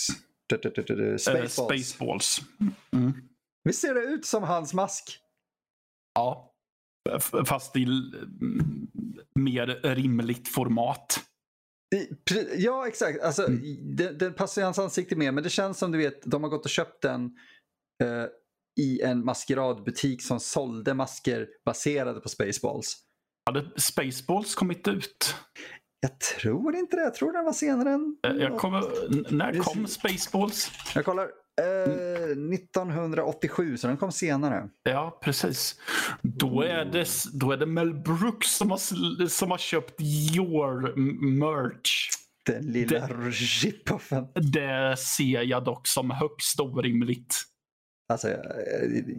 Spaceballs. 1.19 1.53
Spaceballs. 1.53 2.43
Mm. 2.93 3.13
Visst 3.65 3.81
ser 3.81 3.95
det 3.95 4.01
ut 4.01 4.27
som 4.27 4.43
hans 4.43 4.75
mask? 4.75 5.19
Ja. 6.15 6.47
Fast 7.47 7.77
i 7.77 7.83
mm, 7.83 8.89
mer 9.39 9.67
rimligt 9.95 10.49
format. 10.49 11.21
Ja, 12.57 12.87
exakt. 12.89 13.23
Alltså, 13.23 13.47
Mm. 13.47 13.97
den, 13.97 14.19
den 14.19 14.35
passar 14.35 14.63
i 14.63 14.65
hans 14.65 14.79
ansikte 14.79 15.17
mer, 15.17 15.33
men 15.33 15.45
det 15.45 15.51
känns 15.51 15.79
som 15.79 15.93
du 15.93 15.99
vet, 15.99 16.23
de 16.25 16.43
har 16.43 16.51
gått 16.51 16.65
och 16.65 16.71
köpt 16.71 17.03
den. 17.03 17.25
Eh, 18.03 18.25
i 18.81 19.01
en 19.03 19.25
maskeradbutik 19.25 20.23
som 20.23 20.41
sålde 20.41 20.95
masker 20.95 21.49
baserade 21.65 22.21
på 22.21 22.29
Spaceballs. 22.29 22.97
Hade 23.47 23.71
Spaceballs 23.81 24.55
kommit 24.55 24.89
ut? 24.89 25.35
Jag 26.01 26.21
tror 26.21 26.77
inte 26.77 26.97
det. 26.97 27.03
Jag 27.03 27.15
tror 27.15 27.33
den 27.33 27.45
var 27.45 27.53
senare 27.53 27.91
än... 27.91 28.17
Eh, 28.27 28.37
Jag 28.37 28.59
kommer, 28.59 28.83
när 29.33 29.53
kom 29.59 29.87
Spaceballs? 29.87 30.71
Jag 30.95 31.05
kollar. 31.05 31.31
Eh, 31.61 32.55
1987, 32.55 33.77
så 33.77 33.87
den 33.87 33.97
kom 33.97 34.13
senare. 34.13 34.69
Ja, 34.83 35.19
precis. 35.23 35.81
Då 36.23 36.63
är 36.63 36.85
det, 36.85 37.07
då 37.33 37.53
är 37.53 37.57
det 37.57 37.67
Mel 37.67 37.95
Brooks 37.95 38.57
som 38.57 38.71
har, 38.71 39.27
som 39.27 39.51
har 39.51 39.59
köpt 39.59 40.01
your 40.01 40.97
merch. 41.39 42.11
Den 42.47 42.65
lilla 42.65 43.07
rip-offen. 43.31 44.27
Det 44.35 44.97
ser 44.99 45.43
jag 45.43 45.65
dock 45.65 45.87
som 45.87 46.11
högst 46.11 46.61
orimligt. 46.61 47.35
Alltså, 48.11 48.29
eh, 48.29 48.37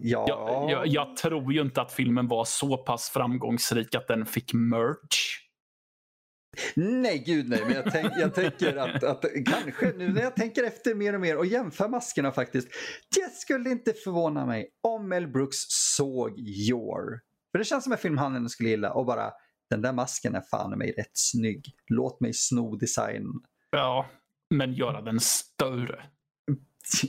ja. 0.02 0.26
Jag, 0.28 0.72
jag, 0.72 0.88
jag 0.88 1.18
tror 1.18 1.54
ju 1.54 1.62
inte 1.62 1.82
att 1.82 1.92
filmen 1.92 2.28
var 2.28 2.46
så 2.46 2.78
pass 2.78 3.10
framgångsrik 3.10 3.96
att 3.96 4.08
den 4.08 4.26
fick 4.26 4.54
merch. 4.54 5.41
Nej, 6.76 7.24
gud 7.26 7.50
nej. 7.50 7.62
Men 7.66 7.76
jag, 7.76 7.92
tänk, 7.92 8.12
jag 8.18 8.34
tänker 8.34 8.76
att, 8.76 9.04
att 9.04 9.26
kanske 9.46 9.94
nu 9.98 10.14
när 10.14 10.22
jag 10.22 10.36
tänker 10.36 10.64
efter 10.64 10.96
mer 10.96 11.14
och 11.14 11.22
mer 11.22 11.38
och 11.38 11.46
jämför 11.46 11.88
maskerna 11.88 12.32
faktiskt. 12.32 12.68
Det 13.16 13.36
skulle 13.36 13.70
inte 13.70 13.94
förvåna 13.94 14.46
mig 14.46 14.70
om 14.82 15.10
Mel 15.10 15.28
Brooks 15.28 15.58
såg 15.70 16.40
Your. 16.40 17.20
För 17.52 17.60
det 17.60 17.66
känns 17.66 17.84
som 17.84 17.94
en 17.94 18.00
film 18.00 18.18
han 18.18 18.36
ändå 18.36 18.50
skulle 18.50 18.70
gilla 18.70 18.94
och 18.94 19.06
bara 19.06 19.32
den 19.70 19.82
där 19.82 19.94
masken 19.94 20.36
är 20.36 20.42
fan 20.42 20.78
mig 20.78 20.94
rätt 20.98 21.12
snygg. 21.14 21.76
Låt 21.88 22.22
mig 22.22 22.34
sno 22.34 22.76
design. 22.76 23.26
Ja, 23.70 24.10
men 24.50 24.74
göra 24.74 25.02
den 25.02 25.20
större. 25.20 26.04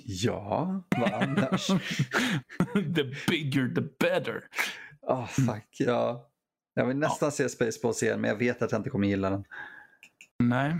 Ja, 0.05 0.85
vad 0.97 1.13
annars? 1.13 1.67
the 2.75 3.05
bigger 3.29 3.75
the 3.75 3.81
better. 3.81 4.45
Oh, 5.03 5.27
fuck, 5.27 5.67
ja. 5.79 6.32
Jag 6.75 6.87
vill 6.87 6.97
nästan 6.97 7.33
se 7.33 7.49
Spaceballs 7.49 8.03
igen 8.03 8.21
men 8.21 8.31
jag 8.31 8.37
vet 8.37 8.63
att 8.63 8.73
jag 8.73 8.79
inte 8.79 8.91
kommer 8.91 9.09
gilla 9.09 9.31
den. 9.31 9.45
Nej. 10.39 10.71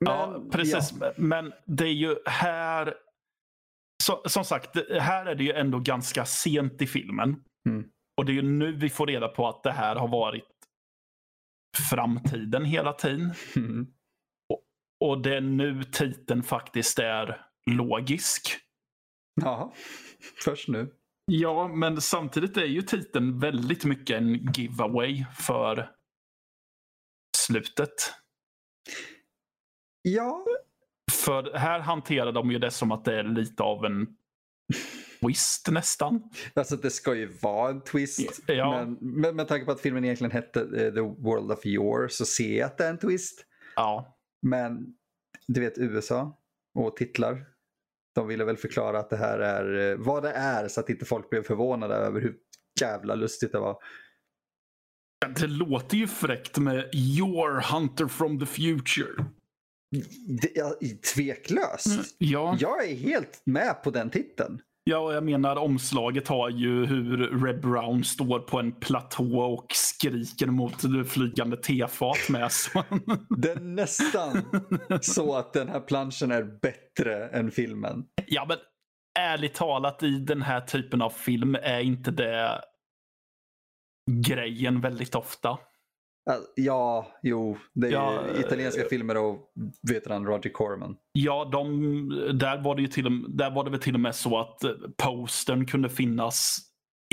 Men, 0.00 0.12
ja, 0.12 0.42
precis. 0.52 0.92
Men 1.16 1.52
det 1.66 1.84
är 1.84 1.94
ju 1.94 2.16
här... 2.26 2.94
Så, 4.02 4.22
som 4.26 4.44
sagt, 4.44 4.76
här 5.00 5.26
är 5.26 5.34
det 5.34 5.44
ju 5.44 5.52
ändå 5.52 5.78
ganska 5.78 6.24
sent 6.24 6.82
i 6.82 6.86
filmen. 6.86 7.44
Mm. 7.68 7.88
Och 8.16 8.24
det 8.24 8.32
är 8.32 8.34
ju 8.34 8.42
nu 8.42 8.72
vi 8.72 8.90
får 8.90 9.06
reda 9.06 9.28
på 9.28 9.48
att 9.48 9.62
det 9.62 9.72
här 9.72 9.96
har 9.96 10.08
varit 10.08 10.48
framtiden 11.90 12.64
hela 12.64 12.92
tiden. 12.92 13.34
Mm. 13.56 13.86
Och 15.04 15.22
det 15.22 15.36
är 15.36 15.40
nu 15.40 15.84
titeln 15.84 16.42
faktiskt 16.42 16.98
är 16.98 17.46
logisk. 17.70 18.56
Ja, 19.42 19.72
först 20.44 20.68
nu. 20.68 20.95
Ja, 21.32 21.68
men 21.68 22.00
samtidigt 22.00 22.56
är 22.56 22.64
ju 22.64 22.82
titeln 22.82 23.38
väldigt 23.38 23.84
mycket 23.84 24.16
en 24.16 24.52
giveaway 24.52 25.24
för 25.38 25.90
slutet. 27.36 28.12
Ja, 30.02 30.46
För 31.12 31.54
här 31.54 31.80
hanterar 31.80 32.32
de 32.32 32.50
ju 32.50 32.58
det 32.58 32.70
som 32.70 32.92
att 32.92 33.04
det 33.04 33.18
är 33.18 33.24
lite 33.24 33.62
av 33.62 33.84
en 33.84 34.06
twist 35.20 35.68
nästan. 35.70 36.30
Alltså 36.54 36.76
det 36.76 36.90
ska 36.90 37.14
ju 37.14 37.26
vara 37.26 37.70
en 37.70 37.80
twist. 37.80 38.42
Ja. 38.46 38.84
Men, 38.84 38.98
men 39.00 39.36
med 39.36 39.48
tanke 39.48 39.66
på 39.66 39.72
att 39.72 39.80
filmen 39.80 40.04
egentligen 40.04 40.30
hette 40.30 40.60
eh, 40.60 40.94
The 40.94 41.00
World 41.00 41.52
of 41.52 41.66
Your 41.66 42.08
så 42.08 42.24
ser 42.24 42.58
jag 42.58 42.66
att 42.66 42.78
det 42.78 42.84
är 42.84 42.90
en 42.90 42.98
twist. 42.98 43.46
Ja, 43.76 44.18
Men 44.42 44.94
du 45.48 45.60
vet 45.60 45.78
USA 45.78 46.38
och 46.74 46.96
titlar. 46.96 47.55
De 48.16 48.28
ville 48.28 48.44
väl 48.44 48.56
förklara 48.56 48.98
att 48.98 49.10
det 49.10 49.16
här 49.16 49.38
är 49.38 49.90
eh, 49.90 49.96
vad 49.98 50.22
det 50.22 50.32
är 50.32 50.68
så 50.68 50.80
att 50.80 50.90
inte 50.90 51.04
folk 51.04 51.30
blev 51.30 51.42
förvånade 51.42 51.94
över 51.94 52.20
hur 52.20 52.34
jävla 52.80 53.14
lustigt 53.14 53.52
det 53.52 53.58
var. 53.58 53.76
det 55.40 55.46
låter 55.46 55.96
ju 55.96 56.06
fräckt 56.06 56.58
med 56.58 56.94
Your 56.94 57.72
Hunter 57.72 58.06
from 58.06 58.40
the 58.40 58.46
Future. 58.46 59.24
Det, 60.42 60.50
ja, 60.54 60.74
tveklöst. 61.14 62.14
Ja, 62.18 62.56
Jag 62.60 62.88
är 62.88 62.96
helt 62.96 63.42
med 63.44 63.82
på 63.82 63.90
den 63.90 64.10
titeln. 64.10 64.60
Ja, 64.90 64.98
och 64.98 65.14
jag 65.14 65.24
menar 65.24 65.56
omslaget 65.56 66.28
har 66.28 66.50
ju 66.50 66.86
hur 66.86 67.44
Red 67.46 67.60
Brown 67.60 68.04
står 68.04 68.38
på 68.38 68.58
en 68.58 68.72
platå 68.72 69.40
och 69.40 69.66
skriker 69.74 70.46
mot 70.46 71.08
flygande 71.08 71.56
tefat 71.56 72.28
med. 72.28 72.52
Så. 72.52 72.84
Det 73.36 73.50
är 73.50 73.60
nästan 73.60 74.42
så 75.00 75.36
att 75.36 75.52
den 75.52 75.68
här 75.68 75.80
planschen 75.80 76.30
är 76.30 76.42
bättre 76.42 77.28
än 77.28 77.50
filmen. 77.50 78.04
Ja, 78.26 78.44
men 78.48 78.58
ärligt 79.18 79.54
talat 79.54 80.02
i 80.02 80.18
den 80.18 80.42
här 80.42 80.60
typen 80.60 81.02
av 81.02 81.10
film 81.10 81.54
är 81.62 81.80
inte 81.80 82.10
det 82.10 82.62
grejen 84.10 84.80
väldigt 84.80 85.14
ofta. 85.14 85.58
Alltså, 86.30 86.50
Ja, 86.56 87.06
jo, 87.22 87.58
det 87.72 87.86
är 87.86 87.90
Ja, 87.92 88.22
italienska 88.38 88.84
filmer 88.90 89.16
och 89.16 89.52
vet 89.90 90.06
han 90.08 90.26
Roger 90.26 90.50
Corman. 90.50 90.96
Ja, 91.12 91.48
de, 91.52 92.08
där, 92.38 92.62
var 92.62 92.74
det 92.74 92.82
ju 92.82 92.88
till, 92.88 93.06
och- 93.06 93.30
där 93.36 93.50
var 93.50 93.64
det 93.64 93.70
väl 93.70 93.80
till 93.80 93.94
och 93.94 94.00
med 94.00 94.14
så 94.14 94.38
att 94.38 94.64
eh, 94.64 94.70
postern 94.96 95.66
kunde 95.66 95.88
finnas 95.88 96.58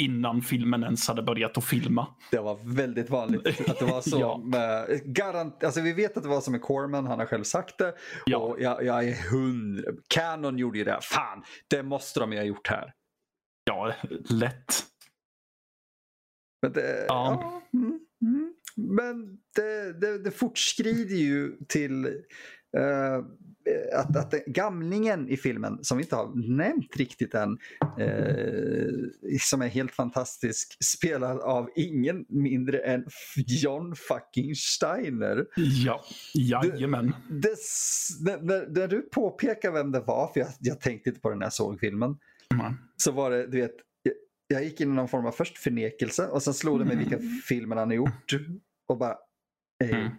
innan 0.01 0.41
filmen 0.41 0.83
ens 0.83 1.07
hade 1.07 1.23
börjat 1.23 1.57
att 1.57 1.65
filma. 1.65 2.07
Det 2.31 2.39
var 2.39 2.75
väldigt 2.75 3.09
vanligt 3.09 3.47
att 3.69 3.79
det 3.79 3.85
var 3.85 4.01
så. 4.01 4.19
Ja. 4.19 4.37
med, 4.37 5.01
garant, 5.05 5.63
alltså 5.63 5.81
vi 5.81 5.93
vet 5.93 6.17
att 6.17 6.23
det 6.23 6.29
var 6.29 6.41
som 6.41 6.51
med 6.51 6.61
Corman, 6.61 7.07
han 7.07 7.19
har 7.19 7.25
själv 7.25 7.43
sagt 7.43 7.77
det. 7.77 7.93
Ja. 8.25 8.37
Och 8.37 8.61
jag, 8.61 8.83
jag 8.85 9.07
är 9.07 9.29
hundra. 9.31 9.91
Canon 10.07 10.57
gjorde 10.57 10.77
ju 10.77 10.83
det. 10.83 10.99
Fan, 11.01 11.43
det 11.69 11.83
måste 11.83 12.19
de 12.19 12.31
ju 12.33 12.37
ha 12.39 12.45
gjort 12.45 12.67
här. 12.67 12.93
Ja, 13.65 13.93
lätt. 14.29 14.83
Men 16.61 16.71
det, 16.73 17.05
Ja. 17.07 17.61
ja, 17.71 17.79
mm. 17.79 17.99
Men 18.75 19.37
det, 19.55 19.93
det, 20.01 20.17
det 20.17 20.31
fortskrider 20.31 21.15
ju 21.15 21.57
till 21.67 22.05
eh, 22.77 23.17
att, 23.99 24.17
att 24.17 24.45
gamlingen 24.45 25.29
i 25.29 25.37
filmen, 25.37 25.79
som 25.81 25.97
vi 25.97 26.03
inte 26.03 26.15
har 26.15 26.55
nämnt 26.57 26.95
riktigt 26.97 27.33
än, 27.33 27.57
eh, 27.99 28.93
som 29.39 29.61
är 29.61 29.67
helt 29.67 29.91
fantastisk, 29.91 30.77
spelad 30.83 31.39
av 31.39 31.69
ingen 31.75 32.25
mindre 32.29 32.77
än 32.79 33.05
John 33.47 33.95
fucking 33.95 34.55
Steiner. 34.55 35.45
Ja, 35.85 36.03
jajamän. 36.33 37.13
Det, 37.29 37.51
s- 37.51 38.17
när, 38.21 38.41
när, 38.41 38.67
när 38.67 38.87
du 38.87 39.01
påpekar 39.01 39.71
vem 39.71 39.91
det 39.91 39.99
var, 39.99 40.33
för 40.33 40.39
jag, 40.39 40.49
jag 40.59 40.81
tänkte 40.81 41.09
inte 41.09 41.21
på 41.21 41.29
den 41.29 41.39
när 41.39 41.45
jag 41.45 41.53
såg 41.53 41.79
filmen, 41.79 42.17
Mm. 42.53 42.73
så 42.97 43.11
var 43.11 43.31
det, 43.31 43.47
du 43.47 43.61
vet, 43.61 43.75
jag, 44.53 44.63
gick 44.63 44.81
in 44.81 44.91
i 44.91 44.95
någon 44.95 45.07
form 45.07 45.25
av 45.25 45.31
först 45.31 45.57
förnekelse 45.57 46.27
och 46.27 46.43
sen 46.43 46.53
slog 46.53 46.79
det 46.79 46.85
mig 46.85 46.95
vilka 46.95 47.19
filmer 47.47 47.75
han 47.75 47.87
har 47.87 47.95
gjort 47.95 48.33
och 48.87 48.97
bara, 48.97 49.15
eh, 49.83 49.89
Mm. 49.89 50.11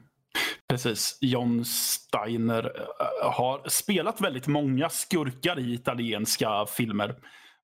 Precis. 0.69 1.19
John 1.21 1.65
Steiner 1.65 2.65
eh, 2.65 3.31
har 3.31 3.69
spelat 3.69 4.21
väldigt 4.21 4.47
många 4.47 4.89
skurkar 4.89 5.59
i 5.59 5.75
italienska 5.75 6.67
filmer. 6.67 7.15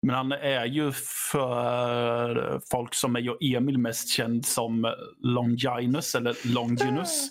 Men 0.07 0.17
han 0.17 0.33
är 0.33 0.65
ju 0.65 0.93
för 1.33 2.61
folk 2.71 2.95
som 2.95 3.13
mig 3.13 3.31
och 3.31 3.43
Emil 3.43 3.79
mest 3.79 4.09
känd 4.09 4.47
som 4.47 4.95
Longinus 5.23 6.15
eller 6.15 6.55
Longinus 6.55 7.31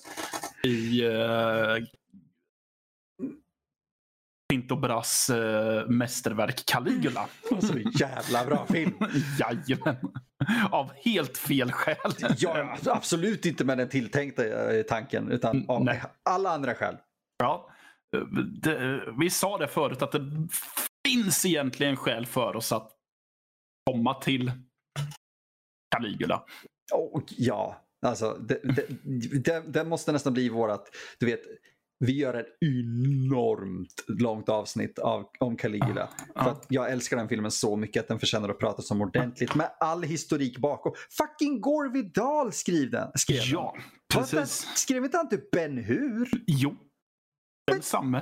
i 0.64 1.04
uh, 1.06 1.86
Pinto 4.50 4.76
Bras 4.76 5.30
eh, 5.30 5.88
mästerverk 5.88 6.66
Caligula. 6.66 7.26
så 7.62 7.78
jävla 8.00 8.46
bra 8.46 8.66
film. 8.66 8.94
Jajamän. 9.40 10.12
Av 10.72 10.92
helt 11.06 11.38
fel 11.38 11.72
skäl. 11.72 12.12
Ja, 12.38 12.78
absolut 12.86 13.46
inte 13.46 13.66
med 13.66 13.78
den 13.78 13.90
tilltänkta 13.90 14.72
eh, 14.74 14.84
tanken 14.84 15.32
utan 15.32 15.70
av 15.70 15.86
Nej. 15.86 16.04
alla 16.30 16.50
andra 16.50 16.76
skäl. 16.76 16.98
Ja, 17.38 17.70
det, 18.62 19.02
vi 19.20 19.30
sa 19.30 19.58
det 19.58 19.68
förut 19.68 20.02
att 20.02 20.12
det 20.12 20.48
finns 21.08 21.46
egentligen 21.46 21.96
skäl 21.96 22.26
för 22.26 22.56
oss 22.56 22.72
att 22.72 22.92
komma 23.92 24.14
till 24.14 24.52
Caligula. 25.96 26.44
Och 26.94 27.24
ja, 27.38 27.82
alltså 28.06 28.34
det, 28.34 28.60
det, 28.64 28.88
det, 29.40 29.64
det 29.68 29.84
måste 29.84 30.12
nästan 30.12 30.34
bli 30.34 30.50
vårat, 30.50 30.96
du 31.20 31.26
vet, 31.26 31.42
vi 32.00 32.18
gör 32.18 32.34
ett 32.34 32.58
enormt 32.62 34.04
långt 34.08 34.50
avsnitt 34.50 35.00
av, 35.00 35.30
om 35.40 35.58
Caligula. 35.58 36.10
Ja. 36.36 36.44
För 36.44 36.52
att 36.52 36.66
jag 36.70 36.92
älskar 36.92 37.18
den 37.18 37.30
filmen 37.30 37.52
så 37.52 37.76
mycket 37.76 38.02
att 38.02 38.08
den 38.08 38.20
förtjänar 38.20 38.50
att 38.50 38.60
pratas 38.60 38.92
om 38.92 39.02
ordentligt 39.02 39.56
med 39.56 39.72
all 39.80 40.04
historik 40.04 40.58
bakom. 40.58 40.94
Fucking 41.18 41.62
Gore 41.62 41.90
Vidal 41.90 42.52
skrev 42.52 42.92
den. 42.92 43.12
Skrev 43.16 43.38
den. 43.38 43.50
Ja, 43.50 43.76
Vad- 44.16 44.30
precis. 44.30 44.68
Skrev 44.76 45.04
inte 45.06 45.18
han 45.18 45.30
typ 45.30 45.52
Ben 45.52 45.78
Hur? 45.78 46.30
Jo, 46.48 46.76
densamme. 47.72 48.22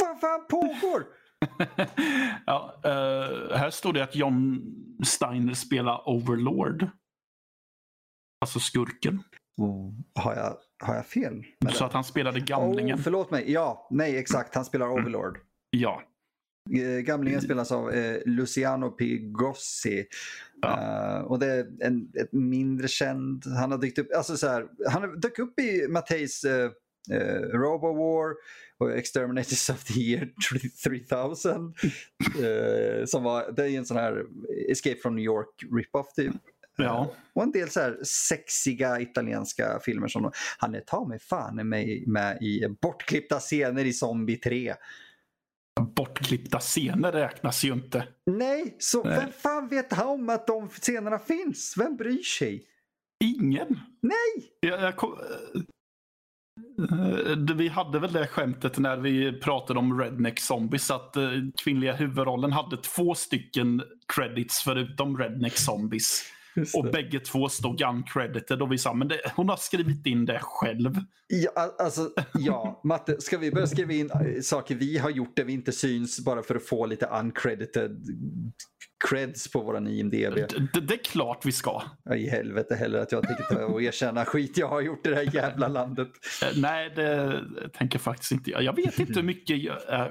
Vad 0.00 0.20
fan 0.20 0.46
pågår? 0.50 1.06
ja, 2.46 2.80
eh, 2.84 3.56
här 3.58 3.70
står 3.70 3.92
det 3.92 4.02
att 4.02 4.16
John 4.16 4.60
Steiner 5.04 5.54
spelar 5.54 6.08
Overlord. 6.08 6.86
Alltså 8.40 8.60
skurken. 8.60 9.22
Oh, 9.56 9.92
har, 10.14 10.34
jag, 10.34 10.56
har 10.82 10.94
jag 10.94 11.06
fel? 11.06 11.44
med 11.60 11.72
Så 11.72 11.78
det? 11.78 11.84
att 11.84 11.92
han 11.92 12.04
spelade 12.04 12.40
gamlingen. 12.40 12.98
Oh, 12.98 13.02
förlåt 13.02 13.30
mig. 13.30 13.52
Ja, 13.52 13.88
nej 13.90 14.16
exakt. 14.16 14.54
Han 14.54 14.64
spelar 14.64 14.88
Overlord. 14.88 15.38
Ja. 15.70 16.02
Eh, 16.76 17.00
Gamlingen 17.00 17.40
spelas 17.40 17.72
av 17.72 17.90
eh, 17.90 18.16
Luciano 18.26 18.90
Pigossi. 18.90 20.06
Ja. 20.62 20.80
Eh, 20.80 21.24
och 21.24 21.38
det 21.38 21.46
är 21.46 21.66
en 21.80 22.12
ett 22.20 22.32
mindre 22.32 22.88
känd, 22.88 23.44
han 23.46 23.70
har 23.70 23.78
dykt 23.78 23.98
upp, 23.98 24.08
alltså 24.16 24.36
så 24.36 24.48
här, 24.48 24.66
han 24.88 25.20
dök 25.20 25.38
upp 25.38 25.60
i 25.60 25.88
Matteis 25.88 26.44
uh, 26.44 26.70
Robowar 27.52 28.34
och 28.78 28.92
Exterminators 28.92 29.70
of 29.70 29.84
the 29.84 30.00
year 30.00 30.28
3000. 30.84 31.74
Eh, 32.44 33.04
som 33.04 33.22
var, 33.22 33.52
det 33.52 33.62
är 33.62 33.78
en 33.78 33.86
sån 33.86 33.96
här 33.96 34.24
Escape 34.68 34.96
from 34.96 35.16
New 35.16 35.24
York 35.24 35.48
rip-off 35.72 36.12
typ. 36.16 36.32
Ja. 36.76 37.12
Och 37.32 37.42
en 37.42 37.50
del 37.52 37.70
så 37.70 37.80
här 37.80 37.98
sexiga 38.04 39.00
italienska 39.00 39.80
filmer 39.84 40.08
som 40.08 40.32
han 40.58 40.74
är 40.74 40.80
ta 40.80 41.04
mig 41.08 41.18
fan 41.18 41.68
med, 41.68 42.08
med 42.08 42.42
i 42.42 42.68
bortklippta 42.82 43.40
scener 43.40 43.84
i 43.84 43.92
Zombie 43.92 44.36
3. 44.36 44.74
Bortklippta 45.96 46.58
scener 46.60 47.12
räknas 47.12 47.64
ju 47.64 47.72
inte. 47.72 48.08
Nej, 48.26 48.76
så 48.78 49.04
Nej. 49.04 49.18
vem 49.20 49.32
fan 49.32 49.68
vet 49.68 50.02
om 50.02 50.28
att 50.28 50.46
de 50.46 50.68
scenerna 50.68 51.18
finns? 51.18 51.74
Vem 51.78 51.96
bryr 51.96 52.22
sig? 52.22 52.66
Ingen. 53.24 53.80
Nej! 54.00 54.50
Jag, 54.60 54.80
jag 54.82 54.96
kom, 54.96 55.18
Eh, 56.90 57.36
det- 57.36 57.54
vi 57.54 57.68
hade 57.68 57.98
väl 57.98 58.12
det 58.12 58.26
skämtet 58.26 58.78
när 58.78 58.96
vi 58.96 59.40
pratade 59.40 59.78
om 59.78 60.00
Redneck 60.00 60.40
Zombies 60.40 60.90
att 60.90 61.16
eh, 61.16 61.30
kvinnliga 61.64 61.92
huvudrollen 61.92 62.52
hade 62.52 62.76
två 62.76 63.14
stycken 63.14 63.82
credits 64.14 64.62
förutom 64.62 65.18
Redneck 65.18 65.56
Zombies. 65.58 66.22
Och 66.74 66.84
bägge 66.84 67.20
två 67.20 67.48
stod 67.48 67.82
uncredited 67.82 68.62
och 68.62 68.72
vi 68.72 68.78
sa 68.78 68.94
men 68.94 69.08
det, 69.08 69.20
hon 69.36 69.48
har 69.48 69.56
skrivit 69.56 70.06
in 70.06 70.24
det 70.24 70.38
själv. 70.42 70.94
Ja, 71.26 71.50
al- 71.56 71.86
alltså, 71.86 72.10
ja, 72.34 72.80
Matte, 72.84 73.20
ska 73.20 73.38
vi 73.38 73.50
börja 73.50 73.66
skriva 73.66 73.92
in 73.92 74.10
eh, 74.10 74.40
saker 74.42 74.74
vi 74.74 74.98
har 74.98 75.10
gjort 75.10 75.36
där 75.36 75.44
vi 75.44 75.52
inte 75.52 75.72
syns 75.72 76.24
bara 76.24 76.42
för 76.42 76.54
att 76.54 76.66
få 76.66 76.86
lite 76.86 77.06
uncredited 77.06 78.06
creds 79.08 79.50
på 79.50 79.60
våran 79.60 79.86
IMDB? 79.86 80.34
Det, 80.34 80.80
det, 80.80 80.94
är 80.94 81.04
klart 81.04 81.46
vi 81.46 81.52
ska. 81.52 81.82
Ja, 82.04 82.14
I 82.14 82.28
helvete 82.28 82.74
heller 82.74 82.98
att 82.98 83.12
jag 83.12 83.22
tänker 83.26 83.64
och 83.64 83.82
erkänna 83.82 84.24
skit 84.24 84.58
jag 84.58 84.68
har 84.68 84.80
gjort 84.80 85.06
i 85.06 85.10
det 85.10 85.16
här 85.16 85.34
jävla 85.34 85.68
landet. 85.68 86.08
Eh, 86.42 86.48
Nej, 86.60 86.92
det 86.96 87.40
tänker 87.74 87.96
jag 87.98 88.02
faktiskt 88.02 88.32
inte 88.32 88.50
göra. 88.50 88.62
Jag 88.62 88.76
vet 88.76 88.98
inte 88.98 89.12
hur 89.12 89.22
mycket 89.22 89.58
jag, 89.62 89.76
eh, 90.00 90.06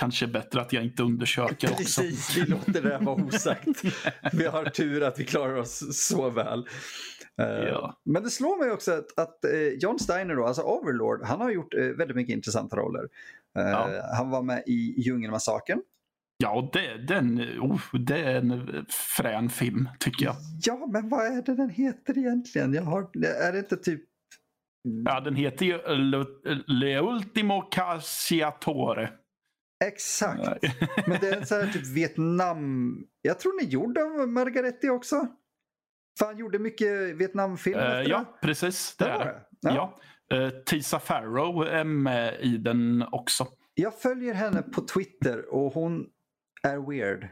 kanske 0.00 0.26
bättre 0.26 0.60
att 0.60 0.72
jag 0.72 0.84
inte 0.84 1.02
undersöker 1.02 1.70
också. 1.70 1.76
Precis, 1.76 2.36
vi 2.36 2.46
låter 2.46 2.72
det 2.72 2.80
där 2.80 2.98
vara 2.98 3.24
osagt. 3.24 3.82
Vi 4.32 4.46
har 4.46 4.64
tur 4.64 5.02
att 5.02 5.18
vi 5.18 5.24
klarar 5.24 5.54
oss 5.54 6.06
så 6.08 6.30
väl. 6.30 6.66
Eh, 7.38 7.46
Ja. 7.46 8.00
Men 8.04 8.22
det 8.22 8.30
slår 8.30 8.58
mig 8.58 8.70
också 8.70 8.92
att, 8.92 9.18
att 9.18 9.44
eh, 9.44 9.68
John 9.80 9.98
Steiner, 9.98 10.34
då, 10.34 10.46
alltså 10.46 10.62
Overlord, 10.62 11.22
han 11.24 11.40
har 11.40 11.50
gjort 11.50 11.74
eh, 11.74 11.80
väldigt 11.80 12.16
mycket 12.16 12.34
intressanta 12.34 12.76
roller. 12.76 13.08
Ja. 13.54 13.88
Han 14.16 14.30
var 14.30 14.42
med 14.42 14.62
i 14.66 14.94
Djungelmassakern. 15.00 15.82
Ja, 16.36 16.56
och 16.56 16.70
det, 16.72 17.06
den, 17.08 17.40
oh, 17.60 17.80
det 17.92 18.18
är 18.18 18.34
en 18.34 18.86
frän 19.16 19.50
film 19.50 19.88
tycker 19.98 20.24
jag. 20.24 20.34
Ja, 20.62 20.88
men 20.92 21.08
vad 21.08 21.26
är 21.26 21.42
det 21.42 21.54
den 21.54 21.70
heter 21.70 22.18
egentligen? 22.18 22.74
Jag 22.74 22.82
har, 22.82 23.02
är 23.24 23.52
det 23.52 23.58
inte 23.58 23.76
typ... 23.76 24.00
Ja, 25.04 25.20
den 25.20 25.34
heter 25.34 25.66
ju 25.66 25.78
Le, 26.66 27.00
Ultimo 27.00 27.60
Cacciatore. 27.60 29.10
Exakt. 29.84 30.62
Men 31.06 31.20
det 31.20 31.28
är 31.28 31.36
en 31.36 31.46
sån 31.46 31.58
här 31.60 31.72
typ 31.72 31.86
Vietnam... 31.86 32.96
Jag 33.22 33.40
tror 33.40 33.58
den 33.60 33.66
är 33.68 33.70
gjord 33.72 33.98
av 33.98 34.28
Margaretti 34.28 34.88
också. 34.88 35.26
För 36.18 36.26
han 36.26 36.38
gjorde 36.38 36.58
mycket 36.58 37.16
Vietnamfilm 37.16 37.78
Eh, 37.78 37.84
efter 37.98 38.10
ja, 38.10 38.18
det. 38.18 38.46
precis. 38.46 38.96
Det 38.96 39.04
Det 39.04 39.10
är 39.10 39.18
det. 39.24 39.40
det. 39.60 39.74
Ja. 39.74 40.00
Eh, 40.32 40.48
Tisa 40.50 40.98
Farrow 40.98 41.66
är 41.66 41.84
med 41.84 42.40
i 42.40 42.56
den 42.56 43.04
också. 43.12 43.46
Jag 43.74 43.94
följer 44.00 44.34
henne 44.34 44.62
på 44.62 44.80
Twitter 44.80 45.54
och 45.54 45.72
hon 45.72 46.06
är 46.62 46.90
weird. 46.90 47.28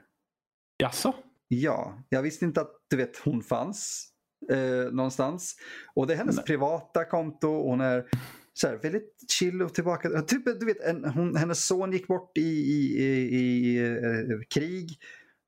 Jaså? 0.79 1.15
Ja, 1.49 2.03
jag 2.09 2.23
visste 2.23 2.45
inte 2.45 2.61
att 2.61 2.73
du 2.91 2.97
vet 2.97 3.19
hon 3.19 3.43
fanns 3.43 4.09
eh, 4.53 4.93
någonstans. 4.93 5.57
Och 5.95 6.07
det 6.07 6.13
är 6.13 6.17
hennes 6.19 6.37
Nej. 6.37 6.45
privata 6.45 7.05
konto. 7.05 7.49
Hon 7.63 7.81
är 7.81 8.07
så 8.61 8.69
här, 8.69 8.77
väldigt 8.77 9.31
chill 9.31 9.63
och 9.63 9.75
tillbaka. 9.75 10.23
Typ, 10.23 10.45
du 10.61 10.67
vet, 10.67 10.81
en, 10.81 11.05
hon, 11.05 11.37
hennes 11.37 11.67
son 11.67 11.93
gick 11.93 12.07
bort 12.07 12.39
i, 12.39 12.41
i, 12.41 12.99
i, 13.03 13.39
i 13.39 13.79
eh, 13.95 14.41
krig. 14.55 14.99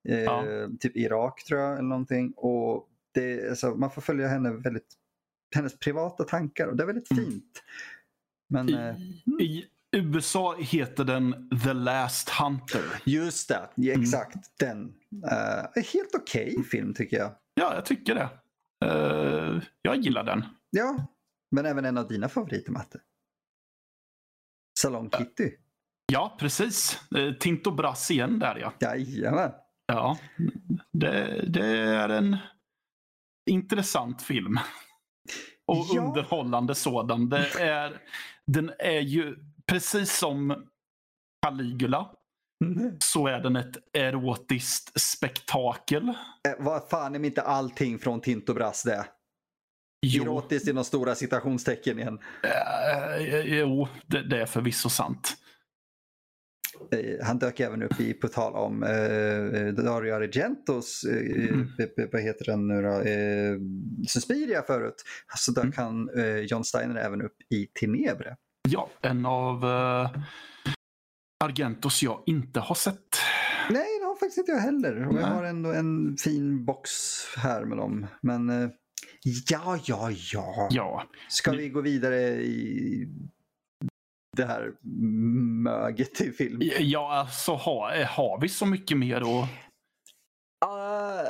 Eh, 0.09 0.19
Ja. 0.23 0.45
Typ 0.81 0.97
Irak 0.97 1.45
tror 1.45 1.61
jag 1.61 1.73
eller 1.73 1.89
någonting. 1.89 2.33
Och 2.37 2.89
det, 3.15 3.49
alltså, 3.51 3.71
man 3.75 3.91
får 3.91 4.03
följa 4.03 4.29
henne 4.29 4.51
väldigt, 4.53 4.95
hennes 5.55 5.79
privata 5.79 6.25
tankar 6.25 6.67
och 6.67 6.77
det 6.77 6.83
är 6.83 6.87
väldigt 6.87 7.11
Mm. 7.11 7.25
fint. 7.25 7.63
Men 8.49 8.69
I, 8.69 8.73
eh, 9.41 9.45
I 9.47 9.67
USA 9.93 10.57
heter 10.59 11.05
den 11.05 11.51
The 11.65 11.73
Last 11.73 12.29
Hunter. 12.31 12.83
just 13.05 13.49
det, 13.49 13.69
ja, 13.75 13.93
Mm. 13.93 14.03
exakt 14.03 14.59
den. 14.59 14.95
Eh, 15.31 15.83
helt 15.93 16.15
okej 16.15 16.63
film 16.71 16.95
tycker 16.95 17.17
jag. 17.17 17.33
Ja, 17.55 17.75
jag 17.75 17.85
tycker 17.85 18.15
det. 18.15 18.29
Eh, 18.87 19.63
jag 19.83 19.97
gillar 19.97 20.25
den. 20.25 20.45
Ja, 20.71 21.07
men 21.51 21.67
även 21.67 21.85
en 21.85 21.99
av 21.99 22.09
dina 22.09 22.29
favoriter 22.29 22.73
Matte. 22.73 23.01
Salong 24.81 25.11
Kitty. 25.11 25.51
Ja, 26.13 26.37
precis. 26.41 27.01
Eh, 27.17 27.33
Tinto 27.33 27.71
Brass 27.71 28.11
igen 28.11 28.39
där 28.39 28.57
ja. 28.57 28.73
Jajamän. 28.81 29.53
Ja, 29.87 30.19
det, 30.93 31.45
det 31.49 31.67
är 31.79 32.09
en 32.09 32.37
intressant 33.51 34.23
film. 34.23 34.59
Och 35.67 35.87
Ja. 35.93 36.03
underhållande 36.03 36.75
sådan. 36.75 37.29
Det 37.29 37.61
är, 37.61 38.03
den 38.47 38.73
är 38.79 39.01
ju 39.01 39.37
precis 39.67 40.19
som 40.19 40.67
Caligula 41.47 42.11
så 42.99 43.27
är 43.27 43.41
den 43.41 43.57
ett 43.57 43.77
erotiskt 43.93 45.01
spektakel. 45.01 46.09
Eh, 46.09 46.15
vad 46.59 46.89
fan 46.89 47.15
är 47.15 47.25
inte 47.25 47.43
allting 47.43 47.99
från 47.99 48.21
Tinto 48.21 48.55
Brass 48.55 48.83
det? 48.83 49.07
Jo, 50.07 50.23
Erotiskt 50.25 50.69
i 50.69 50.73
de 50.73 50.85
stora 50.85 51.15
citationstecken 51.15 51.99
igen. 51.99 52.19
eh, 52.43 53.59
jo 53.59 53.89
det, 54.07 54.23
det 54.23 54.43
är 54.43 54.47
förvisso 54.47 54.89
sant. 54.89 55.37
Eh, 56.93 57.27
han 57.27 57.39
dök 57.39 57.61
även 57.61 57.83
upp 57.83 58.01
i, 58.01 58.15
på 58.15 58.29
tal 58.29 58.55
om 58.55 58.83
eh, 58.83 59.85
Dario 59.85 60.15
Argentos, 60.15 61.05
eh, 61.05 61.49
Mm. 61.51 61.69
vad 62.13 62.23
heter 62.23 62.45
den 62.45 62.69
nu 62.69 62.83
då, 62.83 62.89
eh, 63.01 63.57
Suspiria 64.09 64.63
förut. 64.63 65.05
Så 65.37 65.53
dök 65.53 65.65
Mm. 65.65 65.73
han, 65.77 66.11
eh, 66.19 66.37
John 66.37 66.65
Steiner 66.65 66.97
även 67.01 67.23
upp 67.23 67.37
i 67.51 67.67
Tenebre. 67.67 68.37
Ja, 68.69 68.91
en 69.01 69.27
av 69.27 69.65
eh, 69.65 70.11
Argentos 71.45 72.03
jag 72.03 72.23
inte 72.27 72.61
har 72.61 72.75
sett. 72.75 73.17
Nej, 73.71 73.99
det 74.01 74.05
har 74.07 74.15
faktiskt 74.15 74.39
inte 74.39 74.53
jag 74.53 74.59
heller. 74.59 75.09
Och 75.09 75.15
jag 75.17 75.27
har 75.27 75.45
ändå 75.45 75.73
en 75.73 76.17
fin 76.17 76.65
box 76.65 76.91
här 77.37 77.65
med 77.65 77.79
dem. 77.79 78.07
Men 78.23 78.51
ja, 79.49 79.79
ja, 79.85 80.11
ja. 80.33 80.69
Ja, 80.71 81.05
Ska 81.29 81.51
vi 81.51 81.69
gå 81.69 81.81
vidare 81.81 82.21
i 82.31 83.09
det 84.37 84.45
här 84.45 84.73
möget 85.63 86.21
i 86.21 86.33
film? 86.33 86.61
ja 86.79 87.13
alltså 87.13 87.53
har, 87.53 88.05
har 88.05 88.41
vi 88.41 88.49
så 88.49 88.67
mycket 88.67 88.99
mer 88.99 89.17
att 89.17 89.49
Uh, 90.65 91.27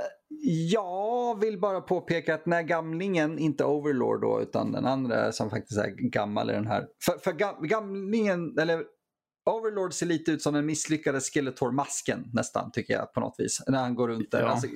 jag 0.71 1.41
vill 1.41 1.61
bara 1.61 1.81
påpeka 1.81 2.35
att 2.35 2.47
när 2.47 2.63
gamlingen, 2.63 3.39
inte 3.39 3.65
Overlord 3.65 4.21
då, 4.21 4.43
utan 4.43 4.73
den 4.73 4.87
andra 4.87 5.33
som 5.33 5.51
faktiskt 5.51 5.81
är 5.81 5.89
gammal 6.11 6.51
i 6.51 6.53
den 6.53 6.67
här. 6.67 6.87
För, 7.05 7.19
för 7.19 7.33
gam, 7.33 7.57
gamlingen, 7.61 8.59
eller 8.59 8.85
Overlord 9.51 9.95
ser 9.95 10.07
lite 10.07 10.33
ut 10.33 10.43
som 10.43 10.55
den 10.55 10.67
misslyckade 10.67 11.21
Skeletor-masken 11.21 12.31
nästan 12.33 12.71
tycker 12.73 12.95
jag 12.95 13.13
på 13.13 13.21
något 13.21 13.35
vis. 13.39 13.63
När 13.69 13.79
han 13.79 13.95
går 13.95 14.09
runt 14.09 14.31
där. 14.31 14.41
Ja. 14.41 14.47
Alltså, 14.49 14.67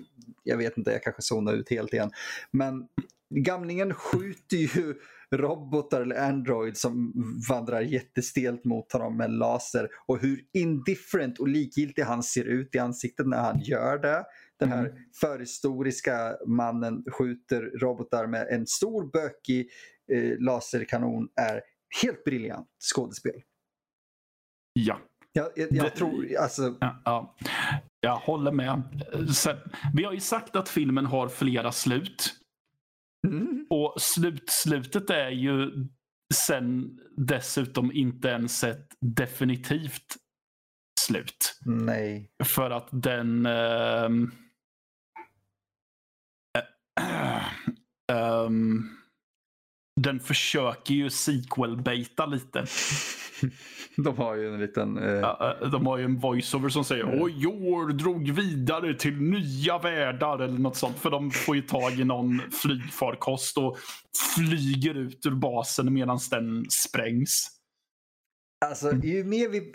jag 0.43 0.57
vet 0.57 0.79
inte, 0.79 0.91
jag 0.91 1.03
kanske 1.03 1.23
zonar 1.23 1.53
ut 1.53 1.71
helt 1.71 1.93
igen. 1.93 2.11
Men 2.51 2.89
gamlingen 3.35 3.95
skjuter 3.95 4.57
ju 4.57 4.95
robotar 5.33 6.01
eller 6.01 6.17
android 6.29 6.77
som 6.77 7.13
vandrar 7.49 7.81
jättestelt 7.81 8.65
mot 8.65 8.93
honom 8.93 9.17
med 9.17 9.31
laser. 9.31 9.89
Och 10.07 10.19
hur 10.19 10.41
indifferent 10.53 11.39
och 11.39 11.49
likgiltig 11.49 12.03
han 12.03 12.23
ser 12.23 12.45
ut 12.45 12.75
i 12.75 12.79
ansiktet 12.79 13.27
när 13.27 13.39
han 13.39 13.61
gör 13.61 13.99
det. 13.99 14.25
Den 14.59 14.69
här 14.69 14.85
Mm. 14.87 14.93
förhistoriska 15.21 16.37
mannen 16.47 17.05
skjuter 17.13 17.63
robotar 17.81 18.27
med 18.27 18.47
en 18.51 18.67
stor 18.67 19.11
bökig 19.13 19.69
eh, 20.13 20.39
laserkanon 20.39 21.29
är 21.37 21.61
helt 22.03 22.25
briljant 22.25 22.69
skådespel. 22.95 23.43
Ja. 24.75 24.99
Jag, 25.33 25.49
jag, 25.57 25.69
jag 25.73 25.85
Det- 25.87 25.91
tror, 25.91 26.37
alltså, 26.37 26.77
Ja, 26.81 27.01
ja. 27.05 27.35
Jag 28.01 28.17
håller 28.17 28.53
med. 28.53 28.83
Sen, 29.35 29.57
vi 29.95 30.05
har 30.05 30.13
ju 30.13 30.21
sagt 30.21 30.57
att 30.57 30.69
filmen 30.69 31.07
har 31.07 31.29
flera 31.29 31.73
slut. 31.73 32.35
mm, 33.27 33.67
Och 33.71 33.95
slutslutet 34.01 35.11
är 35.11 35.31
ju 35.31 35.71
sen 36.35 36.99
dessutom 37.17 37.93
inte 37.93 38.29
ens 38.29 38.65
ett 38.65 38.89
definitivt 39.01 40.17
slut. 41.01 41.59
nej. 41.67 42.31
För 42.45 42.71
att 42.71 42.89
den... 42.93 43.47
ehm, 43.47 44.31
ehm, 48.13 48.83
den 50.01 50.21
försöker 50.21 50.95
ju 50.95 51.11
sequel-baita 51.11 52.27
lite. 52.27 52.65
De 53.97 54.17
har 54.17 54.35
ju 54.37 54.55
en 54.55 54.61
liten... 54.61 54.99
Eh... 54.99 55.11
Ja, 55.11 55.59
eh, 55.63 55.71
De 55.71 55.87
har 55.87 55.99
ju 55.99 56.05
en 56.05 56.19
voiceover 56.19 56.69
som 56.69 56.85
säger 56.85 57.05
Mm. 57.05 57.23
och 57.23 57.31
Jor 57.31 57.93
drog 57.93 58.31
vidare 58.31 58.95
till 58.95 59.21
nya 59.21 59.79
världar 59.79 60.39
eller 60.39 60.59
något 60.59 60.77
sånt. 60.77 60.99
För 60.99 61.11
de 61.11 61.31
får 61.31 61.57
ju 61.57 61.63
tag 61.63 61.93
i 62.01 62.05
någon 62.05 62.43
flygfarkost 62.63 63.59
och 63.59 63.79
flyger 64.37 64.95
ut 64.95 65.27
ur 65.27 65.31
basen 65.35 65.93
medan 65.93 66.19
den 66.31 66.65
sprängs. 66.71 67.51
Alltså, 68.67 68.93
ju 68.93 69.25
mer 69.25 69.49
vi, 69.49 69.73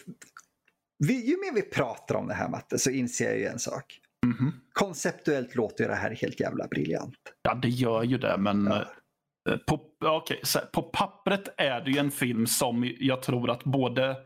vi, 1.07 1.13
ju 1.29 1.37
mer 1.37 1.53
vi 1.55 1.61
pratar 1.61 2.15
om 2.15 2.27
det 2.27 2.33
här 2.33 2.49
Matte 2.49 2.79
så 2.79 2.89
inser 2.91 3.25
jag 3.29 3.37
ju 3.39 3.45
en 3.45 3.59
sak. 3.59 3.99
Mhm. 4.25 4.51
Konceptuellt 4.73 5.55
låter 5.55 5.87
det 5.87 5.95
här 5.95 6.15
helt 6.15 6.39
jävla 6.39 6.67
briljant. 6.67 7.15
Ja, 7.41 7.53
det 7.55 7.69
gör 7.69 8.03
ju 8.03 8.17
det, 8.17 8.37
men 8.37 8.65
Ja. 8.65 8.85
På, 9.57 9.79
så 10.43 10.59
här, 10.59 10.65
på 10.65 10.81
pappret 10.81 11.53
är 11.57 11.81
det 11.81 11.91
ju 11.91 11.97
en 11.97 12.11
film 12.11 12.47
som 12.47 12.93
jag 12.99 13.21
tror 13.21 13.49
att 13.49 13.63
både 13.63 14.17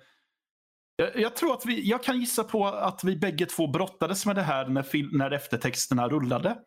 jag, 0.95 1.19
jag 1.19 1.35
tror 1.35 1.53
att 1.53 1.65
vi, 1.65 1.89
jag 1.89 2.03
kan 2.03 2.19
gissa 2.19 2.43
på 2.43 2.67
att 2.67 3.03
vi 3.03 3.15
bägge 3.15 3.45
två 3.45 3.67
brottades 3.67 4.25
med 4.25 4.35
det 4.35 4.41
här 4.41 4.67
när, 4.67 4.83
fil, 4.83 5.09
när 5.11 5.31
eftertexterna 5.31 6.09
rullade. 6.09 6.57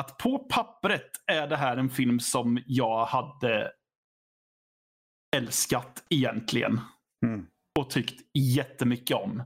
Att 0.00 0.18
på 0.18 0.38
pappret 0.38 1.10
är 1.32 1.46
det 1.46 1.56
här 1.56 1.76
en 1.76 1.90
film 1.90 2.20
som 2.20 2.62
jag 2.66 3.06
hade 3.06 3.72
älskat 5.36 6.04
egentligen 6.10 6.80
Mm. 7.26 7.46
och 7.78 7.90
tyckt 7.90 8.20
jättemycket 8.34 9.16
om. 9.16 9.42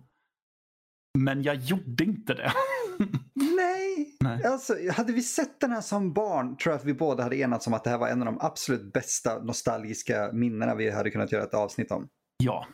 Men 1.18 1.42
jag 1.42 1.56
gjorde 1.56 2.04
inte 2.04 2.34
det. 2.34 2.52
Nej. 3.34 4.16
Nej. 4.20 4.44
Alltså, 4.44 4.76
hade 4.92 5.12
vi 5.12 5.22
sett 5.22 5.60
den 5.60 5.72
här 5.72 5.80
som 5.80 6.12
barn 6.12 6.56
tror 6.56 6.72
jag 6.72 6.78
att 6.78 6.86
vi 6.86 6.94
båda 6.94 7.22
hade 7.22 7.36
enats 7.36 7.66
om 7.66 7.74
att 7.74 7.84
det 7.84 7.90
här 7.90 7.98
var 7.98 8.08
en 8.08 8.22
av 8.22 8.26
de 8.26 8.38
absolut 8.40 8.92
bästa 8.92 9.42
nostalgiska 9.42 10.30
minnena 10.32 10.74
vi 10.74 10.90
hade 10.90 11.10
kunnat 11.10 11.32
göra 11.32 11.42
ett 11.42 11.54
avsnitt 11.54 11.90
om. 11.90 12.08
ja. 12.38 12.66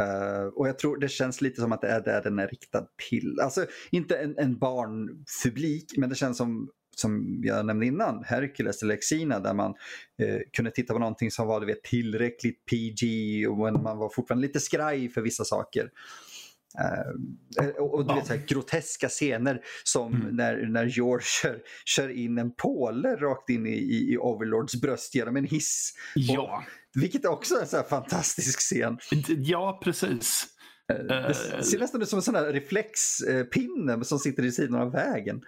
Eh, 0.00 0.46
och 0.46 0.68
jag 0.68 0.78
tror 0.78 0.96
det 0.96 1.08
känns 1.08 1.40
lite 1.40 1.60
som 1.60 1.72
att 1.72 1.80
det 1.80 1.88
är 1.88 2.00
där 2.00 2.22
den 2.22 2.38
är 2.38 2.48
riktad 2.48 2.86
till. 3.08 3.40
Alltså 3.40 3.66
inte 3.90 4.16
en, 4.16 4.38
en 4.38 4.58
barnpublik 4.58 5.92
men 5.96 6.08
det 6.08 6.14
känns 6.14 6.36
som 6.36 6.70
som 7.00 7.40
jag 7.42 7.66
nämnde 7.66 7.86
innan, 7.86 8.24
Hercules 8.24 8.82
eller 8.82 8.96
Xena 8.96 9.40
där 9.40 9.54
man 9.54 9.74
eh, 10.22 10.38
kunde 10.52 10.70
titta 10.70 10.92
på 10.92 10.98
någonting 10.98 11.30
som 11.30 11.46
var 11.46 11.60
du 11.60 11.66
vet, 11.66 11.82
tillräckligt 11.82 12.64
PG 12.64 13.48
och 13.48 13.58
man 13.58 13.98
var 13.98 14.08
fortfarande 14.08 14.46
lite 14.46 14.60
skraj 14.60 15.08
för 15.08 15.20
vissa 15.20 15.44
saker. 15.44 15.90
Eh, 17.60 17.68
och, 17.68 17.94
och 17.94 18.04
du 18.06 18.10
Ja. 18.12 18.16
vet, 18.16 18.26
så 18.26 18.32
här, 18.34 18.42
groteska 18.46 19.08
scener 19.08 19.60
som 19.84 20.14
Mm. 20.14 20.36
när, 20.36 20.56
när 20.66 20.84
George 20.86 21.24
kör, 21.42 21.58
kör 21.84 22.08
in 22.08 22.38
en 22.38 22.54
påle 22.54 23.16
rakt 23.16 23.50
in 23.50 23.66
i, 23.66 23.70
i, 23.70 24.12
i 24.12 24.18
Overlords 24.18 24.80
bröst 24.80 25.14
genom 25.14 25.36
en 25.36 25.44
hiss. 25.44 25.92
Ja. 26.14 26.64
Vilket 26.94 27.24
också 27.26 27.54
är 27.54 27.60
en 27.60 27.66
så 27.66 27.76
här 27.76 27.84
fantastisk 27.84 28.58
scen. 28.60 28.98
Ja, 29.28 29.80
precis. 29.84 30.46
Det 30.88 31.34
ser 31.64 31.78
nästan 31.78 32.02
ut 32.02 32.08
som 32.08 32.16
en 32.16 32.22
sån 32.22 32.34
här 32.34 32.52
reflexpinne 32.52 34.04
som 34.04 34.18
sitter 34.18 34.44
i 34.44 34.52
sidan 34.52 34.80
av 34.82 34.92
vägen. 34.92 35.40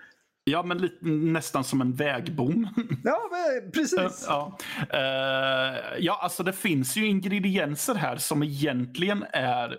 Ja, 0.44 0.62
men 0.62 0.78
lite, 0.78 1.04
nästan 1.06 1.64
som 1.64 1.80
en 1.80 1.92
vägbom. 1.94 2.68
Ja, 3.04 3.20
men 3.32 3.70
precis. 3.72 4.24
ja. 4.26 4.58
Eh, 4.92 5.98
ja, 5.98 6.18
alltså 6.22 6.42
det 6.42 6.52
finns 6.52 6.96
ju 6.96 7.06
ingredienser 7.06 7.94
här 7.94 8.16
som 8.16 8.42
egentligen 8.42 9.24
är 9.32 9.76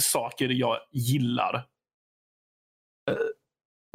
saker 0.00 0.48
jag 0.48 0.78
gillar. 0.90 1.54
Eh, 3.10 3.16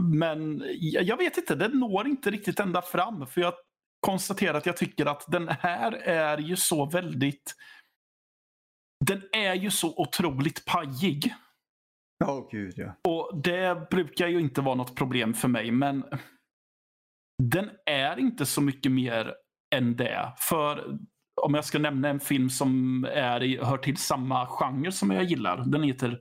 men 0.03 0.63
jag, 0.81 1.17
vet 1.17 1.37
inte, 1.37 1.55
den 1.55 1.71
når 1.71 2.07
inte 2.07 2.31
riktigt 2.31 2.59
ända 2.59 2.81
fram. 2.81 3.27
För 3.27 3.41
jag 3.41 3.53
konstaterar 3.99 4.57
att 4.57 4.65
jag 4.65 4.77
tycker 4.77 5.05
att 5.05 5.23
den 5.27 5.47
här 5.47 5.91
är 5.93 6.37
ju 6.37 6.55
så 6.55 6.85
väldigt... 6.85 7.55
Den 9.05 9.23
är 9.31 9.53
ju 9.53 9.71
så 9.71 9.93
otroligt 9.97 10.65
pajig. 10.65 11.35
Ja, 12.17 12.47
gud 12.51 12.73
ja. 12.77 12.95
Och 13.03 13.41
det 13.41 13.89
brukar 13.89 14.27
ju 14.27 14.39
inte 14.39 14.61
vara 14.61 14.75
något 14.75 14.95
problem 14.95 15.33
för 15.33 15.47
mig, 15.47 15.71
men 15.71 16.03
den 17.43 17.69
är 17.85 18.19
inte 18.19 18.45
så 18.45 18.61
mycket 18.61 18.91
mer 18.91 19.35
än 19.75 19.95
det. 19.95 20.33
För 20.37 20.97
om 21.41 21.53
jag 21.53 21.65
ska 21.65 21.79
nämna 21.79 22.09
en 22.09 22.19
film 22.19 22.49
som 22.49 23.03
är 23.11 23.65
hör 23.65 23.77
till 23.77 23.97
samma 23.97 24.47
genre 24.47 24.91
som 24.91 25.11
jag 25.11 25.23
gillar. 25.23 25.63
Den 25.65 25.83
heter 25.83 26.19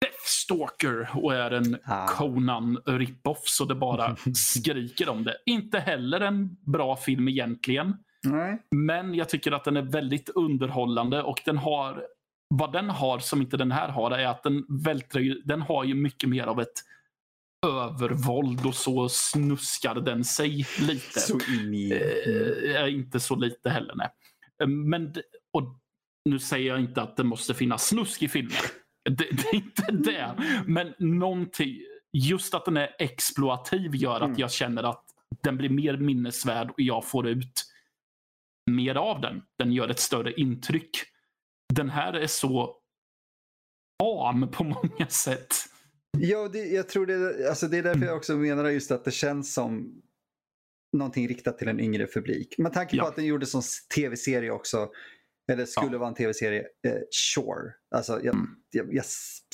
Deathstalker 0.00 1.08
och 1.14 1.34
är 1.34 1.50
en 1.50 1.78
Ah. 1.84 2.06
Conan 2.06 2.82
rip-off 2.86 3.42
så 3.44 3.64
det 3.64 3.74
bara 3.74 4.16
skriker 4.34 5.08
om 5.08 5.24
det. 5.24 5.36
Inte 5.46 5.78
heller 5.78 6.20
en 6.20 6.56
bra 6.72 6.96
film 6.96 7.28
egentligen. 7.28 7.96
Nej. 8.22 8.62
Men 8.70 9.14
jag 9.14 9.28
tycker 9.28 9.52
att 9.52 9.64
den 9.64 9.76
är 9.76 9.82
väldigt 9.82 10.28
underhållande 10.28 11.22
och 11.22 11.40
den 11.44 11.58
har 11.58 12.02
vad 12.54 12.72
den 12.72 12.90
har 12.90 13.18
som 13.18 13.42
inte 13.42 13.56
den 13.56 13.72
här 13.72 13.88
har 13.88 14.10
är 14.10 14.26
att 14.26 14.42
den 14.42 14.64
vältrar 14.84 15.20
ju, 15.20 15.34
den 15.44 15.62
har 15.62 15.84
ju 15.84 15.94
mycket 15.94 16.28
mer 16.28 16.46
av 16.46 16.60
ett 16.60 16.82
övervåld 17.66 18.66
och 18.66 18.74
så 18.74 19.08
snuskar 19.08 19.94
den 19.94 20.24
sig 20.24 20.66
lite. 20.80 21.20
Så 21.20 21.34
in 21.34 21.74
i... 21.74 21.92
Eh, 22.76 22.94
inte 22.94 23.20
så 23.20 23.36
lite 23.36 23.70
heller 23.70 23.94
nej. 23.94 24.08
Eh, 24.62 24.66
Men, 24.68 25.14
och 25.52 25.78
nu 26.24 26.38
säger 26.38 26.68
jag 26.68 26.80
inte 26.80 27.02
att 27.02 27.16
det 27.16 27.24
måste 27.24 27.54
finnas 27.54 27.86
snusk 27.88 28.22
i 28.22 28.28
filmen. 28.28 28.52
Det, 29.04 29.14
det 29.30 29.48
är 29.48 29.54
inte 29.54 29.92
det. 29.92 30.34
Men 30.66 30.94
någonting, 30.98 31.78
just 32.12 32.54
att 32.54 32.64
den 32.64 32.76
är 32.76 32.96
exploativ 32.98 33.96
gör 33.96 34.16
att 34.16 34.22
Mm. 34.22 34.38
jag 34.38 34.52
känner 34.52 34.82
att 34.82 35.04
den 35.42 35.56
blir 35.56 35.68
mer 35.68 35.96
minnesvärd 35.96 36.70
och 36.70 36.80
jag 36.80 37.04
får 37.04 37.28
ut 37.28 37.64
mer 38.70 38.94
av 38.94 39.20
den. 39.20 39.42
Den 39.58 39.72
gör 39.72 39.88
ett 39.88 39.98
större 40.00 40.32
intryck. 40.32 40.90
Den 41.74 41.90
här 41.90 42.12
är 42.12 42.26
så 42.26 42.76
am 44.02 44.48
på 44.50 44.64
många 44.64 45.06
sätt. 45.08 45.54
Ja, 46.20 46.48
det, 46.48 46.58
jag 46.64 46.88
tror 46.88 47.06
det, 47.06 47.48
alltså 47.48 47.68
det 47.68 47.78
är 47.78 47.82
därför 47.82 48.06
jag 48.06 48.16
också 48.16 48.36
menar 48.36 48.68
just 48.68 48.90
att 48.90 49.04
det 49.04 49.10
känns 49.10 49.54
som 49.54 50.02
någonting 50.92 51.28
riktat 51.28 51.58
till 51.58 51.68
en 51.68 51.80
yngre 51.80 52.06
publik. 52.06 52.54
Med 52.58 52.72
tanke 52.72 52.90
på 52.90 52.96
Ja. 53.04 53.08
att 53.08 53.16
den 53.16 53.24
gjordes 53.26 53.50
som 53.50 53.62
tv-serie 53.94 54.50
också, 54.50 54.88
eller 55.52 55.64
skulle 55.66 55.92
Ja. 55.92 55.98
vara 55.98 56.08
en 56.08 56.14
tv-serie, 56.14 56.60
eh, 56.86 56.92
sure. 57.10 57.72
Alltså, 57.94 58.12
jag, 58.12 58.34
Mm. 58.34 58.46
jag, 58.70 58.94
jag, 58.94 59.04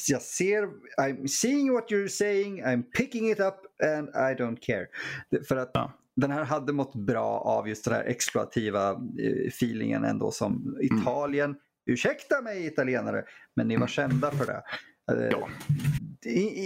jag 0.09 0.23
ser, 0.23 0.69
I'm 1.01 1.27
seeing 1.27 1.73
what 1.73 1.91
you're 1.91 2.09
saying, 2.09 2.62
I'm 2.65 2.83
picking 2.83 3.31
it 3.31 3.41
up 3.41 3.55
and 3.85 4.09
I 4.09 4.43
don't 4.43 4.59
care. 4.61 4.87
För 5.49 5.57
att 5.57 5.71
Ja. 5.75 5.93
den 6.17 6.31
här 6.31 6.45
hade 6.45 6.73
mått 6.73 6.95
bra 6.95 7.39
av 7.39 7.69
just 7.69 7.85
den 7.85 7.95
här 7.95 8.05
exploativa 8.05 8.91
eh, 8.93 9.47
feelingen 9.49 10.05
ändå 10.05 10.31
som 10.31 10.79
Italien. 10.81 11.57
Ursäkta 11.87 12.41
mig 12.43 12.67
italienare, 12.67 13.25
men 13.57 13.69
ni 13.69 13.77
var 13.77 13.87
kända 13.87 14.31
för 14.31 14.47
det. 14.47 14.62
Eh, 15.12 15.29
Ja. 15.31 15.49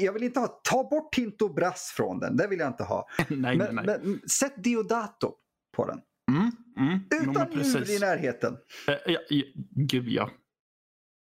Jag 0.02 0.12
vill 0.12 0.22
inte 0.22 0.40
ha, 0.40 0.60
ta 0.64 0.88
bort 0.88 1.12
Tinto 1.12 1.48
Brass 1.48 1.92
från 1.96 2.18
den, 2.20 2.36
det 2.36 2.46
vill 2.46 2.58
jag 2.58 2.68
inte 2.68 2.84
ha. 2.84 3.08
nej, 3.28 3.56
Men, 3.56 3.74
nej. 3.74 3.84
men 3.84 4.20
sätt 4.28 4.54
Diodato 4.56 5.34
på 5.76 5.86
den. 5.86 6.00
Mm, 6.30 6.50
mm. 6.76 7.00
Utan 7.22 7.52
djur 7.52 7.62
precis. 7.62 7.96
i 7.96 7.98
närheten. 7.98 8.56
Eh, 8.88 8.94
ja, 9.06 9.20
ja, 9.28 9.44
gud 9.70 10.08
ja. 10.08 10.30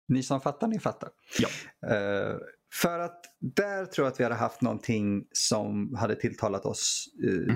Ni 0.08 0.24
som 0.24 0.42
fattar, 0.42 0.68
ni 0.68 0.80
fattar. 0.80 1.10
Ja. 1.40 1.48
Eh, 1.90 2.38
för 2.74 3.00
att 3.00 3.26
där 3.40 3.86
tror 3.86 4.06
jag 4.06 4.12
att 4.12 4.20
vi 4.20 4.24
hade 4.24 4.36
haft 4.36 4.62
någonting 4.62 5.28
som 5.32 5.96
hade 5.96 6.16
tilltalat 6.16 6.66
oss 6.66 7.08
eh, 7.24 7.56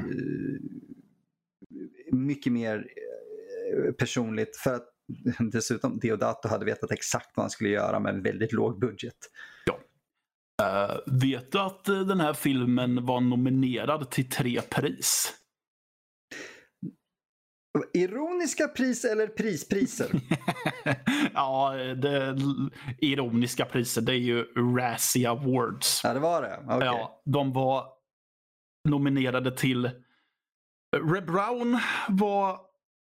mycket 2.11 2.53
mer 2.53 2.87
personligt. 3.97 4.57
För 4.57 4.73
att 4.73 4.87
dessutom 5.51 5.99
Deodato 5.99 6.47
hade 6.47 6.65
vetat 6.65 6.91
exakt 6.91 7.31
vad 7.35 7.43
han 7.43 7.49
skulle 7.49 7.69
göra 7.69 7.99
med 7.99 8.15
en 8.15 8.23
väldigt 8.23 8.51
låg 8.51 8.79
budget. 8.79 9.17
Eh, 10.63 10.97
vet 11.05 11.51
du 11.51 11.59
att 11.59 11.89
eh, 11.89 11.99
den 11.99 12.19
här 12.19 12.33
filmen 12.33 13.05
var 13.05 13.21
nominerad 13.21 14.09
till 14.11 14.29
tre 14.29 14.61
pris? 14.61 15.33
Ironiska 17.93 18.67
pris 18.67 19.05
eller 19.05 19.27
prispriser? 19.27 20.11
ja, 21.33 21.73
det 21.73 22.37
ironiska 22.99 23.65
priset 23.65 24.05
det 24.05 24.13
är 24.13 24.17
ju 24.17 24.43
Razzie 24.77 25.29
Awards. 25.29 26.01
ja, 26.03 26.13
det 26.13 26.19
var 26.19 26.41
det. 26.41 26.59
Okej. 26.65 26.85
Ja, 26.85 27.21
de 27.25 27.53
var 27.53 27.85
nominerade 28.89 29.51
till... 29.57 29.89
Red 31.13 31.25
Brown 31.25 31.79
var 32.09 32.59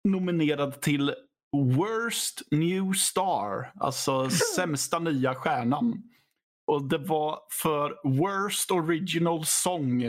nominerad 0.09 0.81
till 0.81 1.15
Worst 1.57 2.43
New 2.51 2.93
Star, 2.93 3.73
alltså 3.81 4.31
sämsta 4.57 4.99
nya 4.99 5.35
stjärnan. 5.35 6.03
Och 6.69 6.89
det 6.89 6.99
var 6.99 7.39
för 7.63 8.01
Worst 8.05 8.71
Original 8.71 9.45
Song. 9.47 10.03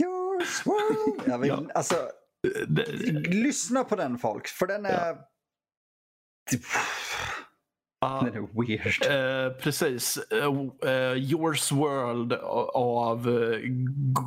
Yours 0.00 0.66
world. 0.66 1.22
Jag 1.26 1.38
vill, 1.38 1.48
Ja. 1.48 1.64
alltså, 1.74 1.94
Det, 2.68 2.84
lyssna 3.34 3.84
på 3.84 3.96
den 3.96 4.18
folk, 4.18 4.46
för 4.48 4.66
den 4.66 4.86
är... 4.86 5.16
ja, 8.00 8.22
Den 8.32 8.34
är 8.44 8.66
weird. 8.66 9.06
eh, 9.06 9.56
precis. 9.58 10.16
Eh, 10.16 11.12
Yours 11.16 11.72
World 11.72 12.32
av 12.74 13.24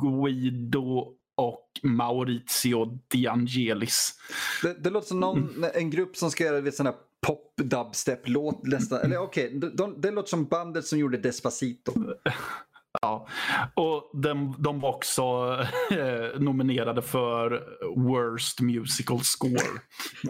Guido 0.02 1.12
och 1.36 1.70
Maurizio 1.82 2.98
De 3.08 3.26
Angelis. 3.28 4.14
Det, 4.62 4.74
det 4.84 4.90
låter 4.90 5.08
som 5.08 5.20
någon, 5.20 5.64
en 5.74 5.90
grupp 5.90 6.16
som 6.16 6.30
ska 6.30 6.44
göra 6.44 6.72
sån 6.72 6.86
här 6.86 6.94
pop 7.26 7.52
dubstep-låt 7.56 8.66
nästan. 8.66 9.00
Eller 9.00 9.18
okej, 9.18 9.56
okay, 9.56 9.70
de, 9.70 10.00
det 10.00 10.10
låter 10.10 10.28
som 10.28 10.44
bandet 10.44 10.86
som 10.86 10.98
gjorde 10.98 11.18
Despacito. 11.18 11.92
Ja, 13.02 13.28
och 13.74 14.10
de, 14.22 14.54
de 14.58 14.80
var 14.80 14.94
också 14.94 15.22
eh, 15.90 16.40
nominerade 16.40 17.02
för 17.02 17.62
Worst 17.96 18.60
Musical 18.60 19.20
Score. 19.20 19.80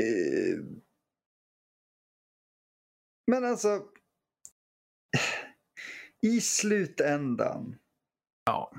Uh 0.02 0.78
men 3.32 3.46
alltså, 3.46 3.86
i 6.22 6.42
slutändan. 6.42 7.76
Ja. 8.46 8.72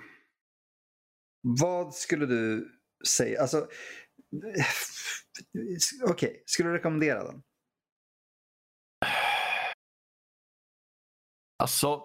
Vad 1.43 1.95
skulle 1.95 2.27
du 2.27 2.73
säga? 3.07 3.41
Alltså, 3.41 3.59
Okej, 6.05 6.29
okay. 6.29 6.43
skulle 6.47 6.69
du 6.69 6.75
rekommendera 6.77 7.25
den? 7.25 7.43
Alltså, 11.63 12.05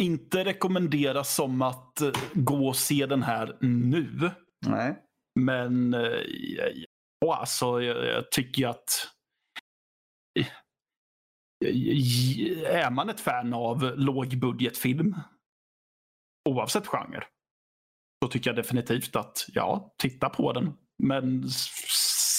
inte 0.00 0.44
rekommendera 0.44 1.24
som 1.24 1.62
att 1.62 2.00
eh, 2.00 2.12
gå 2.34 2.68
och 2.68 2.76
se 2.76 3.06
den 3.06 3.22
här 3.22 3.58
nu. 3.60 4.30
Nej. 4.66 5.02
Men 5.40 5.94
eh, 5.94 6.22
alltså, 7.26 7.82
jag, 7.82 8.06
jag 8.06 8.30
tycker 8.30 8.68
att 8.68 9.17
är 12.66 12.90
man 12.90 13.08
ett 13.08 13.20
fan 13.20 13.52
av 13.52 13.92
lågbudgetfilm, 13.96 15.14
oavsett 16.48 16.86
genre, 16.86 17.24
så 18.24 18.30
tycker 18.30 18.50
jag 18.50 18.56
definitivt 18.56 19.16
att 19.16 19.46
ja, 19.48 19.94
titta 19.98 20.28
på 20.28 20.52
den. 20.52 20.72
Men 20.98 21.48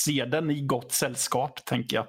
se 0.05 0.25
den 0.25 0.51
i 0.51 0.61
gott 0.61 0.91
sällskap, 0.91 1.65
tänker 1.65 1.97
jag. 1.97 2.07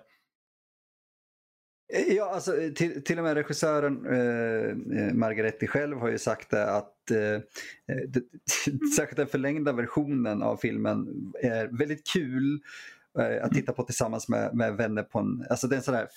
Eh, 1.92 2.14
ja, 2.14 2.34
alltså, 2.34 2.52
till, 2.76 3.04
till 3.04 3.18
och 3.18 3.24
med 3.24 3.34
regissören 3.34 4.06
eh, 4.06 5.02
eh 5.02 5.14
Margaretti 5.14 5.66
själv 5.66 5.98
har 5.98 6.08
ju 6.08 6.18
sagt 6.18 6.50
det 6.50 6.76
att 6.76 7.10
eh, 7.10 7.18
eh 7.18 8.08
det, 8.08 8.22
särskilt 8.96 9.16
den 9.16 9.26
förlängda 9.26 9.72
versionen 9.72 10.42
av 10.42 10.56
filmen 10.56 11.32
är 11.42 11.78
väldigt 11.78 12.06
kul 12.06 12.60
Eh, 12.60 12.99
att 13.42 13.52
titta 13.52 13.72
på 13.72 13.82
tillsammans 13.82 14.28
med, 14.28 14.54
med 14.54 14.76
vänner 14.76 15.02
på 15.02 15.18
en, 15.18 15.46
alltså 15.50 15.66
det 15.66 15.74
är 15.74 15.76
en 15.76 15.82
sån 15.82 15.94
där 15.94 16.08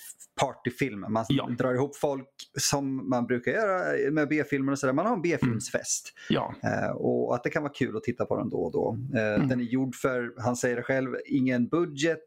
partyfilm. 0.41 1.05
Man 1.09 1.25
ja. 1.29 1.49
drar 1.57 1.73
ihop 1.73 1.95
folk 1.95 2.29
som 2.59 3.09
man 3.09 3.25
brukar 3.25 3.51
göra 3.51 4.11
med 4.11 4.27
B-filmer 4.29 4.71
och 4.71 4.79
sådär. 4.79 4.93
Man 4.93 5.05
har 5.05 5.13
en 5.13 5.21
B-filmsfest. 5.21 6.13
Mm. 6.29 6.43
Ja. 6.61 6.69
Uh, 6.69 6.91
och 6.95 7.35
att 7.35 7.43
det 7.43 7.49
kan 7.49 7.63
vara 7.63 7.73
kul 7.73 7.97
att 7.97 8.03
titta 8.03 8.25
på 8.25 8.37
den 8.37 8.49
då 8.49 8.57
och 8.57 8.71
då. 8.71 8.97
Uh, 9.13 9.35
mm. 9.35 9.47
Den 9.47 9.59
är 9.59 9.63
gjord 9.63 9.95
för, 9.95 10.33
han 10.37 10.55
säger 10.55 10.75
det 10.75 10.83
själv, 10.83 11.15
ingen 11.25 11.67
budget. 11.67 12.25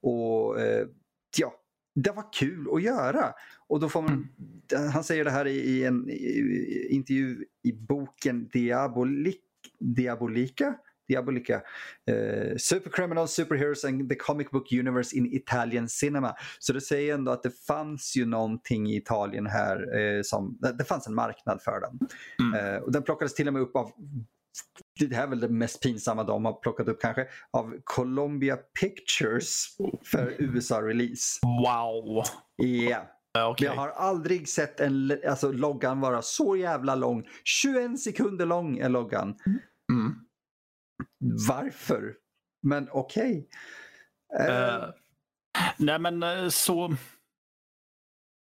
Och 0.00 0.56
uh, 0.56 0.86
ja, 1.38 1.54
det 1.94 2.10
var 2.10 2.32
kul 2.32 2.68
att 2.72 2.82
göra. 2.82 3.32
Och 3.66 3.80
då 3.80 3.88
får 3.88 4.02
man, 4.02 4.28
mm. 4.72 4.90
Han 4.92 5.04
säger 5.04 5.24
det 5.24 5.30
här 5.30 5.46
i, 5.46 5.56
i 5.56 5.84
en 5.84 6.10
i, 6.10 6.88
intervju 6.90 7.44
i 7.62 7.72
boken 7.72 8.48
Diabolik, 8.52 9.42
Diabolika 9.78 10.74
Diabolica. 11.08 11.62
Uh, 12.10 12.56
Supercriminals, 12.56 13.26
Superheroes 13.26 13.84
and 13.84 14.08
the 14.08 14.14
Comic 14.14 14.50
Book 14.50 14.72
Universe 14.72 15.16
in 15.16 15.26
Italian 15.26 15.88
Cinema. 15.88 16.34
Så 16.58 16.72
det 16.72 16.80
säger 16.80 17.14
ändå 17.14 17.32
att 17.32 17.42
det 17.42 17.64
fanns 17.66 18.16
ju 18.16 18.26
någonting 18.26 18.90
i 18.90 18.96
Italien 18.96 19.46
här 19.46 19.98
uh, 19.98 20.22
som, 20.22 20.58
det 20.78 20.84
fanns 20.84 21.06
en 21.06 21.14
marknad 21.14 21.62
för 21.62 21.80
den. 21.80 21.98
Mm. 22.40 22.74
Uh, 22.74 22.82
och 22.82 22.92
den 22.92 23.02
plockades 23.02 23.34
till 23.34 23.48
och 23.48 23.52
med 23.52 23.62
upp 23.62 23.76
av 23.76 23.92
det 25.00 25.14
här 25.14 25.22
är 25.22 25.26
väl 25.26 25.40
det 25.40 25.48
mest 25.48 25.82
pinsamma 25.82 26.24
de 26.24 26.44
har 26.44 26.52
plockat 26.52 26.88
upp 26.88 27.00
kanske, 27.00 27.26
av 27.50 27.74
Columbia 27.84 28.56
Pictures 28.80 29.66
för 30.04 30.36
USA-release. 30.38 31.38
Wow! 31.42 32.24
Ja. 32.56 32.64
Yeah. 32.66 33.50
Okay. 33.50 33.66
Jag 33.66 33.74
har 33.74 33.88
aldrig 33.88 34.48
sett 34.48 34.80
en, 34.80 35.20
alltså, 35.28 35.52
loggan 35.52 36.00
vara 36.00 36.22
så 36.22 36.56
jävla 36.56 36.94
lång. 36.94 37.28
21 37.44 38.00
sekunder 38.00 38.46
lång 38.46 38.78
är 38.78 38.88
loggan. 38.88 39.34
Mm 39.92 40.27
varför? 41.48 42.14
Men 42.62 42.88
okej. 42.92 43.48
Okay. 44.34 44.48
Uh, 44.48 44.84
uh, 44.84 44.90
nej 45.78 45.98
men 45.98 46.22
uh, 46.22 46.48
så... 46.48 46.96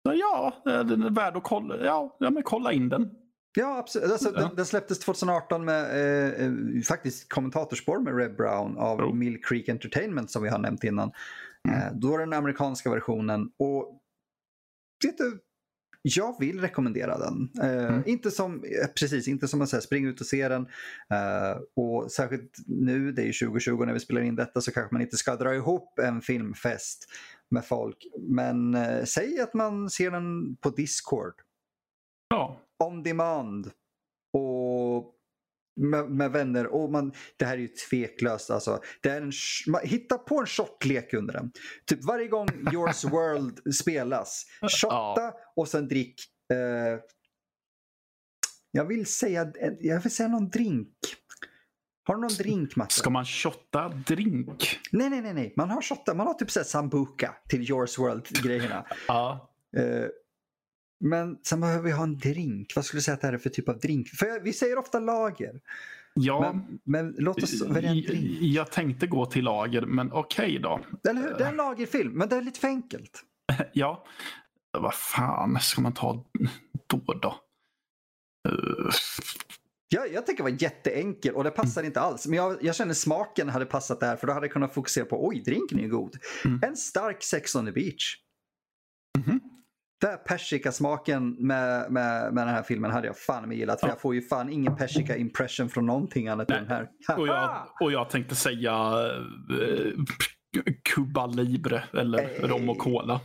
Ja, 0.04 0.62
den 0.66 1.04
är 1.04 1.10
värd 1.10 1.38
att 1.38 1.44
kolla. 1.44 1.86
Ja, 1.86 2.18
ja 2.20 2.30
men 2.30 2.44
kolla 2.44 2.72
in 2.72 2.90
den. 2.90 3.16
Ja, 3.56 3.78
absolut. 3.78 4.12
Alltså, 4.12 4.32
ja. 4.36 4.42
Den, 4.42 4.56
den, 4.56 4.66
släpptes 4.66 5.00
2018 5.00 5.66
med 5.66 5.84
eh, 5.84 6.46
eh, 6.46 6.82
faktiskt 6.88 7.30
kommentatorspår 7.30 8.00
med 8.00 8.18
Red 8.18 8.36
Brown 8.36 8.78
av 8.78 9.00
oh. 9.00 9.14
Mill 9.14 9.44
Creek 9.44 9.70
Entertainment 9.70 10.32
som 10.32 10.44
vi 10.44 10.50
har 10.50 10.60
nämnt 10.60 10.84
innan. 10.84 11.12
Mm. 11.68 11.80
Eh, 11.80 11.94
då 11.94 12.12
var 12.12 12.20
den 12.20 12.34
amerikanska 12.34 12.90
versionen. 12.90 13.52
Och 13.60 14.02
vet 15.06 15.18
du, 15.18 15.40
jag 16.04 16.40
vill 16.40 16.62
rekommendera 16.62 17.18
den. 17.18 17.50
Uh, 17.60 17.86
mm. 17.86 18.04
Inte 18.06 18.32
som, 18.32 18.64
eh, 18.64 18.88
precis, 19.00 19.28
inte 19.28 19.48
som 19.48 19.62
att 19.62 19.70
säga 19.70 19.82
spring 19.82 20.06
ut 20.06 20.22
och 20.22 20.28
se 20.28 20.48
den. 20.48 20.62
Uh, 20.62 21.62
och 21.76 22.12
särskilt 22.12 22.58
nu, 22.68 23.12
det 23.12 23.22
är 23.22 23.46
2020 23.46 23.86
när 23.86 23.94
vi 23.94 24.00
spelar 24.00 24.22
in 24.22 24.36
detta, 24.36 24.62
så 24.62 24.72
kanske 24.72 24.96
man 24.96 25.02
inte 25.02 25.18
ska 25.18 25.36
dra 25.36 25.56
ihop 25.56 26.00
en 26.00 26.22
filmfest 26.22 27.06
med 27.50 27.66
folk. 27.66 28.08
Men 28.20 28.76
uh, 28.76 29.04
säg 29.04 29.40
att 29.40 29.54
man 29.54 29.90
ser 29.90 30.12
den 30.12 30.56
på 30.56 30.70
Discord. 30.70 31.34
Ja. 32.30 32.60
On 32.84 33.04
demand. 33.04 33.72
Och 34.34 34.73
med, 35.76 36.10
med, 36.10 36.32
vänner. 36.32 36.68
Och 36.68 36.92
man, 36.92 37.14
det 37.38 37.46
här 37.46 37.54
är 37.54 37.62
ju 37.62 37.68
tveklöst. 37.68 38.50
Alltså. 38.50 38.82
Det 39.02 39.10
är 39.10 39.22
en, 39.22 39.32
man, 39.68 39.82
hitta 39.84 40.18
på 40.18 40.40
en 40.40 40.46
shotlek 40.46 41.14
under 41.14 41.34
den. 41.34 41.52
Typ 41.86 42.04
varje 42.04 42.28
gång 42.28 42.48
Yours 42.74 43.04
World 43.12 43.74
spelas, 43.76 44.46
shotta 44.82 45.34
och 45.56 45.68
sen 45.68 45.88
drick. 45.88 46.16
Eh, 46.54 47.00
jag 48.72 48.86
vill 48.86 49.06
säga 49.06 49.52
jag 49.80 50.00
vill 50.00 50.12
säga 50.12 50.30
någon 50.30 50.50
drink. 50.50 50.90
Har 52.06 52.16
du 52.16 52.22
någon 52.22 52.38
drink 52.38 52.76
Matte? 52.76 52.94
Ska 52.94 53.10
man 53.10 53.26
shotta 53.26 53.90
drink? 53.90 54.80
Nej, 54.92 55.10
nej, 55.10 55.22
nej. 55.22 55.34
nej. 55.34 55.54
Man 55.58 55.70
har 55.70 55.82
shotta. 55.82 56.14
Man 56.14 56.28
har 56.28 56.34
typ 56.34 56.52
sambuca 56.52 57.36
till 57.50 57.70
Yours 57.70 58.00
World-grejerna. 58.00 58.86
ja. 59.08 59.50
Eh, 59.78 60.08
men 61.04 61.38
sen 61.44 61.62
behöver 61.62 61.84
vi 61.84 61.92
ha 61.92 62.04
en 62.04 62.18
drink. 62.18 62.76
Vad 62.76 62.86
skulle 62.86 62.98
du 62.98 63.04
säga 63.04 63.16
att 63.16 63.22
det 63.22 63.28
här 63.28 63.34
är 63.34 63.38
för 63.38 63.50
typ 63.50 63.70
av 63.70 63.80
drink? 63.80 64.10
För 64.10 64.44
vi 64.44 64.54
säger 64.54 64.78
ofta 64.78 65.00
lager. 65.00 65.62
Ja, 66.14 66.54
men, 66.54 66.80
men 66.84 67.16
låt 67.18 67.44
oss 67.44 67.62
välja 67.62 67.90
en 67.90 68.02
drink. 68.02 68.42
Jag 68.42 68.72
tänkte 68.72 69.08
gå 69.08 69.26
till 69.26 69.44
lager, 69.44 69.82
men 69.82 70.12
okej 70.12 70.46
okay 70.46 70.60
då. 70.60 70.80
Eller 71.10 71.22
hur? 71.22 71.38
Det 71.38 71.44
är 71.44 71.50
en 71.50 71.56
lagerfilm, 71.56 72.14
men 72.14 72.30
det 72.30 72.36
är 72.36 72.42
lite 72.42 72.60
för 72.60 72.68
enkelt. 72.68 73.24
ja, 73.74 74.06
vad 74.78 74.94
fan 74.94 75.60
ska 75.60 75.82
man 75.82 75.94
ta 75.94 76.26
då 76.88 77.14
då? 77.22 77.36
Uh. 78.50 78.92
Ja, 79.90 80.06
jag 80.06 80.26
tänker 80.26 80.44
vara 80.44 80.54
jätteenkel 80.54 81.34
och 81.34 81.44
det 81.44 81.52
passar 81.52 81.82
mm. 81.82 81.90
inte 81.90 82.02
alls. 82.02 82.28
Men 82.28 82.38
jag, 82.38 82.64
jag, 82.64 82.76
känner 82.76 82.94
smaken 82.94 83.50
hade 83.50 83.66
passat 83.66 84.00
där 84.00 84.16
för 84.16 84.28
då 84.28 84.34
hade 84.34 84.46
jag 84.46 84.54
kunnat 84.54 84.74
fokusera 84.74 85.06
på 85.06 85.28
oj, 85.28 85.44
drinken 85.46 85.80
är 85.80 85.88
god. 85.88 86.18
Mm. 86.46 86.60
En 86.64 86.78
stark 86.78 87.24
Sex 87.24 87.56
on 87.56 87.66
the 87.66 87.72
beach. 87.72 88.16
Mm 89.18 89.30
-hmm 89.30 89.53
där 90.02 90.18
persikasmaken 90.18 91.30
med, 91.30 91.92
med, 91.92 92.34
med 92.34 92.48
den 92.48 92.56
här 92.56 92.64
filmen 92.64 92.92
hade 92.92 93.08
jag 93.08 93.18
fan 93.18 93.48
med 93.50 93.58
gillat. 93.58 93.80
För 93.80 93.88
ja. 93.88 93.92
jag 93.92 94.02
får 94.02 94.16
ju 94.16 94.22
fan 94.22 94.50
ingen 94.50 94.76
persika 94.76 95.18
impression 95.18 95.70
från 95.70 95.86
någonting 95.86 96.28
annat 96.28 96.52
än 96.52 96.58
den 96.58 96.68
här. 96.68 96.88
och, 97.18 97.28
jag, 97.28 97.68
och 97.82 97.92
jag 97.92 98.10
tänkte 98.10 98.36
säga 98.36 98.94
uh, 99.52 100.04
Cuba 100.84 101.26
Libre 101.26 101.84
eller 101.94 102.18
hey. 102.18 102.48
rom 102.48 102.70
och 102.70 102.78
cola. 102.78 103.22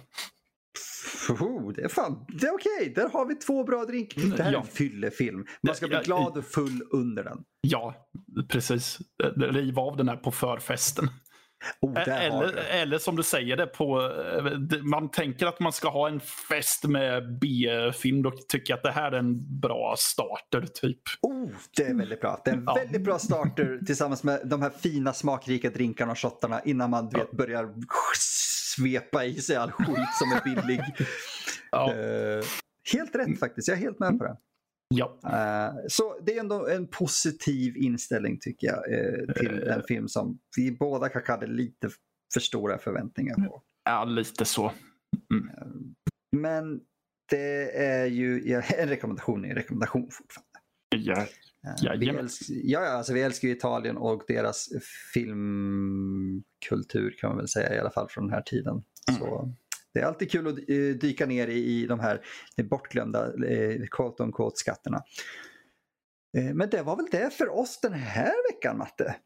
Oh, 1.29 1.73
det 1.73 1.83
är 1.83 1.89
fan, 1.89 2.25
det 2.29 2.47
är 2.47 2.55
okej. 2.55 2.93
Där 2.95 3.09
har 3.09 3.27
vi 3.27 3.35
två 3.35 3.65
bra 3.65 3.85
drink. 3.85 4.15
Det 4.17 4.43
här 4.43 4.49
är 4.49 4.53
Ja. 4.53 4.61
en 4.61 4.67
fyllefilm. 4.67 5.47
Man 5.63 5.75
ska 5.75 5.89
bli 5.89 5.99
glad 6.05 6.37
och 6.37 6.45
full 6.45 6.83
under 6.91 7.25
den. 7.25 7.39
Ja, 7.61 7.95
precis. 8.49 8.99
Riva 9.37 9.83
av 9.83 9.97
den 9.97 10.09
här 10.09 10.17
på 10.17 10.31
förfesten. 10.31 11.09
Oh, 11.81 11.95
har 11.99 12.03
Eller, 12.09 12.57
eller 12.71 12.99
som 12.99 13.17
du 13.17 13.23
säger 13.23 13.57
det 13.57 13.67
på... 13.67 14.01
eh, 14.03 14.79
Man 14.83 15.11
tänker 15.11 15.47
att 15.47 15.61
man 15.61 15.73
ska 15.73 15.89
ha 15.89 16.09
en 16.09 16.21
fest 16.21 16.85
med 16.85 17.39
B-film. 17.39 18.23
Då 18.23 18.31
tycker 18.49 18.75
att 18.75 18.83
det 18.83 18.91
här 18.91 19.13
är 19.13 19.19
en 19.19 19.61
bra 19.61 19.95
starter 19.99 20.67
typ. 20.75 21.01
Oh, 21.23 21.49
det 21.77 21.83
är 21.83 21.95
väldigt 21.95 22.21
bra. 22.21 22.41
Det 22.45 22.51
är 22.51 22.55
en 22.55 22.65
Ja. 22.67 22.75
väldigt 22.75 23.03
bra 23.03 23.19
starter 23.19 23.79
tillsammans 23.87 24.25
med 24.25 24.41
de 24.45 24.63
här 24.63 24.71
fina 24.71 25.13
smakrika 25.13 25.71
drinkarna 25.71 26.13
och 26.13 26.19
shottarna 26.19 26.61
innan 26.65 26.91
man 26.91 27.09
du 27.09 27.19
vet, 27.19 27.31
börjar 27.31 27.69
svepa 28.19 29.25
i 29.25 29.35
sig 29.41 29.57
all 29.57 29.71
skit 29.73 29.87
som 30.19 30.33
är 30.33 30.45
billig. 30.57 30.81
Ja. 31.71 31.93
Eh, 31.95 32.45
helt 32.93 33.15
rätt 33.15 33.39
faktiskt, 33.41 33.69
jag 33.69 33.77
är 33.77 33.83
helt 33.83 33.99
med 33.99 34.19
på 34.19 34.25
det. 34.25 34.37
Ja. 34.95 35.19
Eh, 35.25 35.75
så 35.89 36.19
det 36.27 36.37
är 36.37 36.41
ändå 36.41 36.69
en 36.69 36.87
positiv 36.87 37.77
inställning 37.77 38.39
tycker 38.41 38.67
jag 38.67 38.93
eh, 38.93 39.35
till 39.35 39.63
en 39.63 39.83
film 39.83 40.09
som 40.09 40.39
vi 40.57 40.73
båda 40.73 41.09
kanske 41.09 41.33
hade 41.33 41.47
lite 41.47 41.91
för 42.35 42.41
stora 42.41 42.79
förväntningar 42.79 43.35
på. 43.35 43.63
ja, 43.85 44.05
lite 44.05 44.45
så. 44.45 44.73
Men 46.37 46.81
det 47.31 47.77
är 47.77 48.07
ju 48.07 48.43
ja, 48.45 48.63
en 48.79 48.89
rekommendation 48.89 49.45
är 49.45 49.49
en 49.49 49.55
rekommendation 49.55 50.09
fortfarande. 50.11 50.49
Ja. 50.97 51.27
Eh, 51.93 51.99
Vi 51.99 52.09
älskar, 52.09 52.47
ja, 52.49 52.85
ja, 52.85 52.91
alltså 52.91 53.13
vi 53.13 53.23
älskar 53.23 53.49
Italien 53.49 53.97
och 53.97 54.23
deras 54.29 54.69
filmkultur 55.15 57.17
kan 57.21 57.31
man 57.31 57.37
väl 57.37 57.49
säga 57.49 57.75
i 57.75 57.79
alla 57.79 57.91
fall 57.91 58.09
från 58.09 58.25
den 58.27 58.35
här 58.35 58.43
tiden. 58.43 58.83
Mm. 59.11 59.21
Så 59.21 59.53
det 59.99 60.03
är 60.03 60.07
alltid 60.07 60.31
kul 60.31 60.47
att 60.47 60.59
eh, 60.59 60.99
dyka 61.01 61.27
ner 61.27 61.49
i, 61.49 61.87
de 61.87 62.01
här 62.01 62.21
bortglömda 62.63 63.27
eh, 63.49 63.81
quote 63.91 64.23
on 64.23 64.33
quote 64.33 64.57
skatterna. 64.57 65.03
Eh, 66.39 66.55
Men 66.55 66.71
det 66.71 66.83
var 66.83 66.97
väl 66.97 67.07
det 67.11 67.31
för 67.35 67.49
oss 67.59 67.81
den 67.81 67.93
här 67.93 68.33
veckan 68.53 68.79
Matte. 68.79 69.17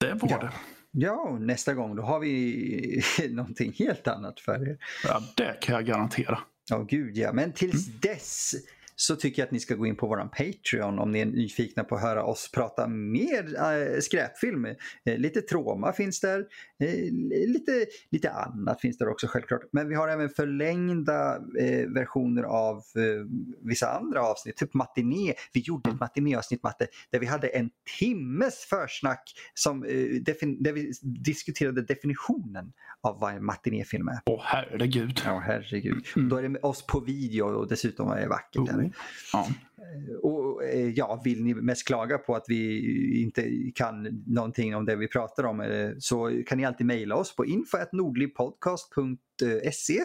Det 0.00 0.12
var 0.14 0.28
Ja. 0.30 0.38
det. 0.38 0.50
Ja, 0.92 1.38
nästa 1.40 1.74
gång 1.74 1.96
då 1.96 2.02
har 2.02 2.20
vi 2.20 3.02
någonting 3.30 3.72
helt 3.78 4.08
annat 4.08 4.40
för 4.40 4.68
er. 4.68 4.78
Ja, 5.04 5.22
det 5.36 5.56
kan 5.60 5.74
jag 5.74 5.86
garantera. 5.86 6.38
Ja, 6.70 6.78
gud 6.88 7.16
ja. 7.16 7.32
Men 7.32 7.52
tills 7.52 7.86
dess 7.86 8.54
så 9.00 9.16
tycker 9.16 9.42
jag 9.42 9.46
att 9.46 9.52
ni 9.52 9.60
ska 9.60 9.74
gå 9.74 9.86
in 9.86 9.96
på 9.96 10.06
våran 10.06 10.28
Patreon 10.28 10.98
om 10.98 11.12
ni 11.12 11.20
är 11.20 11.26
nyfikna 11.26 11.84
på 11.84 11.94
att 11.94 12.02
höra 12.02 12.24
oss 12.24 12.50
prata 12.52 12.86
mer 12.88 13.44
äh, 13.44 14.00
skräpfilm. 14.00 14.64
Eh, 14.64 15.18
lite 15.18 15.40
trauma 15.40 15.92
finns 15.92 16.20
där, 16.20 16.44
eh, 16.84 17.12
lite, 17.48 17.86
lite 18.10 18.30
annat 18.30 18.80
finns 18.80 18.98
där 18.98 19.08
också 19.08 19.26
självklart. 19.26 19.60
Men 19.72 19.88
vi 19.88 19.94
har 19.94 20.08
även 20.08 20.28
förlängda 20.28 21.36
eh, 21.36 21.88
versioner 21.88 22.42
av 22.42 22.76
eh, 22.76 23.26
vissa 23.62 23.90
andra 23.90 24.22
avsnitt, 24.22 24.56
typ 24.56 24.74
matiné. 24.74 25.34
Vi 25.52 25.60
gjorde 25.60 25.90
ett 25.90 26.00
matinéavsnitt 26.00 26.62
Matte, 26.62 26.86
där 27.12 27.18
vi 27.18 27.26
hade 27.26 27.48
en 27.48 27.70
timmes 27.98 28.54
försnack 28.54 29.22
som, 29.54 29.84
eh, 29.84 29.90
där 29.90 30.72
vi 30.72 30.92
diskuterade 31.02 31.82
definitionen 31.82 32.72
av 33.02 33.20
vad 33.20 33.34
en 33.34 33.44
matinéfilm 33.44 34.08
är. 34.08 34.18
Åh 34.26 34.42
herregud. 34.44 35.20
Ja, 35.24 35.42
herregud. 35.46 36.06
Mm. 36.16 36.28
Då 36.28 36.36
är 36.36 36.42
det 36.42 36.48
med 36.48 36.64
oss 36.64 36.86
på 36.86 37.00
video 37.00 37.44
och 37.44 37.68
dessutom 37.68 38.10
är 38.10 38.20
det 38.20 38.28
vackert. 38.28 38.60
Oh. 38.60 38.89
Ja. 39.32 39.48
Eh, 39.78 40.14
och 40.16 40.64
eh, 40.64 40.88
ja, 40.88 41.20
vill 41.24 41.44
ni 41.44 41.54
mest 41.54 41.86
klaga 41.86 42.18
på 42.18 42.34
att 42.34 42.44
vi 42.48 43.22
inte 43.22 43.50
kan 43.74 44.22
någonting 44.26 44.76
om 44.76 44.84
det 44.84 44.96
vi 44.96 45.08
pratar 45.08 45.44
om 45.44 45.60
eh, 45.60 45.90
så 45.98 46.42
kan 46.46 46.58
ni 46.58 46.64
alltid 46.64 46.86
mejla 46.86 47.16
oss 47.16 47.36
på 47.36 47.46
info.nordlivpodcast.se 47.46 50.00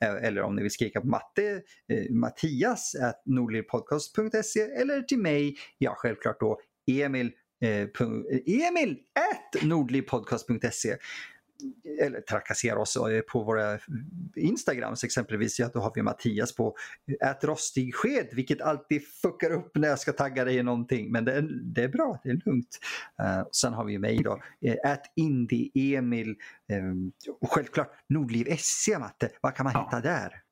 eller 0.00 0.42
om 0.42 0.56
ni 0.56 0.62
vill 0.62 0.70
skrika 0.70 1.00
på 1.00 1.06
matte, 1.06 1.62
eh, 1.88 2.10
Mattias 2.10 2.96
nordlivpodcast.se 3.24 4.60
eller 4.60 5.02
till 5.02 5.18
mig, 5.18 5.56
ja 5.78 5.94
självklart 5.96 6.40
då 6.40 6.60
Emil 6.86 7.32
eh, 7.60 7.88
Emil 8.46 8.98
at 9.14 9.62
nordlivpodcast.se 9.62 10.96
eller 12.02 12.20
trakassera 12.20 12.78
oss 12.80 12.96
eh, 12.96 13.20
på 13.20 13.42
våra 13.44 13.78
Instagrams 14.36 15.04
exempelvis. 15.04 15.58
Ja, 15.58 15.70
då 15.74 15.80
har 15.80 15.92
vi 15.94 16.02
Mattias 16.02 16.54
på 16.54 16.76
ät 17.20 17.44
rostig 17.44 17.94
sked, 17.94 18.28
vilket 18.32 18.60
alltid 18.60 19.06
fuckar 19.06 19.50
upp 19.50 19.70
när 19.76 19.88
jag 19.88 19.98
ska 19.98 20.12
tagga 20.12 20.44
dig 20.44 20.56
i 20.56 20.62
någonting. 20.62 21.12
Men 21.12 21.24
det 21.24 21.32
är, 21.32 21.42
det 21.62 21.82
är 21.82 21.88
bra, 21.88 22.20
det 22.24 22.30
är 22.30 22.40
lugnt. 22.46 22.78
Uh, 23.22 23.48
sen 23.52 23.72
har 23.72 23.84
vi 23.84 23.98
mig 23.98 24.22
då, 24.22 24.42
eh, 24.66 24.92
ät 24.92 25.02
indie 25.16 25.70
Emil 25.74 26.36
eh, 26.72 27.32
och 27.40 27.50
självklart 27.52 27.92
Nordliv 28.08 28.56
SC 28.56 28.88
Matte. 29.00 29.30
Vad 29.40 29.54
kan 29.54 29.64
man 29.64 29.72
Ja. 29.74 29.84
hitta 29.84 30.00
där? 30.00 30.42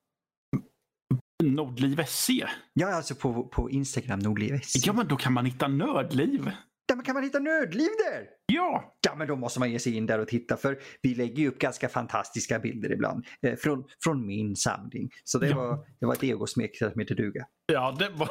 Nordliv 1.44 2.02
SC. 2.07 2.30
Ja, 2.72 2.94
alltså 2.94 3.14
på, 3.14 3.44
på 3.48 3.70
Instagram 3.70 4.18
Nordliv 4.18 4.59
SC. 4.59 4.86
Ja, 4.86 4.92
men 4.92 5.09
då 5.09 5.16
kan 5.16 5.32
man 5.32 5.46
hitta 5.46 5.68
Nördliv. 5.68 6.50
Men 6.95 7.05
kan 7.05 7.14
man 7.14 7.22
hitta 7.24 7.39
Nördliv 7.39 7.89
där? 8.11 8.26
Ja, 8.47 8.93
Ja, 9.07 9.14
men 9.14 9.28
då 9.28 9.37
måste 9.37 9.61
man 9.61 9.70
ge 9.70 9.78
sig 9.78 9.95
in 9.97 10.07
där 10.07 10.18
och 10.18 10.28
titta 10.28 10.57
för 10.57 10.78
vi 11.03 11.14
lägger 11.14 11.37
ju 11.43 11.49
upp 11.49 11.59
ganska 11.59 11.89
fantastiska 11.89 12.59
bilder 12.59 12.93
ibland 12.93 13.26
eh, 13.43 13.57
från, 13.57 13.84
från 14.05 14.26
min 14.26 14.57
samling. 14.57 15.11
Så 15.24 15.39
det, 15.39 15.49
Ja. 15.49 15.57
var, 15.57 15.87
det 16.01 16.07
var 16.07 16.12
ett 16.14 16.24
egosmek 16.24 16.78
som 16.78 17.01
heter 17.01 17.14
duga. 17.14 17.47
ja 17.72 17.97
det 17.99 18.09
var... 18.09 18.28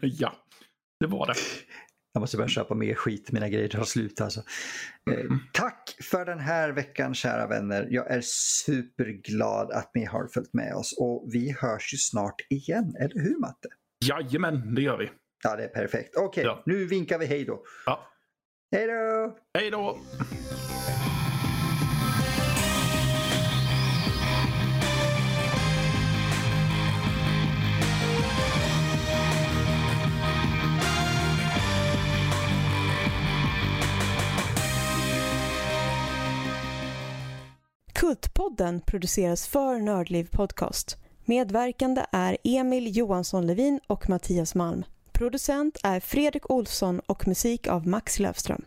ja, 0.00 0.32
det 1.00 1.06
var 1.06 1.26
det. 1.26 1.34
Jag 2.14 2.20
måste 2.20 2.36
börja 2.36 2.48
köpa 2.48 2.74
mer 2.74 2.94
skit, 2.94 3.32
mina 3.32 3.48
grejer 3.48 3.68
tar 3.68 3.84
slut 3.84 4.20
alltså. 4.20 4.40
Eh, 5.10 5.20
Mm. 5.20 5.38
tack 5.52 5.96
för 6.02 6.24
den 6.24 6.38
här 6.38 6.70
veckan 6.72 7.14
kära 7.14 7.46
vänner. 7.46 7.88
Jag 7.90 8.10
är 8.10 8.20
superglad 8.20 9.70
att 9.70 9.90
ni 9.94 10.04
har 10.04 10.26
följt 10.26 10.54
med 10.54 10.74
oss 10.74 10.94
och 10.98 11.28
vi 11.32 11.56
hörs 11.60 11.94
ju 11.94 11.98
snart 11.98 12.40
igen, 12.50 12.94
eller 13.00 13.20
hur 13.20 13.38
Matte? 13.40 13.68
Jajamän, 14.04 14.74
det 14.74 14.82
gör 14.82 14.98
vi. 14.98 15.10
Ja, 15.42 15.56
det 15.56 15.64
är 15.64 15.68
perfekt. 15.68 16.16
Okej, 16.16 16.44
Ja. 16.44 16.62
nu 16.66 16.84
vinkar 16.86 17.18
vi 17.18 17.26
hej 17.26 17.44
då. 17.44 17.62
Ja. 17.86 18.08
Hej 18.72 18.86
då! 18.86 19.36
Hej 19.58 19.70
då! 19.70 19.98
Kultpodden 37.92 38.80
produceras 38.80 39.46
för 39.48 39.78
Nördliv 39.78 40.28
Podcast. 40.30 40.96
Medverkande 41.24 42.04
är 42.12 42.36
Emil 42.44 42.96
Johansson 42.96 43.46
Levin 43.46 43.80
och 43.86 44.08
Mattias 44.08 44.54
Malm. 44.54 44.84
Producent 45.22 45.78
är 45.82 46.00
Fredrik 46.00 46.50
Olsson 46.50 47.00
och 47.00 47.28
musik 47.28 47.66
av 47.66 47.86
Max 47.86 48.18
Löfström. 48.18 48.64